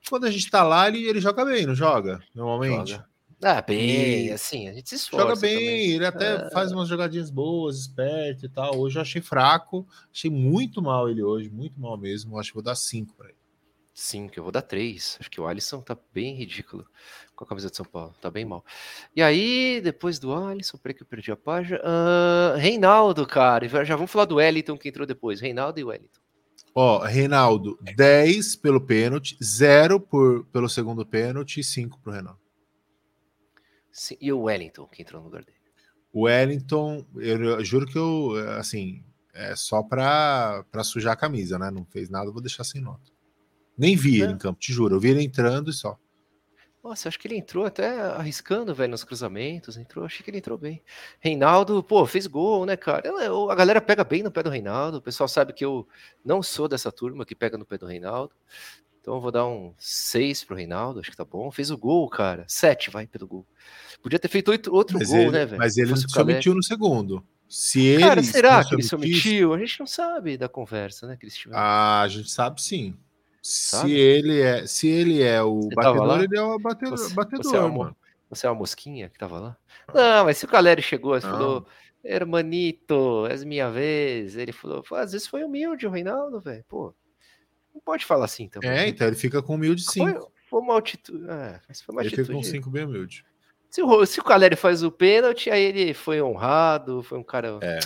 quando 0.09 0.25
a 0.25 0.31
gente 0.31 0.49
tá 0.49 0.63
lá, 0.63 0.87
ele, 0.87 1.07
ele 1.07 1.19
joga 1.19 1.45
bem, 1.45 1.65
não 1.65 1.75
joga? 1.75 2.21
Normalmente. 2.33 2.91
Joga. 2.91 3.11
Ah, 3.43 3.61
bem, 3.61 4.27
e... 4.27 4.31
assim, 4.31 4.67
a 4.67 4.73
gente 4.73 4.89
se 4.89 4.95
esforça. 4.95 5.29
Joga 5.29 5.39
bem, 5.39 5.57
também. 5.57 5.91
ele 5.93 6.05
até 6.05 6.35
é... 6.35 6.49
faz 6.51 6.71
umas 6.71 6.87
jogadinhas 6.87 7.31
boas, 7.31 7.79
esperto 7.79 8.45
e 8.45 8.49
tal. 8.49 8.77
Hoje 8.77 8.97
eu 8.97 9.01
achei 9.01 9.21
fraco, 9.21 9.87
achei 10.13 10.29
muito 10.29 10.81
mal 10.81 11.09
ele 11.09 11.23
hoje, 11.23 11.49
muito 11.49 11.79
mal 11.79 11.97
mesmo. 11.97 12.37
Acho 12.37 12.49
que 12.49 12.55
vou 12.55 12.63
dar 12.63 12.75
5 12.75 13.15
para 13.15 13.29
ele. 13.29 13.37
5, 13.93 14.33
eu 14.37 14.43
vou 14.43 14.51
dar 14.51 14.61
3. 14.61 15.17
Acho 15.19 15.29
que 15.29 15.41
o 15.41 15.47
Alisson 15.47 15.81
tá 15.81 15.97
bem 16.13 16.35
ridículo 16.35 16.85
com 17.41 17.45
a 17.45 17.47
camisa 17.47 17.71
de 17.71 17.75
São 17.75 17.85
Paulo, 17.85 18.13
tá 18.21 18.29
bem 18.29 18.45
mal. 18.45 18.63
E 19.15 19.21
aí, 19.21 19.81
depois 19.81 20.19
do 20.19 20.31
Alisson, 20.31 20.77
peraí 20.77 20.95
que 20.95 21.01
eu 21.01 21.07
perdi 21.07 21.31
a 21.31 21.35
página. 21.35 21.79
Uh, 21.79 22.57
Reinaldo, 22.57 23.25
cara, 23.25 23.67
já 23.83 23.95
vamos 23.95 24.11
falar 24.11 24.25
do 24.25 24.35
Wellington 24.35 24.77
que 24.77 24.89
entrou 24.89 25.07
depois. 25.07 25.41
Reinaldo 25.41 25.79
e 25.79 25.83
Wellington. 25.83 26.21
Ó, 26.75 26.99
Reinaldo, 26.99 27.79
10 27.95 28.55
pelo 28.57 28.79
pênalti, 28.79 29.35
0 29.43 29.99
por, 29.99 30.45
pelo 30.45 30.69
segundo 30.69 31.03
pênalti 31.03 31.59
e 31.59 31.63
5 31.63 31.99
pro 31.99 32.13
Reinaldo. 32.13 32.39
Sim, 33.91 34.17
e 34.21 34.31
o 34.31 34.43
Wellington, 34.43 34.85
que 34.85 35.01
entrou 35.01 35.19
no 35.19 35.27
lugar 35.27 35.43
dele? 35.43 35.57
O 36.13 36.25
Wellington, 36.25 37.05
eu, 37.15 37.43
eu 37.43 37.65
juro 37.65 37.87
que 37.87 37.97
eu, 37.97 38.35
assim, 38.57 39.03
é 39.33 39.55
só 39.55 39.81
pra, 39.81 40.63
pra 40.71 40.83
sujar 40.83 41.13
a 41.13 41.17
camisa, 41.17 41.57
né? 41.57 41.71
Não 41.71 41.85
fez 41.85 42.07
nada, 42.09 42.31
vou 42.31 42.41
deixar 42.41 42.63
sem 42.63 42.79
nota. 42.79 43.11
Nem 43.75 43.95
vi 43.95 44.21
é. 44.21 44.25
ele 44.25 44.33
em 44.33 44.37
campo, 44.37 44.59
te 44.59 44.71
juro. 44.71 44.95
Eu 44.95 44.99
vi 44.99 45.09
ele 45.09 45.23
entrando 45.23 45.71
e 45.71 45.73
só. 45.73 45.97
Nossa, 46.83 47.09
acho 47.09 47.19
que 47.19 47.27
ele 47.27 47.37
entrou 47.37 47.65
até 47.65 47.99
arriscando, 48.01 48.73
velho, 48.73 48.89
nos 48.89 49.03
cruzamentos. 49.03 49.77
Entrou, 49.77 50.03
achei 50.03 50.23
que 50.23 50.31
ele 50.31 50.39
entrou 50.39 50.57
bem. 50.57 50.81
Reinaldo, 51.19 51.83
pô, 51.83 52.05
fez 52.07 52.25
gol, 52.25 52.65
né, 52.65 52.75
cara? 52.75 53.03
A 53.49 53.55
galera 53.55 53.79
pega 53.79 54.03
bem 54.03 54.23
no 54.23 54.31
pé 54.31 54.41
do 54.41 54.49
Reinaldo. 54.49 54.97
O 54.97 55.01
pessoal 55.01 55.27
sabe 55.27 55.53
que 55.53 55.63
eu 55.63 55.87
não 56.25 56.41
sou 56.41 56.67
dessa 56.67 56.91
turma 56.91 57.25
que 57.25 57.35
pega 57.35 57.55
no 57.57 57.65
pé 57.65 57.77
do 57.77 57.85
Reinaldo. 57.85 58.31
Então 58.99 59.15
eu 59.15 59.21
vou 59.21 59.31
dar 59.31 59.47
um 59.47 59.73
6 59.77 60.43
pro 60.43 60.55
Reinaldo, 60.55 60.99
acho 60.99 61.11
que 61.11 61.17
tá 61.17 61.25
bom. 61.25 61.51
Fez 61.51 61.69
o 61.71 61.77
gol, 61.77 62.07
cara. 62.09 62.45
7 62.47 62.89
vai 62.89 63.05
pelo 63.05 63.27
gol. 63.27 63.45
Podia 64.01 64.19
ter 64.19 64.27
feito 64.27 64.51
outro 64.71 64.97
mas 64.97 65.09
gol, 65.09 65.19
ele, 65.19 65.31
né, 65.31 65.45
velho? 65.45 65.59
Mas 65.59 65.77
ele 65.77 65.95
se 65.95 66.19
omitiu 66.19 66.55
no 66.55 66.63
segundo. 66.63 67.23
Se 67.47 67.85
ele 67.85 68.03
cara, 68.03 68.23
será 68.23 68.63
que 68.63 68.73
ele 68.73 68.83
se 68.83 68.95
omitiu? 68.95 69.53
A 69.53 69.59
gente 69.59 69.79
não 69.79 69.87
sabe 69.87 70.37
da 70.37 70.47
conversa, 70.47 71.05
né, 71.05 71.17
tiveram. 71.19 71.59
Ah, 71.59 72.01
a 72.01 72.07
gente 72.07 72.29
sabe 72.31 72.61
sim. 72.61 72.95
Se 73.41 73.91
ele 73.91 74.39
é, 74.39 74.67
se 74.67 74.87
ele 74.87 75.21
é 75.23 75.41
o 75.41 75.61
você 75.61 75.75
batedor, 75.75 76.23
ele 76.23 76.37
é 76.37 76.41
o 76.41 76.59
batedor, 76.59 76.97
você, 76.97 77.13
batedor 77.13 77.43
você 77.43 77.57
é 77.57 77.59
uma, 77.59 77.97
você 78.29 78.45
é 78.45 78.49
uma 78.49 78.59
mosquinha 78.59 79.09
que 79.09 79.17
tava 79.17 79.39
lá? 79.39 79.57
Não, 79.93 80.25
mas 80.25 80.37
se 80.37 80.45
o 80.45 80.47
Caleri 80.47 80.81
chegou 80.81 81.17
e 81.17 81.21
falou, 81.21 81.65
Hermanito, 82.03 83.25
é 83.27 83.37
minha 83.43 83.69
vez, 83.69 84.37
ele 84.37 84.51
falou, 84.51 84.83
às 84.91 85.11
vezes 85.11 85.27
foi 85.27 85.43
humilde 85.43 85.87
o 85.87 85.89
Reinaldo, 85.89 86.39
velho. 86.39 86.63
Pô, 86.67 86.93
não 87.73 87.81
pode 87.81 88.05
falar 88.05 88.25
assim 88.25 88.47
também. 88.47 88.69
É, 88.69 88.87
então 88.87 89.07
ele 89.07 89.15
fica 89.15 89.41
com 89.41 89.55
humilde 89.55 89.83
sim. 89.83 89.99
Foi, 89.99 90.13
foi 90.49 90.59
uma 90.59 90.73
altitude. 90.73 91.25
É, 91.27 91.59
foi 91.83 91.95
uma 91.95 92.01
ele 92.01 92.09
atitude. 92.09 92.27
fica 92.27 92.37
com 92.37 92.43
5 92.43 92.69
bem 92.69 92.85
humilde. 92.85 93.25
Se 93.69 93.81
o, 93.81 94.05
se 94.05 94.19
o 94.19 94.23
Caleri 94.23 94.55
faz 94.55 94.83
o 94.83 94.91
pênalti, 94.91 95.49
aí 95.49 95.63
ele 95.63 95.93
foi 95.93 96.21
honrado, 96.21 97.01
foi 97.01 97.17
um 97.17 97.23
cara. 97.23 97.57
É. 97.61 97.79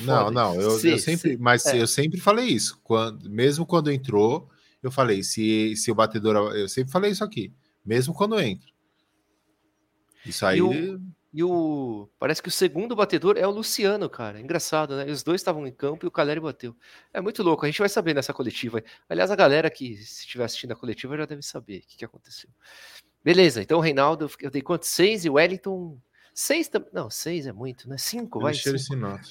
Não, 0.00 0.30
não, 0.30 0.54
eu, 0.54 0.78
eu 0.84 0.98
sempre, 0.98 1.36
mas 1.36 1.66
é. 1.66 1.80
eu 1.80 1.86
sempre 1.86 2.20
falei 2.20 2.46
isso. 2.46 2.80
Quando, 2.82 3.28
mesmo 3.28 3.66
quando 3.66 3.90
entrou, 3.90 4.48
eu 4.82 4.90
falei, 4.90 5.22
se, 5.22 5.76
se 5.76 5.90
o 5.90 5.94
batedor. 5.94 6.54
Eu 6.54 6.68
sempre 6.68 6.92
falei 6.92 7.10
isso 7.10 7.24
aqui, 7.24 7.52
mesmo 7.84 8.14
quando 8.14 8.40
entra. 8.40 8.68
Isso 10.24 10.44
aí. 10.44 10.58
E 10.58 10.62
o, 10.62 11.00
e 11.32 11.44
o, 11.44 12.08
Parece 12.18 12.42
que 12.42 12.48
o 12.48 12.52
segundo 12.52 12.96
batedor 12.96 13.36
é 13.36 13.46
o 13.46 13.50
Luciano, 13.50 14.08
cara. 14.08 14.40
Engraçado, 14.40 14.96
né? 14.96 15.06
Os 15.06 15.22
dois 15.22 15.40
estavam 15.40 15.66
em 15.66 15.72
campo 15.72 16.04
e 16.04 16.08
o 16.08 16.10
Caleri 16.10 16.40
bateu. 16.40 16.74
É 17.12 17.20
muito 17.20 17.42
louco. 17.42 17.64
A 17.64 17.68
gente 17.68 17.78
vai 17.78 17.88
saber 17.88 18.14
nessa 18.14 18.32
coletiva. 18.32 18.82
Aliás, 19.08 19.30
a 19.30 19.36
galera 19.36 19.70
que 19.70 19.96
se 19.96 20.22
estiver 20.22 20.44
assistindo 20.44 20.72
a 20.72 20.76
coletiva 20.76 21.16
já 21.16 21.26
deve 21.26 21.42
saber 21.42 21.78
o 21.78 21.80
que, 21.82 21.98
que 21.98 22.04
aconteceu. 22.04 22.50
Beleza, 23.22 23.62
então 23.62 23.78
o 23.78 23.82
Reinaldo, 23.82 24.30
eu 24.40 24.50
dei 24.50 24.62
quanto? 24.62 24.86
Seis 24.86 25.24
e 25.24 25.30
o 25.30 25.34
Wellington. 25.34 25.98
Seis 26.34 26.68
também. 26.68 26.88
Não, 26.92 27.10
seis 27.10 27.46
é 27.46 27.52
muito, 27.52 27.88
né? 27.88 27.98
Cinco, 27.98 28.38
eu 28.38 28.42
vai. 28.42 28.52
Deixei 28.52 28.72
ele 28.72 28.78
sem 28.78 28.96
nota. 28.96 29.28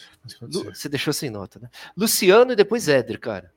Você 0.73 0.87
deixou 0.87 1.11
sem 1.11 1.29
nota, 1.29 1.59
né? 1.59 1.69
Luciano 1.97 2.51
e 2.53 2.55
depois 2.55 2.87
Éder, 2.87 3.19
cara. 3.19 3.51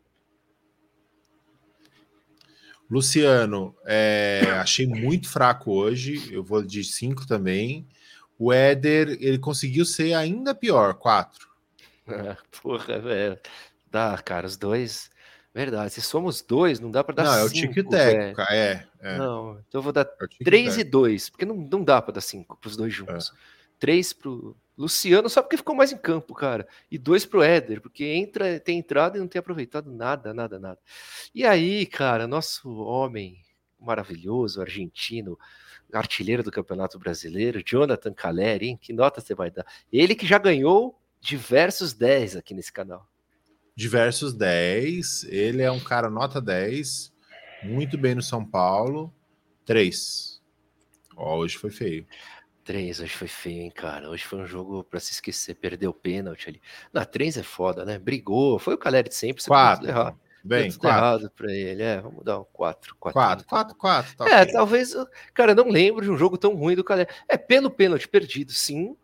Luciano, 2.91 3.75
é, 3.87 4.43
achei 4.61 4.87
muito 4.87 5.29
fraco 5.29 5.73
hoje. 5.73 6.33
Eu 6.33 6.45
vou 6.45 6.63
de 6.63 6.85
5 6.85 7.27
também. 7.27 7.87
O 8.39 8.53
Éder, 8.53 9.17
ele 9.21 9.39
conseguiu 9.39 9.85
ser 9.85 10.15
ainda 10.15 10.55
pior, 10.55 10.95
4. 10.95 11.49
Ah, 12.09 12.37
porra, 12.61 12.99
velho. 12.99 13.39
Dá, 13.91 14.19
cara, 14.19 14.47
os 14.47 14.57
dois. 14.57 15.11
Verdade, 15.55 15.93
se 15.93 16.01
somos 16.01 16.41
dois, 16.41 16.81
não 16.81 16.91
dá 16.91 17.05
para 17.05 17.17
dar 17.17 17.25
5. 17.27 17.35
Não, 17.35 17.41
é 17.41 17.45
o 17.45 17.51
tique 17.51 17.83
técnico, 17.85 18.41
é, 18.51 18.87
é, 19.01 19.19
Não, 19.19 19.59
então 19.69 19.79
eu 19.79 19.83
vou 19.83 19.93
dar 19.93 20.07
3 20.43 20.79
é 20.79 20.81
e 20.81 20.85
2, 20.85 21.29
porque 21.29 21.45
não, 21.45 21.55
não 21.57 21.85
dá 21.85 22.01
para 22.01 22.15
dar 22.15 22.21
5 22.23 22.57
para 22.57 22.69
os 22.69 22.77
dois 22.77 22.93
juntos. 22.93 23.33
3 23.79 24.11
é. 24.11 24.15
pro 24.15 24.57
Luciano, 24.77 25.29
só 25.29 25.43
porque 25.43 25.57
ficou 25.57 25.75
mais 25.75 25.93
em 25.93 25.99
campo, 25.99 26.35
cara. 26.35 26.67
E 26.91 26.97
dois 26.97 27.27
pro 27.27 27.43
Éder, 27.43 27.81
porque 27.81 28.05
entra, 28.05 28.59
tem 28.59 28.79
entrado 28.79 29.17
e 29.17 29.21
não 29.21 29.29
tem 29.29 29.39
aproveitado 29.39 29.93
nada, 29.93 30.33
nada, 30.33 30.59
nada. 30.59 30.79
E 31.35 31.45
aí, 31.45 31.85
cara, 31.87 32.27
nosso 32.27 32.71
homem 32.79 33.39
maravilhoso, 33.79 34.61
argentino, 34.61 35.39
artilheiro 35.93 36.43
do 36.43 36.51
Campeonato 36.51 36.99
Brasileiro, 36.99 37.63
Jonathan 37.65 38.13
Caleri, 38.13 38.69
hein? 38.69 38.79
Que 38.81 38.93
nota 38.93 39.21
você 39.21 39.35
vai 39.35 39.51
dar? 39.51 39.67
Ele 39.93 40.15
que 40.15 40.27
já 40.27 40.39
ganhou 40.39 40.99
diversos 41.21 41.93
10 41.93 42.37
aqui 42.37 42.55
nesse 42.55 42.73
canal. 42.73 43.09
Diversos 43.75 44.33
10, 44.35 45.25
ele 45.25 45.63
é 45.63 45.71
um 45.71 45.81
cara 45.81 46.09
nota 46.11 46.41
10, 46.41 47.13
muito 47.63 47.97
bem 47.97 48.15
no 48.15 48.23
São 48.23 48.45
Paulo, 48.45 49.13
3. 49.65 50.43
Ó, 51.17 51.39
hoje 51.39 51.57
foi 51.57 51.71
feio. 51.71 52.07
3 52.65 53.01
hoje 53.01 53.15
foi 53.15 53.29
feio, 53.29 53.63
hein, 53.63 53.71
cara. 53.71 54.09
Hoje 54.09 54.25
foi 54.25 54.39
um 54.39 54.47
jogo 54.47 54.85
para 54.85 55.01
se 55.01 55.13
esquecer, 55.13 55.55
perdeu 55.55 55.91
o 55.91 55.95
pênalti 55.95 56.49
ali. 56.49 56.61
Na 56.93 57.05
3 57.05 57.39
é 57.39 57.43
foda, 57.43 57.85
né? 57.85 57.99
Brigou, 57.99 58.59
foi 58.59 58.75
o 58.75 58.79
Caleri 58.79 59.09
de 59.09 59.15
sempre. 59.15 59.43
4. 59.45 59.89
Errado. 59.89 60.19
Bem, 60.45 60.71
tudo 60.73 60.89
errado 60.89 61.31
pra 61.31 61.53
ele. 61.53 61.83
É, 61.83 62.01
vamos 62.01 62.25
dar 62.25 62.41
um 62.41 62.45
4. 62.53 62.97
4, 62.99 63.47
4, 63.47 63.77
4. 63.77 64.17
Tá 64.17 64.29
é, 64.29 64.43
okay. 64.43 64.53
talvez. 64.53 64.95
Cara, 65.33 65.55
não 65.55 65.69
lembro 65.69 66.05
de 66.05 66.11
um 66.11 66.17
jogo 66.17 66.37
tão 66.37 66.55
ruim 66.55 66.75
do 66.75 66.83
Caleri. 66.83 67.09
É, 67.29 67.37
pelo 67.37 67.71
pênalti 67.71 68.09
perdido, 68.09 68.53
sim. 68.53 68.97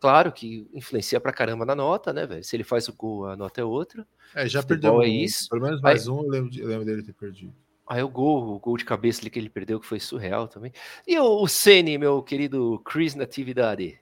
Claro 0.00 0.30
que 0.32 0.68
influencia 0.72 1.20
pra 1.20 1.32
caramba 1.32 1.64
na 1.64 1.74
nota, 1.74 2.12
né, 2.12 2.26
velho? 2.26 2.44
Se 2.44 2.54
ele 2.54 2.64
faz 2.64 2.88
o 2.88 2.94
gol, 2.94 3.26
a 3.26 3.36
nota 3.36 3.60
é 3.60 3.64
outra. 3.64 4.06
É, 4.34 4.46
já 4.48 4.62
perdeu. 4.62 5.02
É 5.02 5.08
isso. 5.08 5.48
Pelo 5.48 5.62
menos 5.62 5.80
mais 5.80 6.06
Aí, 6.06 6.12
um, 6.12 6.22
eu 6.22 6.28
lembro, 6.28 6.58
eu 6.58 6.68
lembro 6.68 6.84
dele 6.84 7.02
ter 7.02 7.12
perdido. 7.12 7.54
Aí 7.88 8.02
o 8.02 8.08
gol, 8.08 8.56
o 8.56 8.58
gol 8.58 8.76
de 8.76 8.84
cabeça 8.84 9.20
ali 9.20 9.30
que 9.30 9.38
ele 9.38 9.48
perdeu, 9.48 9.78
que 9.78 9.86
foi 9.86 10.00
surreal 10.00 10.48
também. 10.48 10.72
E 11.06 11.18
o, 11.18 11.42
o 11.42 11.46
Ceni, 11.46 11.96
meu 11.96 12.22
querido 12.22 12.80
Chris 12.84 13.14
Natividade? 13.14 14.00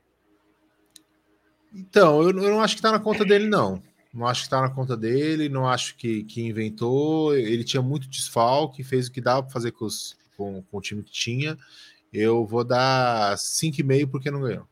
Então, 1.74 2.22
eu, 2.22 2.28
eu 2.28 2.50
não 2.50 2.62
acho 2.62 2.76
que 2.76 2.82
tá 2.82 2.92
na 2.92 3.00
conta 3.00 3.24
dele, 3.24 3.46
não. 3.46 3.82
Não 4.12 4.26
acho 4.26 4.44
que 4.44 4.50
tá 4.50 4.60
na 4.60 4.70
conta 4.70 4.96
dele, 4.96 5.48
não 5.48 5.66
acho 5.66 5.96
que, 5.96 6.22
que 6.24 6.40
inventou. 6.40 7.36
Ele 7.36 7.64
tinha 7.64 7.82
muito 7.82 8.08
desfalque, 8.08 8.84
fez 8.84 9.08
o 9.08 9.12
que 9.12 9.20
dava 9.20 9.42
para 9.42 9.52
fazer 9.52 9.72
com, 9.72 9.84
os, 9.84 10.16
com, 10.36 10.62
com 10.62 10.78
o 10.78 10.80
time 10.80 11.02
que 11.02 11.10
tinha. 11.10 11.58
Eu 12.12 12.46
vou 12.46 12.62
dar 12.62 13.36
5,5 13.36 14.08
porque 14.08 14.30
não 14.30 14.40
ganhou. 14.40 14.68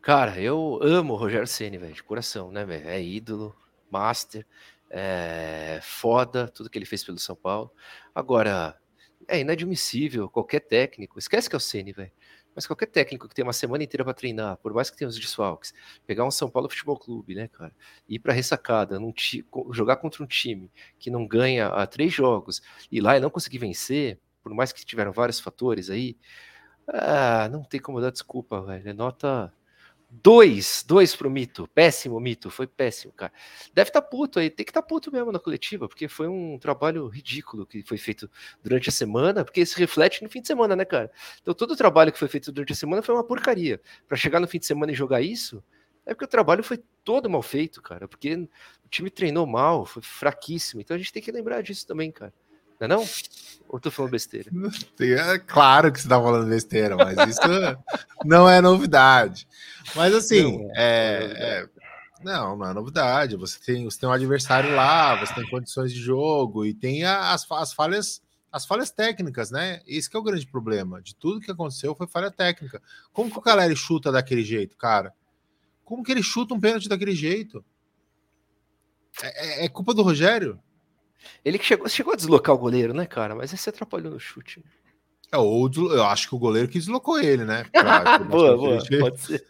Cara, 0.00 0.40
eu 0.40 0.78
amo 0.82 1.14
o 1.14 1.16
Rogério 1.16 1.46
Ceni, 1.46 1.78
velho, 1.78 1.94
de 1.94 2.02
coração, 2.02 2.52
né, 2.52 2.64
velho? 2.64 2.88
É 2.88 3.02
ídolo, 3.02 3.54
master, 3.90 4.46
é 4.92 5.80
foda 5.82 6.46
tudo 6.48 6.68
que 6.68 6.78
ele 6.78 6.84
fez 6.84 7.02
pelo 7.02 7.18
São 7.18 7.34
Paulo. 7.34 7.72
Agora, 8.14 8.78
é 9.26 9.40
inadmissível 9.40 10.28
qualquer 10.28 10.60
técnico, 10.60 11.18
esquece 11.18 11.48
que 11.48 11.56
é 11.56 11.58
o 11.58 11.60
Ceni, 11.60 11.92
velho. 11.92 12.12
Mas 12.54 12.66
qualquer 12.66 12.86
técnico 12.86 13.26
que 13.26 13.34
tem 13.34 13.42
uma 13.42 13.52
semana 13.54 13.82
inteira 13.82 14.04
para 14.04 14.12
treinar, 14.12 14.58
por 14.58 14.74
mais 14.74 14.90
que 14.90 14.96
tenha 14.96 15.08
os 15.08 15.18
desfalques, 15.18 15.72
pegar 16.06 16.24
um 16.24 16.30
São 16.30 16.50
Paulo 16.50 16.68
Futebol 16.68 16.98
Clube, 16.98 17.34
né, 17.34 17.48
cara, 17.48 17.74
ir 18.06 18.18
para 18.18 18.34
ressacada, 18.34 18.98
jogar 19.70 19.96
contra 19.96 20.22
um 20.22 20.26
time 20.26 20.70
que 20.98 21.10
não 21.10 21.26
ganha 21.26 21.68
há 21.68 21.86
três 21.86 22.12
jogos, 22.12 22.60
e 22.90 23.00
lá 23.00 23.16
e 23.16 23.20
não 23.20 23.30
conseguir 23.30 23.56
vencer, 23.56 24.20
por 24.42 24.52
mais 24.52 24.70
que 24.70 24.84
tiveram 24.84 25.12
vários 25.12 25.40
fatores 25.40 25.88
aí, 25.88 26.18
ah, 26.86 27.48
não 27.50 27.62
tem 27.64 27.80
como 27.80 28.00
dar 28.00 28.10
desculpa, 28.10 28.60
velho. 28.60 28.88
É 28.88 28.92
nota 28.92 29.52
Dois, 30.14 30.84
dois 30.86 31.16
pro 31.16 31.30
Mito. 31.30 31.66
Péssimo, 31.74 32.20
Mito. 32.20 32.50
Foi 32.50 32.66
péssimo, 32.66 33.14
cara. 33.14 33.32
Deve 33.72 33.88
estar 33.88 34.02
tá 34.02 34.06
puto 34.06 34.38
aí. 34.38 34.50
Tem 34.50 34.62
que 34.62 34.70
estar 34.70 34.82
tá 34.82 34.86
puto 34.86 35.10
mesmo 35.10 35.32
na 35.32 35.38
coletiva, 35.38 35.88
porque 35.88 36.06
foi 36.06 36.28
um 36.28 36.58
trabalho 36.58 37.08
ridículo 37.08 37.64
que 37.64 37.82
foi 37.82 37.96
feito 37.96 38.30
durante 38.62 38.90
a 38.90 38.92
semana, 38.92 39.42
porque 39.42 39.62
isso 39.62 39.78
reflete 39.78 40.22
no 40.22 40.28
fim 40.28 40.42
de 40.42 40.48
semana, 40.48 40.76
né, 40.76 40.84
cara? 40.84 41.10
Então 41.40 41.54
todo 41.54 41.70
o 41.70 41.76
trabalho 41.76 42.12
que 42.12 42.18
foi 42.18 42.28
feito 42.28 42.52
durante 42.52 42.74
a 42.74 42.76
semana 42.76 43.00
foi 43.00 43.14
uma 43.14 43.24
porcaria. 43.24 43.80
Para 44.06 44.18
chegar 44.18 44.38
no 44.38 44.46
fim 44.46 44.58
de 44.58 44.66
semana 44.66 44.92
e 44.92 44.94
jogar 44.94 45.22
isso, 45.22 45.64
é 46.04 46.12
porque 46.12 46.26
o 46.26 46.28
trabalho 46.28 46.62
foi 46.62 46.78
todo 47.02 47.30
mal 47.30 47.42
feito, 47.42 47.80
cara. 47.80 48.06
Porque 48.06 48.34
o 48.84 48.88
time 48.90 49.08
treinou 49.08 49.46
mal, 49.46 49.86
foi 49.86 50.02
fraquíssimo. 50.02 50.82
Então 50.82 50.94
a 50.94 50.98
gente 50.98 51.12
tem 51.12 51.22
que 51.22 51.32
lembrar 51.32 51.62
disso 51.62 51.86
também, 51.86 52.12
cara. 52.12 52.34
Não 52.82 52.86
é 52.86 52.88
não? 52.88 53.08
Ou 53.68 53.78
tô 53.78 53.90
falando 53.90 54.10
besteira? 54.10 54.50
É 55.00 55.38
claro 55.38 55.92
que 55.92 56.00
você 56.00 56.08
tá 56.08 56.20
falando 56.20 56.48
besteira, 56.48 56.96
mas 56.96 57.16
isso 57.28 57.40
não 58.24 58.48
é 58.48 58.60
novidade. 58.60 59.46
Mas 59.94 60.12
assim, 60.12 60.58
não, 60.58 60.70
é, 60.74 61.32
é, 61.34 61.68
não, 62.22 62.56
não 62.56 62.70
é 62.70 62.74
novidade. 62.74 63.36
Você 63.36 63.58
tem, 63.60 63.84
você 63.84 64.00
tem 64.00 64.08
um 64.08 64.12
adversário 64.12 64.74
lá, 64.74 65.14
você 65.14 65.32
tem 65.32 65.48
condições 65.48 65.92
de 65.92 66.00
jogo 66.00 66.66
e 66.66 66.74
tem 66.74 67.04
as, 67.04 67.46
as 67.50 67.72
falhas 67.72 68.20
as 68.50 68.66
falhas 68.66 68.90
técnicas, 68.90 69.50
né? 69.50 69.80
Esse 69.86 70.10
que 70.10 70.16
é 70.16 70.20
o 70.20 70.22
grande 70.22 70.46
problema. 70.46 71.00
De 71.00 71.14
tudo 71.14 71.40
que 71.40 71.50
aconteceu 71.50 71.94
foi 71.94 72.06
falha 72.06 72.30
técnica. 72.30 72.82
Como 73.10 73.30
que 73.30 73.38
o 73.38 73.40
Caleri 73.40 73.74
chuta 73.74 74.12
daquele 74.12 74.42
jeito, 74.42 74.76
cara? 74.76 75.14
Como 75.84 76.02
que 76.02 76.12
ele 76.12 76.22
chuta 76.22 76.52
um 76.52 76.60
pênalti 76.60 76.86
daquele 76.86 77.14
jeito? 77.14 77.64
É, 79.22 79.62
é, 79.62 79.64
é 79.64 79.68
culpa 79.70 79.94
do 79.94 80.02
Rogério? 80.02 80.60
Ele 81.44 81.58
que 81.58 81.64
chegou, 81.64 81.88
chegou 81.88 82.12
a 82.12 82.16
deslocar 82.16 82.54
o 82.54 82.58
goleiro, 82.58 82.94
né, 82.94 83.06
cara? 83.06 83.34
Mas 83.34 83.52
esse 83.52 83.68
atrapalhou 83.68 84.12
no 84.12 84.20
chute. 84.20 84.62
É, 85.32 85.38
ou 85.38 85.70
eu 85.74 86.04
acho 86.04 86.28
que 86.28 86.34
o 86.34 86.38
goleiro 86.38 86.68
que 86.68 86.78
deslocou 86.78 87.18
ele, 87.18 87.44
né? 87.44 87.64
Pra, 87.72 88.18
boa, 88.18 88.56
boa, 88.56 88.78
pode 89.00 89.20
ser. 89.20 89.44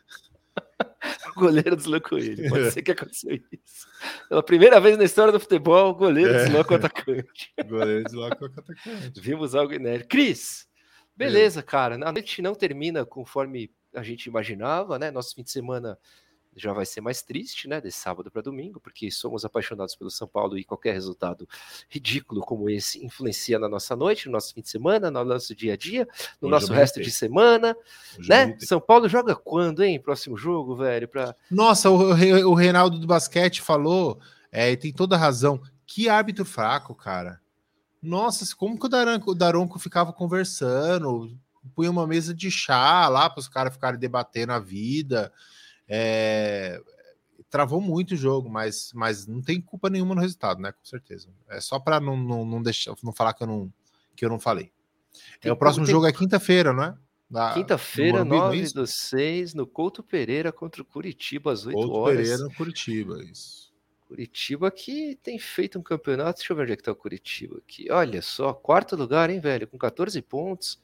o 1.37 1.41
goleiro 1.41 1.75
deslocou 1.75 2.19
ele. 2.19 2.49
Pode 2.49 2.69
é. 2.69 2.71
ser 2.73 2.83
que 2.83 2.93
aconteceu 2.93 3.35
isso. 3.35 3.89
Pela 4.29 4.43
primeira 4.43 4.81
vez 4.81 4.97
na 4.97 5.05
história 5.05 5.33
do 5.33 5.41
futebol, 5.41 5.91
o 5.91 5.95
goleiro 5.95 6.33
é. 6.33 6.45
desloca 6.45 6.73
o 6.73 6.77
atacante. 6.77 7.53
O 7.59 7.65
goleiro 7.65 8.05
desloca 8.05 8.39
o 8.41 8.47
atacante. 8.47 9.21
Vimos 9.21 9.55
algo 9.55 9.73
inédito. 9.73 10.09
Cris, 10.09 10.69
beleza, 11.17 11.61
é. 11.61 11.63
cara. 11.63 11.97
A 11.97 12.13
noite 12.13 12.41
não 12.41 12.55
termina 12.55 13.05
conforme 13.05 13.71
a 13.95 14.03
gente 14.03 14.27
imaginava, 14.27 14.99
né? 14.99 15.11
Nosso 15.11 15.35
fim 15.35 15.43
de 15.43 15.51
semana 15.51 15.99
já 16.55 16.73
vai 16.73 16.85
ser 16.85 17.01
mais 17.01 17.23
triste, 17.23 17.67
né, 17.67 17.81
desse 17.81 17.99
sábado 17.99 18.31
para 18.31 18.43
domingo, 18.43 18.79
porque 18.81 19.11
somos 19.11 19.45
apaixonados 19.45 19.95
pelo 19.95 20.11
São 20.11 20.29
Paulo 20.29 20.59
e 20.59 20.65
qualquer 20.65 20.93
resultado 20.93 21.49
ridículo 21.89 22.43
como 22.43 22.69
esse 22.69 23.05
influencia 23.05 23.59
na 23.59 23.69
nossa 23.69 23.97
noite, 23.97 24.27
no 24.27 24.33
nosso 24.33 24.53
fim 24.55 24.61
de 24.61 24.69
semana, 24.69 25.11
no 25.11 25.25
nosso 25.25 25.55
dia 25.55 25.73
a 25.73 25.77
dia, 25.77 26.07
no 26.41 26.49
Hoje 26.49 26.51
nosso 26.51 26.73
resto 26.73 27.01
de 27.01 27.11
semana, 27.11 27.77
né? 28.19 28.57
São 28.61 28.81
Paulo 28.81 29.09
joga 29.09 29.35
quando, 29.35 29.83
hein? 29.83 30.01
Próximo 30.01 30.37
jogo, 30.37 30.77
velho, 30.77 31.09
para 31.09 31.35
Nossa, 31.51 31.91
o, 31.91 32.11
o 32.51 32.55
Reinaldo 32.55 32.99
do 32.99 33.07
basquete 33.07 33.63
falou, 33.63 34.21
é, 34.51 34.71
e 34.71 34.77
tem 34.77 34.93
toda 34.93 35.17
razão. 35.17 35.61
Que 35.87 36.09
árbitro 36.09 36.45
fraco, 36.45 36.95
cara. 36.95 37.41
Nossa, 38.03 38.45
como 38.57 38.79
que 38.79 38.87
o 38.87 38.89
Daronco, 38.89 39.31
o 39.31 39.35
Daronco 39.35 39.79
ficava 39.79 40.13
conversando, 40.13 41.37
punha 41.75 41.91
uma 41.91 42.07
mesa 42.07 42.35
de 42.35 42.51
chá 42.51 43.09
lá 43.09 43.31
para 43.31 43.41
os 43.41 43.49
caras 43.49 43.73
ficarem 43.73 43.99
debatendo 43.99 44.53
a 44.53 44.59
vida. 44.59 45.33
É, 45.95 46.81
travou 47.51 47.83
muito 47.83 48.15
o 48.15 48.17
jogo, 48.17 48.49
mas, 48.49 48.91
mas 48.95 49.27
não 49.27 49.43
tem 49.43 49.61
culpa 49.61 49.91
nenhuma 49.91 50.15
no 50.15 50.23
resultado, 50.23 50.59
né? 50.59 50.73
Com 50.73 50.85
certeza. 50.85 51.29
É 51.51 51.61
só 51.61 51.79
para 51.79 52.01
não, 52.01 52.17
não, 52.17 52.47
não, 52.47 52.63
deixar, 52.63 52.95
não 53.03 53.13
falar 53.13 53.35
que 53.35 53.43
eu 53.43 53.47
não, 53.47 53.73
que 54.17 54.25
eu 54.25 54.31
não 54.31 54.41
falei. 54.41 54.73
Tem, 55.39 55.51
é, 55.51 55.53
o 55.53 55.57
próximo 55.57 55.85
tem... 55.85 55.93
jogo 55.93 56.07
é 56.07 56.13
quinta-feira, 56.13 56.73
não 56.73 56.85
é? 56.85 56.97
Quinta-feira, 57.55 58.25
9 58.25 58.61
é 58.61 58.65
do 58.73 58.87
6, 58.87 59.55
no 59.55 59.67
Couto 59.67 60.03
Pereira 60.03 60.51
contra 60.51 60.81
o 60.81 60.85
Curitiba, 60.85 61.53
às 61.53 61.67
8 61.67 61.75
Couto 61.75 61.93
horas. 61.95 62.17
Pereira 62.17 62.39
no 62.43 62.55
Curitiba, 62.55 63.23
isso. 63.25 63.73
Curitiba 64.07 64.71
que 64.71 65.19
tem 65.23 65.39
feito 65.39 65.79
um 65.79 65.83
campeonato. 65.83 66.39
Deixa 66.39 66.53
eu 66.53 66.57
ver 66.57 66.65
onde 66.65 66.73
é 66.73 66.77
que 66.77 66.83
tá 66.83 66.93
o 66.93 66.97
Curitiba 66.97 67.59
aqui. 67.59 67.91
Olha 67.91 68.21
só, 68.21 68.53
quarto 68.53 68.97
lugar, 68.97 69.31
hein, 69.31 69.41
velho? 69.41 69.67
Com 69.67 69.79
14 69.79 70.21
pontos. 70.23 70.81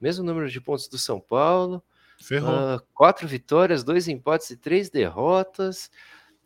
Mesmo 0.00 0.24
número 0.24 0.48
de 0.48 0.60
pontos 0.60 0.88
do 0.88 0.96
São 0.98 1.20
Paulo. 1.20 1.82
Uh, 2.20 2.80
quatro 2.92 3.26
vitórias, 3.26 3.82
dois 3.82 4.06
empates 4.06 4.50
e 4.50 4.56
três 4.56 4.90
derrotas. 4.90 5.90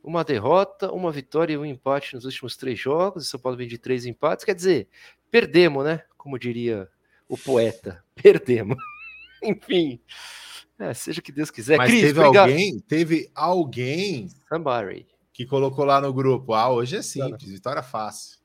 Uma 0.02 0.22
derrota, 0.22 0.92
uma 0.92 1.10
vitória 1.10 1.54
e 1.54 1.56
um 1.56 1.64
empate 1.64 2.14
nos 2.14 2.24
últimos 2.24 2.56
três 2.56 2.78
jogos. 2.78 3.26
O 3.26 3.28
São 3.28 3.40
Paulo 3.40 3.56
vem 3.56 3.66
de 3.66 3.78
três 3.78 4.06
empates. 4.06 4.44
Quer 4.44 4.54
dizer, 4.54 4.88
perdemos, 5.30 5.84
né? 5.84 6.02
Como 6.16 6.38
diria 6.38 6.88
o 7.28 7.36
poeta. 7.36 8.04
Perdemos. 8.14 8.76
Enfim. 9.42 10.00
É, 10.78 10.92
seja 10.92 11.20
o 11.20 11.22
que 11.22 11.32
Deus 11.32 11.50
quiser. 11.50 11.76
Mas 11.78 11.90
Cris, 11.90 12.02
teve 12.02 12.20
obrigado. 12.20 12.50
alguém, 12.50 12.78
teve 12.80 13.30
alguém 13.34 14.28
Somebody. 14.48 15.06
que 15.32 15.46
colocou 15.46 15.84
lá 15.84 16.00
no 16.00 16.12
grupo. 16.12 16.52
Ah, 16.52 16.70
hoje 16.70 16.96
é 16.96 17.02
simples, 17.02 17.50
vitória 17.50 17.82
fácil. 17.82 18.38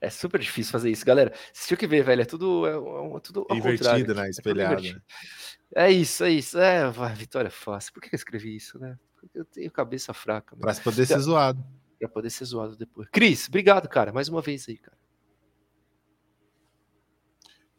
É 0.00 0.10
super 0.10 0.40
difícil 0.40 0.70
fazer 0.70 0.90
isso, 0.90 1.04
galera. 1.04 1.32
Você 1.52 1.68
tinha 1.68 1.76
que 1.76 1.86
ver, 1.86 2.04
velho. 2.04 2.22
É 2.22 2.24
tudo, 2.24 2.66
é, 2.66 2.70
é 2.70 3.20
tudo 3.20 3.46
invertido, 3.50 4.14
né? 4.14 4.30
Espelhado. 4.30 4.86
É 4.86 4.94
é 5.74 5.90
isso, 5.90 6.24
é 6.24 6.30
isso. 6.30 6.58
É, 6.58 6.90
vai, 6.90 7.14
vitória 7.14 7.50
fácil. 7.50 7.92
Por 7.92 8.02
que 8.02 8.14
eu 8.14 8.16
escrevi 8.16 8.56
isso, 8.56 8.78
né? 8.78 8.98
Porque 9.20 9.38
eu 9.38 9.44
tenho 9.44 9.70
cabeça 9.70 10.14
fraca. 10.14 10.56
Para 10.56 10.74
poder 10.74 11.06
ser 11.06 11.18
zoado. 11.18 11.64
Para 11.98 12.08
poder 12.08 12.30
ser 12.30 12.44
zoado 12.44 12.76
depois. 12.76 13.08
Cris, 13.10 13.48
obrigado, 13.48 13.88
cara. 13.88 14.12
Mais 14.12 14.28
uma 14.28 14.40
vez 14.40 14.68
aí, 14.68 14.78
cara. 14.78 14.96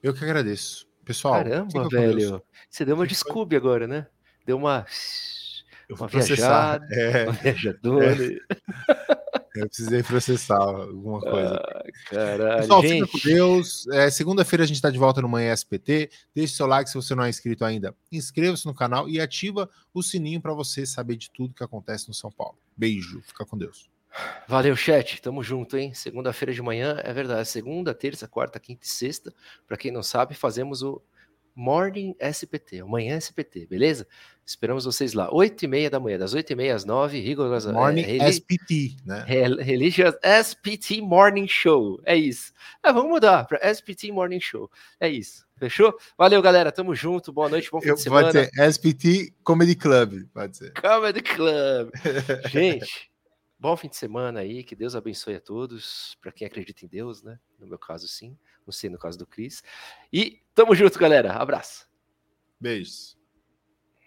Eu 0.02 0.14
que 0.14 0.24
agradeço. 0.24 0.88
Pessoal. 1.04 1.36
Caramba, 1.36 1.90
velho. 1.90 2.44
Você 2.70 2.86
deu 2.86 2.96
uma 2.96 3.08
desculpe 3.08 3.56
agora, 3.56 3.88
né? 3.88 4.08
Deu 4.46 4.58
uma. 4.58 4.86
Uma 5.90 6.08
viajada. 6.08 6.86
É. 6.92 7.24
Uma 7.24 7.34
viajadora. 7.34 8.16
É. 8.24 9.20
Eu 9.60 9.68
precisei 9.68 10.04
processar 10.04 10.58
alguma 10.58 11.20
coisa. 11.20 11.56
Ah, 11.56 11.84
caralho, 12.10 12.62
Pessoal, 12.62 12.82
gente. 12.82 13.06
fica 13.06 13.12
com 13.12 13.30
Deus. 13.30 13.88
É, 13.90 14.10
Segunda-feira 14.10 14.64
a 14.64 14.68
gente 14.68 14.78
está 14.78 14.90
de 14.90 14.98
volta 14.98 15.22
no 15.22 15.30
Manhã 15.30 15.54
SPT. 15.54 16.10
Deixe 16.34 16.56
seu 16.56 16.66
like 16.66 16.90
se 16.90 16.96
você 16.96 17.14
não 17.14 17.24
é 17.24 17.30
inscrito 17.30 17.64
ainda. 17.66 17.96
Inscreva-se 18.12 18.66
no 18.66 18.74
canal 18.74 19.08
e 19.08 19.20
ativa 19.20 19.70
o 19.94 20.02
sininho 20.02 20.42
para 20.42 20.54
você 20.54 20.86
saber 20.86 21.16
de 21.16 21.30
tudo 21.32 21.54
que 21.54 21.64
acontece 21.64 22.08
no 22.08 22.14
São 22.14 22.32
Paulo. 22.32 22.58
Beijo, 22.76 23.22
fica 23.22 23.46
com 23.46 23.58
Deus. 23.58 23.90
Valeu, 24.48 24.76
chat. 24.76 25.22
Tamo 25.22 25.44
junto, 25.44 25.78
hein? 25.78 25.94
Segunda-feira 25.94 26.54
de 26.54 26.62
manhã, 26.62 27.00
é 27.04 27.14
verdade. 27.14 27.48
Segunda, 27.48 27.94
terça, 27.94 28.28
quarta, 28.28 28.60
quinta 28.60 28.86
e 28.86 28.90
sexta. 28.90 29.34
Para 29.68 29.78
quem 29.78 29.92
não 29.92 30.02
sabe, 30.02 30.34
fazemos 30.34 30.82
o 30.82 31.02
Morning 31.56 32.16
SPT, 32.20 32.80
amanhã 32.80 33.20
SPT, 33.20 33.68
beleza? 33.68 34.08
Esperamos 34.46 34.86
vocês 34.86 35.14
lá, 35.14 35.30
8 35.32 35.64
e 35.64 35.68
meia 35.68 35.90
da 35.90 36.00
manhã, 36.00 36.18
das 36.18 36.34
8 36.34 36.52
e 36.52 36.56
meia 36.56 36.76
às 36.76 36.84
9, 36.84 37.20
rigorosa. 37.20 37.72
Morning 37.72 38.02
é, 38.02 38.30
SPT, 38.30 38.98
né? 39.06 39.24
Religious 39.28 40.16
SPT 40.24 41.02
Morning 41.02 41.48
Show, 41.48 42.02
é 42.04 42.16
isso. 42.16 42.52
É, 42.84 42.92
vamos 42.92 43.10
mudar 43.10 43.46
para 43.46 43.60
SPT 43.74 44.12
Morning 44.12 44.40
Show, 44.40 44.70
é 45.00 45.10
isso. 45.10 45.48
Fechou? 45.60 45.94
Valeu, 46.18 46.42
galera. 46.42 46.72
Tamo 46.72 46.96
junto. 46.96 47.34
Boa 47.34 47.50
noite, 47.50 47.70
bom 47.70 47.82
fim 47.82 47.90
Eu, 47.90 47.96
de 47.96 48.02
semana. 48.02 48.32
Pode 48.32 48.50
ser 48.50 48.72
SPT 48.72 49.34
Comedy 49.44 49.76
Club, 49.76 50.24
pode 50.34 50.56
ser. 50.56 50.74
Comedy 50.74 51.22
Club. 51.22 51.92
Gente, 52.50 53.09
bom 53.60 53.76
fim 53.76 53.90
de 53.90 53.98
semana 53.98 54.40
aí. 54.40 54.64
Que 54.64 54.76
Deus 54.76 54.96
abençoe 54.96 55.36
a 55.36 55.42
todos. 55.42 56.18
Para 56.22 56.32
quem 56.32 56.48
acredita 56.48 56.86
em 56.86 56.88
Deus, 56.88 57.22
né? 57.22 57.40
No 57.60 57.68
meu 57.68 57.78
caso, 57.78 58.08
sim. 58.08 58.38
Não 58.66 58.72
sei 58.72 58.90
no 58.90 58.98
caso 58.98 59.18
do 59.18 59.28
Cris. 59.28 59.62
E 60.12 60.42
tamo 60.56 60.74
junto, 60.74 60.98
galera. 60.98 61.34
Abraço. 61.34 61.90
Beijos. 62.60 63.19